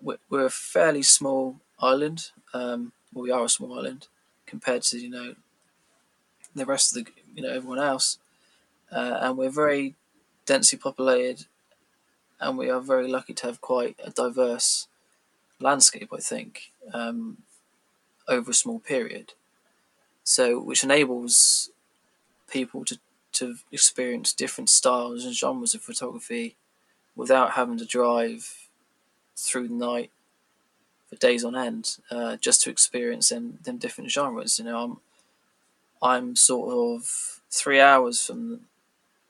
We're, 0.00 0.18
we're, 0.30 0.46
a 0.46 0.50
fairly 0.50 1.02
small 1.02 1.56
island. 1.80 2.30
Um, 2.54 2.92
well, 3.12 3.24
we 3.24 3.32
are 3.32 3.44
a 3.44 3.48
small 3.48 3.76
island 3.76 4.06
compared 4.46 4.82
to 4.82 5.00
you 5.00 5.10
know 5.10 5.34
the 6.54 6.64
rest 6.64 6.96
of 6.96 7.04
the 7.04 7.10
you 7.34 7.42
know 7.42 7.50
everyone 7.50 7.80
else, 7.80 8.18
uh, 8.92 9.18
and 9.20 9.36
we're 9.36 9.50
very 9.50 9.96
densely 10.46 10.78
populated, 10.78 11.46
and 12.38 12.56
we 12.56 12.70
are 12.70 12.80
very 12.80 13.08
lucky 13.08 13.34
to 13.34 13.46
have 13.46 13.60
quite 13.60 13.96
a 14.04 14.10
diverse 14.10 14.86
landscape. 15.58 16.10
I 16.14 16.20
think 16.20 16.70
um, 16.94 17.38
over 18.28 18.52
a 18.52 18.54
small 18.54 18.78
period 18.78 19.32
so 20.28 20.60
which 20.60 20.84
enables 20.84 21.70
people 22.50 22.84
to 22.84 22.98
to 23.32 23.56
experience 23.72 24.34
different 24.34 24.68
styles 24.68 25.24
and 25.24 25.34
genres 25.34 25.74
of 25.74 25.80
photography 25.80 26.54
without 27.16 27.52
having 27.52 27.78
to 27.78 27.86
drive 27.86 28.68
through 29.38 29.68
the 29.68 29.74
night 29.74 30.10
for 31.08 31.16
days 31.16 31.44
on 31.44 31.56
end 31.56 31.96
uh, 32.10 32.36
just 32.36 32.60
to 32.60 32.68
experience 32.68 33.30
them, 33.30 33.58
them 33.64 33.78
different 33.78 34.10
genres. 34.10 34.58
You 34.58 34.66
know, 34.66 34.78
I'm 34.84 34.96
I'm 36.02 36.36
sort 36.36 36.74
of 36.74 37.40
three 37.50 37.80
hours 37.80 38.20
from 38.20 38.66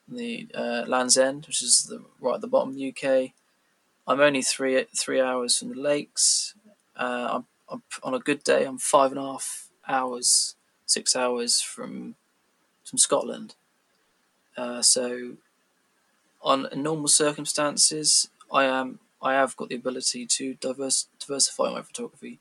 the 0.08 0.48
uh, 0.52 0.82
Land's 0.88 1.16
End, 1.16 1.46
which 1.46 1.62
is 1.62 1.84
the 1.84 2.02
right 2.20 2.34
at 2.34 2.40
the 2.40 2.48
bottom 2.48 2.70
of 2.70 2.74
the 2.74 2.88
UK. 2.92 3.30
I'm 4.08 4.20
only 4.20 4.42
three 4.42 4.84
three 4.96 5.20
hours 5.20 5.58
from 5.58 5.68
the 5.68 5.80
lakes. 5.80 6.54
Uh, 6.96 7.28
I'm, 7.34 7.46
I'm 7.68 7.82
on 8.02 8.14
a 8.14 8.18
good 8.18 8.42
day. 8.42 8.64
I'm 8.64 8.78
five 8.78 9.12
and 9.12 9.20
a 9.20 9.22
half 9.22 9.68
hours 9.86 10.56
six 10.88 11.14
hours 11.14 11.60
from 11.60 12.16
from 12.84 12.98
Scotland. 12.98 13.54
Uh, 14.56 14.82
so, 14.82 15.36
on 16.42 16.68
normal 16.74 17.06
circumstances, 17.06 18.30
I 18.52 18.64
am 18.64 18.98
I 19.22 19.34
have 19.34 19.56
got 19.56 19.68
the 19.68 19.76
ability 19.76 20.26
to 20.26 20.54
diverse, 20.54 21.08
diversify 21.20 21.70
my 21.70 21.82
photography, 21.82 22.40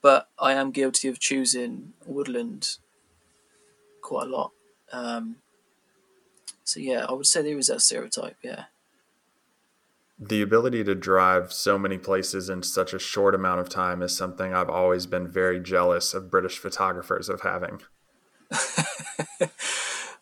but 0.00 0.28
I 0.38 0.52
am 0.52 0.70
guilty 0.70 1.08
of 1.08 1.18
choosing 1.18 1.92
woodland 2.06 2.78
quite 4.00 4.26
a 4.26 4.30
lot. 4.30 4.52
Um, 4.92 5.36
so 6.64 6.80
yeah, 6.80 7.04
I 7.08 7.12
would 7.12 7.26
say 7.26 7.42
there 7.42 7.58
is 7.58 7.66
that 7.66 7.82
stereotype. 7.82 8.36
Yeah 8.42 8.66
the 10.18 10.40
ability 10.40 10.82
to 10.84 10.94
drive 10.94 11.52
so 11.52 11.78
many 11.78 11.98
places 11.98 12.48
in 12.48 12.62
such 12.62 12.94
a 12.94 12.98
short 12.98 13.34
amount 13.34 13.60
of 13.60 13.68
time 13.68 14.02
is 14.02 14.16
something 14.16 14.54
I've 14.54 14.70
always 14.70 15.06
been 15.06 15.28
very 15.28 15.60
jealous 15.60 16.14
of 16.14 16.30
British 16.30 16.58
photographers 16.58 17.28
of 17.28 17.42
having. 17.42 17.82
uh, 19.40 19.46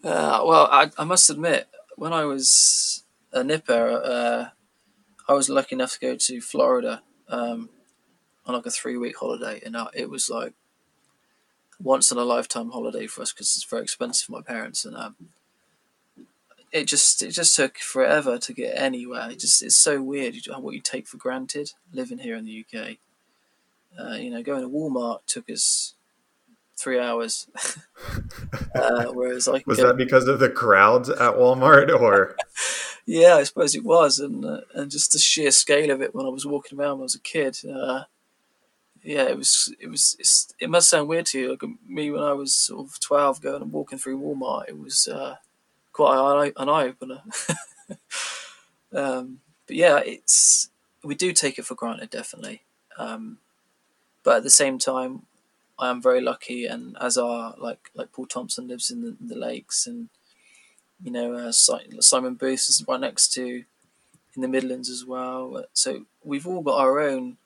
well, 0.03 0.69
I, 0.71 0.91
I, 0.99 1.05
must 1.05 1.31
admit, 1.31 1.69
when 1.97 2.13
I 2.13 2.25
was 2.25 3.05
a 3.33 3.45
nipper, 3.45 4.03
uh, 4.05 4.47
I 5.29 5.33
was 5.33 5.49
lucky 5.49 5.77
enough 5.77 5.93
to 5.93 6.01
go 6.01 6.17
to 6.17 6.41
Florida 6.41 7.03
um, 7.29 7.71
on 8.47 8.55
like 8.55 8.67
a 8.67 8.71
three 8.71 8.97
week 8.97 9.17
holiday, 9.19 9.61
and 9.65 9.77
it 9.95 10.11
was 10.11 10.29
like 10.29 10.55
once 11.81 12.11
in 12.11 12.19
a 12.19 12.25
lifetime 12.25 12.71
holiday 12.71 13.07
for 13.07 13.23
us 13.23 13.33
because 13.33 13.55
it's 13.55 13.65
very 13.65 13.83
expensive 13.83 14.27
for 14.27 14.33
my 14.33 14.43
parents, 14.43 14.85
and 14.85 14.97
um, 14.97 15.17
it 16.75 16.89
just 16.89 17.22
it 17.22 17.31
just 17.31 17.55
took 17.55 17.79
forever 17.79 18.37
to 18.37 18.53
get 18.53 18.77
anywhere. 18.77 19.31
It 19.31 19.39
just 19.39 19.62
it's 19.62 19.77
so 19.77 20.03
weird 20.03 20.35
what 20.59 20.75
you 20.75 20.81
take 20.81 21.07
for 21.07 21.16
granted 21.16 21.70
living 21.93 22.18
here 22.18 22.37
in 22.37 22.45
the 22.45 22.64
UK. 22.66 22.97
Uh, 23.97 24.16
you 24.16 24.29
know, 24.29 24.43
going 24.43 24.62
to 24.62 24.68
Walmart 24.68 25.20
took 25.25 25.49
us 25.49 25.95
three 26.77 26.99
hours, 26.99 27.49
uh, 28.75 29.05
whereas 29.12 29.47
I 29.47 29.62
was 29.64 29.77
go... 29.77 29.87
that 29.87 29.97
because 29.97 30.27
of 30.27 30.41
the 30.41 30.51
crowds 30.51 31.09
at 31.09 31.37
Walmart, 31.37 31.89
or 31.95 32.37
yeah, 33.07 33.37
I 33.37 33.45
suppose 33.45 33.77
it 33.77 33.85
was, 33.85 34.18
and 34.18 34.45
uh, 34.45 34.62
and 34.75 34.91
just 34.91 35.12
the 35.12 35.20
sheer 35.20 35.53
scale 35.53 35.93
of 35.93 36.03
it 36.03 36.12
when 36.12 36.27
I 36.27 36.31
was 36.31 36.45
walking 36.45 36.77
around 36.77 36.99
when 36.99 37.03
I 37.03 37.05
was 37.05 37.14
a 37.14 37.20
kid. 37.20 37.57
Uh, 37.64 38.03
yeah, 39.01 39.29
it 39.29 39.37
was 39.37 39.72
it 39.79 39.87
was 39.87 40.53
it 40.59 40.68
must 40.68 40.91
sound 40.91 41.09
weird 41.09 41.27
to 41.27 41.39
you, 41.39 41.51
like 41.51 41.62
me 41.87 42.11
when 42.11 42.25
I 42.25 42.33
was 42.33 42.53
sort 42.53 42.89
of 42.89 42.99
twelve, 42.99 43.41
going 43.41 43.62
and 43.62 43.72
walking 43.72 43.99
through 43.99 44.20
Walmart. 44.20 44.68
It 44.68 44.79
was 44.79 45.07
uh, 45.07 45.37
quite 45.95 46.53
an 46.57 46.69
eye 46.69 46.85
opener. 46.85 47.23
um, 48.93 49.41
but 49.67 49.77
yeah, 49.77 50.01
it's 50.05 50.69
we 51.03 51.15
do 51.15 51.33
take 51.33 51.59
it 51.59 51.65
for 51.65 51.75
granted, 51.75 52.11
definitely. 52.11 52.63
Um, 52.99 53.39
but 54.23 54.39
at 54.39 54.43
the 54.43 54.51
same 54.51 54.79
time, 54.79 55.23
I 55.79 55.89
am 55.89 56.03
very 56.03 56.21
lucky, 56.21 56.67
and 56.67 56.97
as 57.01 57.17
are 57.17 57.55
like 57.59 57.91
like 57.95 58.13
Paul 58.13 58.27
Thompson 58.27 58.69
lives 58.69 58.91
in 58.91 59.01
the, 59.01 59.17
in 59.21 59.29
the 59.29 59.39
lakes, 59.39 59.87
and 59.87 60.11
you 61.03 61.11
know 61.11 61.33
uh, 61.35 61.53
Simon 61.53 62.35
Booth 62.35 62.69
is 62.69 62.85
right 62.87 63.01
next 63.01 63.33
to 63.35 63.65
in 64.35 64.43
the 64.43 64.49
Midlands 64.49 64.91
as 64.91 65.07
well. 65.07 65.65
So 65.73 66.07
we've 66.23 66.47
all 66.47 66.61
got 66.61 66.81
our 66.81 67.01
own 67.01 67.37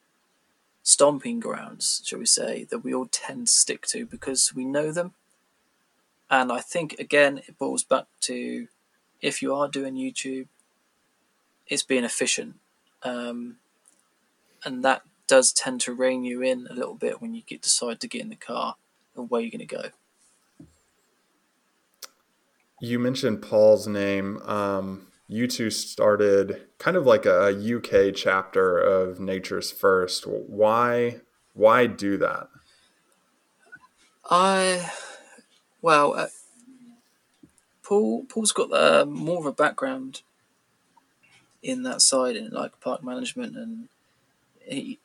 stomping 0.82 1.38
grounds, 1.38 2.00
shall 2.04 2.18
we 2.18 2.26
say, 2.26 2.64
that 2.70 2.78
we 2.78 2.94
all 2.94 3.08
tend 3.10 3.48
to 3.48 3.52
stick 3.52 3.86
to 3.88 4.06
because 4.06 4.54
we 4.54 4.64
know 4.64 4.90
them 4.90 5.12
and 6.30 6.52
I 6.52 6.60
think 6.60 6.94
again 6.98 7.38
it 7.38 7.58
boils 7.58 7.84
back 7.84 8.06
to 8.22 8.68
if 9.20 9.42
you 9.42 9.54
are 9.54 9.68
doing 9.68 9.94
YouTube, 9.94 10.46
it's 11.66 11.82
being 11.82 12.04
efficient, 12.04 12.56
um, 13.02 13.56
and 14.64 14.84
that 14.84 15.02
does 15.26 15.52
tend 15.52 15.80
to 15.82 15.92
rein 15.92 16.24
you 16.24 16.42
in 16.42 16.66
a 16.70 16.74
little 16.74 16.94
bit 16.94 17.20
when 17.20 17.34
you 17.34 17.42
get 17.42 17.62
decide 17.62 18.00
to 18.00 18.08
get 18.08 18.22
in 18.22 18.30
the 18.30 18.36
car 18.36 18.76
and 19.14 19.30
where 19.30 19.40
you're 19.40 19.50
going 19.50 19.66
to 19.66 19.66
go. 19.66 19.90
You 22.80 22.98
mentioned 22.98 23.42
Paul's 23.42 23.86
name. 23.86 24.38
Um, 24.42 25.08
you 25.26 25.46
two 25.46 25.70
started 25.70 26.68
kind 26.78 26.96
of 26.96 27.04
like 27.04 27.26
a 27.26 27.50
UK 27.50 28.14
chapter 28.14 28.78
of 28.78 29.20
Nature's 29.20 29.70
First. 29.70 30.26
Why? 30.26 31.20
Why 31.52 31.86
do 31.86 32.16
that? 32.18 32.48
I 34.30 34.90
well, 35.80 36.14
uh, 36.14 36.28
Paul 37.82 38.24
Paul's 38.24 38.52
got 38.52 38.72
uh, 38.72 39.06
more 39.06 39.38
of 39.38 39.46
a 39.46 39.52
background 39.52 40.22
in 41.62 41.82
that 41.82 42.02
side 42.02 42.36
in 42.36 42.50
like 42.50 42.80
park 42.80 43.02
management, 43.02 43.56
and 43.56 43.88
he 44.60 44.98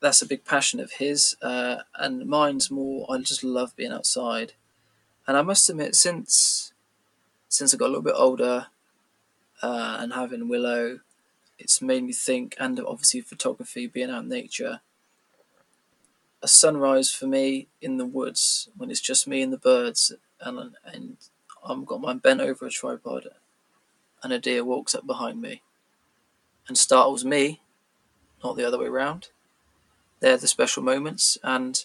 that's 0.00 0.22
a 0.22 0.26
big 0.26 0.44
passion 0.44 0.80
of 0.80 0.92
his. 0.92 1.36
Uh, 1.42 1.78
and 1.94 2.26
mine's 2.26 2.70
more. 2.70 3.06
I 3.10 3.18
just 3.18 3.44
love 3.44 3.76
being 3.76 3.92
outside, 3.92 4.54
and 5.26 5.36
I 5.36 5.42
must 5.42 5.68
admit, 5.68 5.94
since 5.94 6.72
since 7.48 7.74
I 7.74 7.76
got 7.76 7.86
a 7.86 7.92
little 7.92 8.02
bit 8.02 8.14
older, 8.16 8.68
uh, 9.62 9.96
and 10.00 10.12
having 10.12 10.48
Willow, 10.48 11.00
it's 11.58 11.82
made 11.82 12.04
me 12.04 12.12
think, 12.12 12.54
and 12.58 12.80
obviously 12.80 13.20
photography, 13.20 13.86
being 13.86 14.10
out 14.10 14.22
in 14.22 14.28
nature 14.28 14.80
a 16.42 16.48
sunrise 16.48 17.10
for 17.12 17.26
me 17.26 17.68
in 17.80 17.98
the 17.98 18.06
woods 18.06 18.68
when 18.76 18.90
it's 18.90 19.00
just 19.00 19.28
me 19.28 19.42
and 19.42 19.52
the 19.52 19.58
birds, 19.58 20.12
and 20.40 20.76
and 20.84 21.16
I've 21.64 21.86
got 21.86 22.00
my 22.00 22.14
bent 22.14 22.40
over 22.40 22.66
a 22.66 22.70
tripod, 22.70 23.28
and 24.22 24.32
a 24.32 24.38
deer 24.38 24.64
walks 24.64 24.94
up 24.94 25.06
behind 25.06 25.40
me, 25.40 25.62
and 26.66 26.78
startles 26.78 27.24
me, 27.24 27.60
not 28.42 28.56
the 28.56 28.64
other 28.64 28.78
way 28.78 28.86
around. 28.86 29.28
They're 30.20 30.36
the 30.36 30.48
special 30.48 30.82
moments, 30.82 31.38
and 31.42 31.84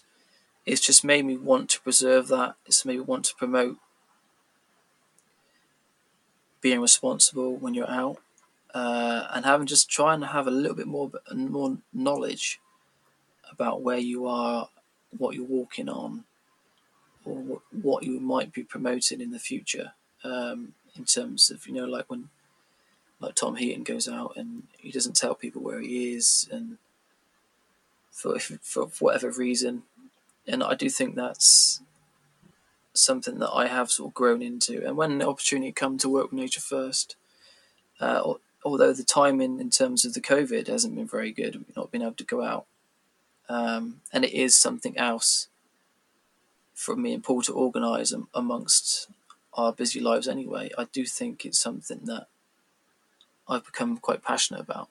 it's 0.64 0.80
just 0.80 1.04
made 1.04 1.24
me 1.24 1.36
want 1.36 1.70
to 1.70 1.80
preserve 1.80 2.28
that. 2.28 2.56
It's 2.66 2.84
made 2.84 2.96
me 2.96 3.00
want 3.00 3.24
to 3.26 3.34
promote 3.34 3.76
being 6.60 6.80
responsible 6.80 7.56
when 7.56 7.74
you're 7.74 7.90
out, 7.90 8.18
uh, 8.74 9.28
and 9.32 9.44
having 9.44 9.66
just 9.66 9.90
trying 9.90 10.20
to 10.20 10.26
have 10.26 10.46
a 10.46 10.50
little 10.50 10.76
bit 10.76 10.86
more 10.86 11.10
more 11.34 11.78
knowledge 11.92 12.60
about 13.50 13.82
where 13.82 13.98
you 13.98 14.26
are, 14.26 14.68
what 15.16 15.34
you're 15.34 15.44
walking 15.44 15.88
on, 15.88 16.24
or 17.24 17.60
what 17.70 18.04
you 18.04 18.20
might 18.20 18.52
be 18.52 18.62
promoting 18.62 19.20
in 19.20 19.30
the 19.30 19.38
future. 19.38 19.92
Um, 20.24 20.74
in 20.96 21.04
terms 21.04 21.50
of 21.50 21.66
you 21.66 21.74
know, 21.74 21.84
like 21.84 22.06
when 22.08 22.28
like 23.20 23.34
Tom 23.34 23.56
Heaton 23.56 23.82
goes 23.82 24.08
out 24.08 24.32
and 24.36 24.64
he 24.78 24.90
doesn't 24.90 25.16
tell 25.16 25.34
people 25.34 25.62
where 25.62 25.80
he 25.80 26.14
is, 26.14 26.48
and 26.50 26.78
for 28.10 28.38
for 28.38 28.86
whatever 28.98 29.30
reason, 29.30 29.82
and 30.46 30.62
I 30.62 30.74
do 30.74 30.88
think 30.88 31.14
that's 31.14 31.82
something 32.94 33.38
that 33.38 33.50
I 33.52 33.66
have 33.66 33.90
sort 33.90 34.10
of 34.10 34.14
grown 34.14 34.42
into. 34.42 34.84
And 34.86 34.96
when 34.96 35.18
the 35.18 35.28
opportunity 35.28 35.72
come 35.72 35.98
to 35.98 36.08
work 36.08 36.30
with 36.30 36.40
Nature 36.40 36.60
First, 36.60 37.16
uh, 38.00 38.34
although 38.64 38.92
the 38.92 39.04
timing 39.04 39.60
in 39.60 39.70
terms 39.70 40.04
of 40.04 40.14
the 40.14 40.20
COVID 40.20 40.66
hasn't 40.66 40.94
been 40.94 41.06
very 41.06 41.32
good, 41.32 41.64
not 41.76 41.90
been 41.90 42.02
able 42.02 42.12
to 42.12 42.24
go 42.24 42.42
out 42.42 42.66
um, 43.48 44.00
and 44.12 44.24
it 44.24 44.32
is 44.32 44.56
something 44.56 44.96
else 44.96 45.48
for 46.74 46.94
me 46.94 47.14
and 47.14 47.24
Paul 47.24 47.42
to 47.42 47.52
organise 47.52 48.14
amongst 48.34 49.08
our 49.54 49.72
busy 49.72 50.00
lives 50.00 50.28
anyway. 50.28 50.70
I 50.76 50.84
do 50.92 51.04
think 51.04 51.44
it's 51.44 51.58
something 51.58 52.00
that 52.04 52.26
I've 53.48 53.64
become 53.64 53.96
quite 53.96 54.22
passionate 54.22 54.60
about. 54.60 54.88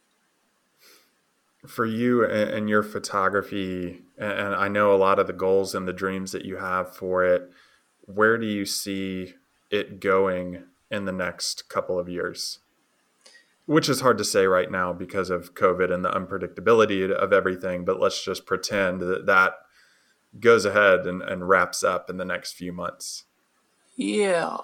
For 1.67 1.85
you 1.85 2.25
and 2.25 2.69
your 2.69 2.83
photography, 2.83 4.03
and 4.17 4.55
I 4.55 4.67
know 4.67 4.93
a 4.93 4.97
lot 4.97 5.19
of 5.19 5.27
the 5.27 5.33
goals 5.33 5.73
and 5.73 5.87
the 5.87 5.93
dreams 5.93 6.31
that 6.31 6.45
you 6.45 6.57
have 6.57 6.95
for 6.95 7.23
it, 7.25 7.51
where 8.01 8.37
do 8.37 8.45
you 8.45 8.65
see 8.65 9.33
it 9.71 9.99
going 9.99 10.63
in 10.91 11.05
the 11.05 11.11
next 11.11 11.67
couple 11.67 11.97
of 11.99 12.07
years? 12.07 12.59
Which 13.65 13.89
is 13.89 14.01
hard 14.01 14.17
to 14.19 14.23
say 14.23 14.45
right 14.45 14.69
now 14.69 14.93
because 14.93 15.29
of 15.29 15.55
COVID 15.55 15.91
and 15.91 16.05
the 16.05 16.11
unpredictability 16.11 17.09
of 17.11 17.33
everything, 17.33 17.83
but 17.83 17.99
let's 17.99 18.23
just 18.23 18.45
pretend 18.45 19.01
that 19.01 19.25
that 19.25 19.53
goes 20.39 20.65
ahead 20.65 21.07
and, 21.07 21.21
and 21.21 21.49
wraps 21.49 21.83
up 21.83 22.09
in 22.09 22.17
the 22.17 22.25
next 22.25 22.53
few 22.53 22.71
months. 22.71 23.23
Yeah. 23.95 24.57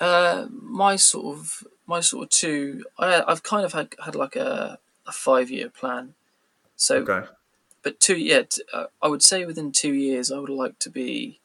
Uh, 0.00 0.46
my 0.50 0.96
sort 0.96 1.38
of 1.38 1.64
my 1.86 2.00
sort 2.00 2.24
of 2.24 2.30
two. 2.30 2.84
I 2.98 3.22
I've 3.26 3.42
kind 3.42 3.64
of 3.64 3.72
had 3.72 3.94
had 4.04 4.14
like 4.14 4.36
a 4.36 4.78
a 5.06 5.12
five 5.12 5.50
year 5.50 5.68
plan. 5.68 6.14
So, 6.76 6.98
okay. 6.98 7.28
but 7.82 8.00
two 8.00 8.16
yeah, 8.16 8.42
uh, 8.72 8.86
I 9.00 9.08
would 9.08 9.22
say 9.22 9.44
within 9.44 9.70
two 9.70 9.94
years 9.94 10.32
I 10.32 10.38
would 10.38 10.50
like 10.50 10.78
to 10.80 10.90
be 10.90 11.38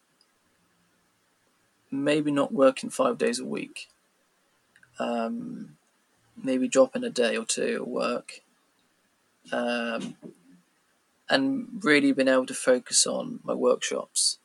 maybe 1.92 2.32
not 2.32 2.52
working 2.52 2.90
five 2.90 3.18
days 3.18 3.40
a 3.40 3.46
week. 3.46 3.88
Um, 5.00 5.77
maybe 6.42 6.68
drop 6.68 6.96
in 6.96 7.04
a 7.04 7.10
day 7.10 7.36
or 7.38 7.46
two 7.46 7.76
at 7.82 7.88
work. 7.88 8.42
Um, 9.52 10.16
and 11.30 11.84
really 11.84 12.12
been 12.12 12.28
able 12.28 12.46
to 12.46 12.54
focus 12.54 13.06
on 13.06 13.40
my 13.44 13.54
workshops 13.54 14.40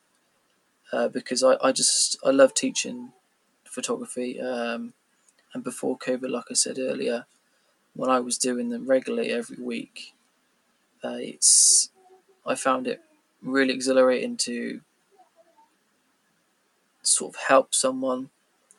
uh, 0.91 1.07
because 1.07 1.43
I, 1.43 1.57
I 1.61 1.71
just 1.71 2.17
I 2.25 2.31
love 2.31 2.53
teaching 2.53 3.11
photography 3.65 4.39
um, 4.39 4.93
and 5.53 5.63
before 5.63 5.97
COVID 5.97 6.29
like 6.29 6.45
I 6.49 6.53
said 6.53 6.77
earlier 6.77 7.25
when 7.95 8.09
I 8.09 8.19
was 8.19 8.37
doing 8.37 8.69
them 8.69 8.87
regularly 8.87 9.31
every 9.31 9.57
week 9.61 10.13
uh, 11.03 11.17
it's 11.19 11.89
I 12.45 12.55
found 12.55 12.87
it 12.87 13.01
really 13.41 13.73
exhilarating 13.73 14.37
to 14.37 14.81
sort 17.01 17.35
of 17.35 17.41
help 17.41 17.73
someone 17.73 18.29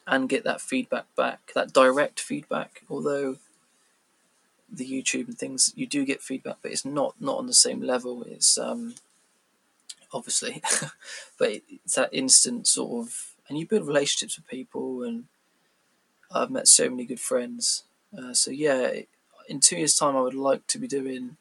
and 0.06 0.28
get 0.28 0.44
that 0.44 0.60
feedback 0.60 1.06
back 1.16 1.52
that 1.54 1.72
direct 1.72 2.20
feedback 2.20 2.82
although 2.90 3.36
the 4.76 4.86
YouTube 4.90 5.28
and 5.28 5.38
things, 5.38 5.72
you 5.76 5.86
do 5.86 6.04
get 6.04 6.22
feedback, 6.22 6.56
but 6.62 6.72
it's 6.72 6.84
not 6.84 7.14
not 7.20 7.38
on 7.38 7.46
the 7.46 7.54
same 7.54 7.80
level. 7.80 8.24
It's 8.24 8.58
um, 8.58 8.94
obviously, 10.12 10.62
but 11.38 11.60
it's 11.68 11.94
that 11.94 12.10
instant 12.12 12.66
sort 12.66 13.06
of, 13.06 13.34
and 13.48 13.58
you 13.58 13.66
build 13.66 13.86
relationships 13.86 14.36
with 14.36 14.48
people, 14.48 15.02
and 15.02 15.24
I've 16.32 16.50
met 16.50 16.68
so 16.68 16.88
many 16.90 17.04
good 17.04 17.20
friends. 17.20 17.84
Uh, 18.16 18.34
so 18.34 18.50
yeah, 18.50 18.92
in 19.48 19.60
two 19.60 19.76
years' 19.76 19.96
time, 19.96 20.16
I 20.16 20.20
would 20.20 20.34
like 20.34 20.66
to 20.68 20.78
be 20.78 20.86
doing 20.86 21.36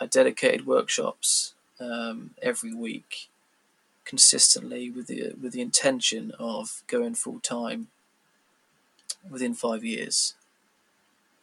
a 0.00 0.06
dedicated 0.06 0.66
workshops 0.66 1.54
um, 1.80 2.30
every 2.42 2.72
week, 2.72 3.28
consistently 4.08 4.90
with 4.90 5.06
the 5.06 5.34
with 5.40 5.52
the 5.52 5.60
intention 5.60 6.32
of 6.38 6.82
going 6.86 7.14
full 7.14 7.38
time 7.40 7.88
within 9.30 9.54
five 9.54 9.84
years. 9.84 10.34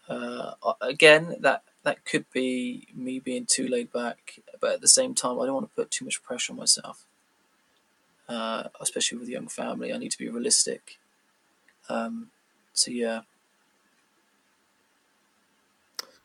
Uh, 0.09 0.53
again, 0.81 1.35
that 1.39 1.63
that 1.83 2.03
could 2.03 2.25
be 2.33 2.87
me 2.93 3.19
being 3.19 3.45
too 3.45 3.67
laid 3.67 3.93
back, 3.93 4.39
but 4.59 4.73
at 4.73 4.81
the 4.81 4.87
same 4.87 5.13
time, 5.13 5.39
I 5.39 5.45
don't 5.45 5.53
want 5.53 5.69
to 5.69 5.75
put 5.75 5.91
too 5.91 6.05
much 6.05 6.23
pressure 6.23 6.53
on 6.53 6.57
myself. 6.57 7.05
Uh, 8.27 8.63
especially 8.81 9.19
with 9.19 9.27
a 9.27 9.31
young 9.31 9.47
family, 9.47 9.93
I 9.93 9.97
need 9.97 10.11
to 10.11 10.17
be 10.17 10.29
realistic. 10.29 10.97
Um, 11.87 12.31
so 12.73 12.89
yeah. 12.89 13.21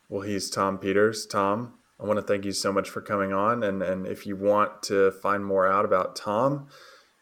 Well, 0.09 0.23
he's 0.23 0.49
Tom 0.49 0.79
Peters. 0.79 1.27
Tom, 1.27 1.75
I 2.01 2.07
want 2.07 2.19
to 2.19 2.23
thank 2.23 2.45
you 2.45 2.53
so 2.53 2.73
much 2.73 2.89
for 2.89 3.01
coming 3.01 3.33
on, 3.33 3.63
and 3.63 3.83
and 3.83 4.07
if 4.07 4.27
you 4.27 4.37
want 4.37 4.83
to 4.85 5.11
find 5.11 5.45
more 5.45 5.67
out 5.67 5.85
about 5.85 6.17
Tom 6.17 6.69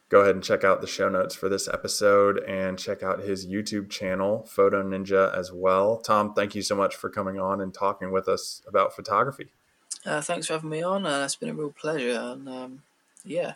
go 0.09 0.20
ahead 0.20 0.35
and 0.35 0.45
check 0.45 0.64
out 0.64 0.81
the 0.81 0.87
show 0.87 1.09
notes 1.09 1.35
for 1.35 1.49
this 1.49 1.68
episode 1.68 2.39
and 2.45 2.79
check 2.79 3.03
out 3.03 3.20
his 3.20 3.47
YouTube 3.47 3.91
channel, 3.91 4.45
Photo 4.47 4.83
Ninja, 4.83 5.37
as 5.37 5.53
well. 5.53 5.99
Tom, 5.99 6.35
thank 6.35 6.55
you 6.55 6.62
so 6.62 6.74
much 6.74 6.97
for 6.97 7.11
coming 7.11 7.39
on 7.39 7.61
and 7.61 7.74
talking 7.74 8.11
with 8.11 8.29
us 8.29 8.62
about 8.66 8.95
photography. 8.95 9.49
Uh, 10.07 10.20
thanks 10.20 10.47
for 10.47 10.55
having 10.55 10.70
me 10.70 10.83
on. 10.83 11.07
Uh, 11.07 11.24
it's 11.24 11.37
been 11.37 11.51
a 11.51 11.55
real 11.55 11.72
pleasure. 11.72 12.18
And 12.18 12.49
um, 12.49 12.83
yeah, 13.24 13.55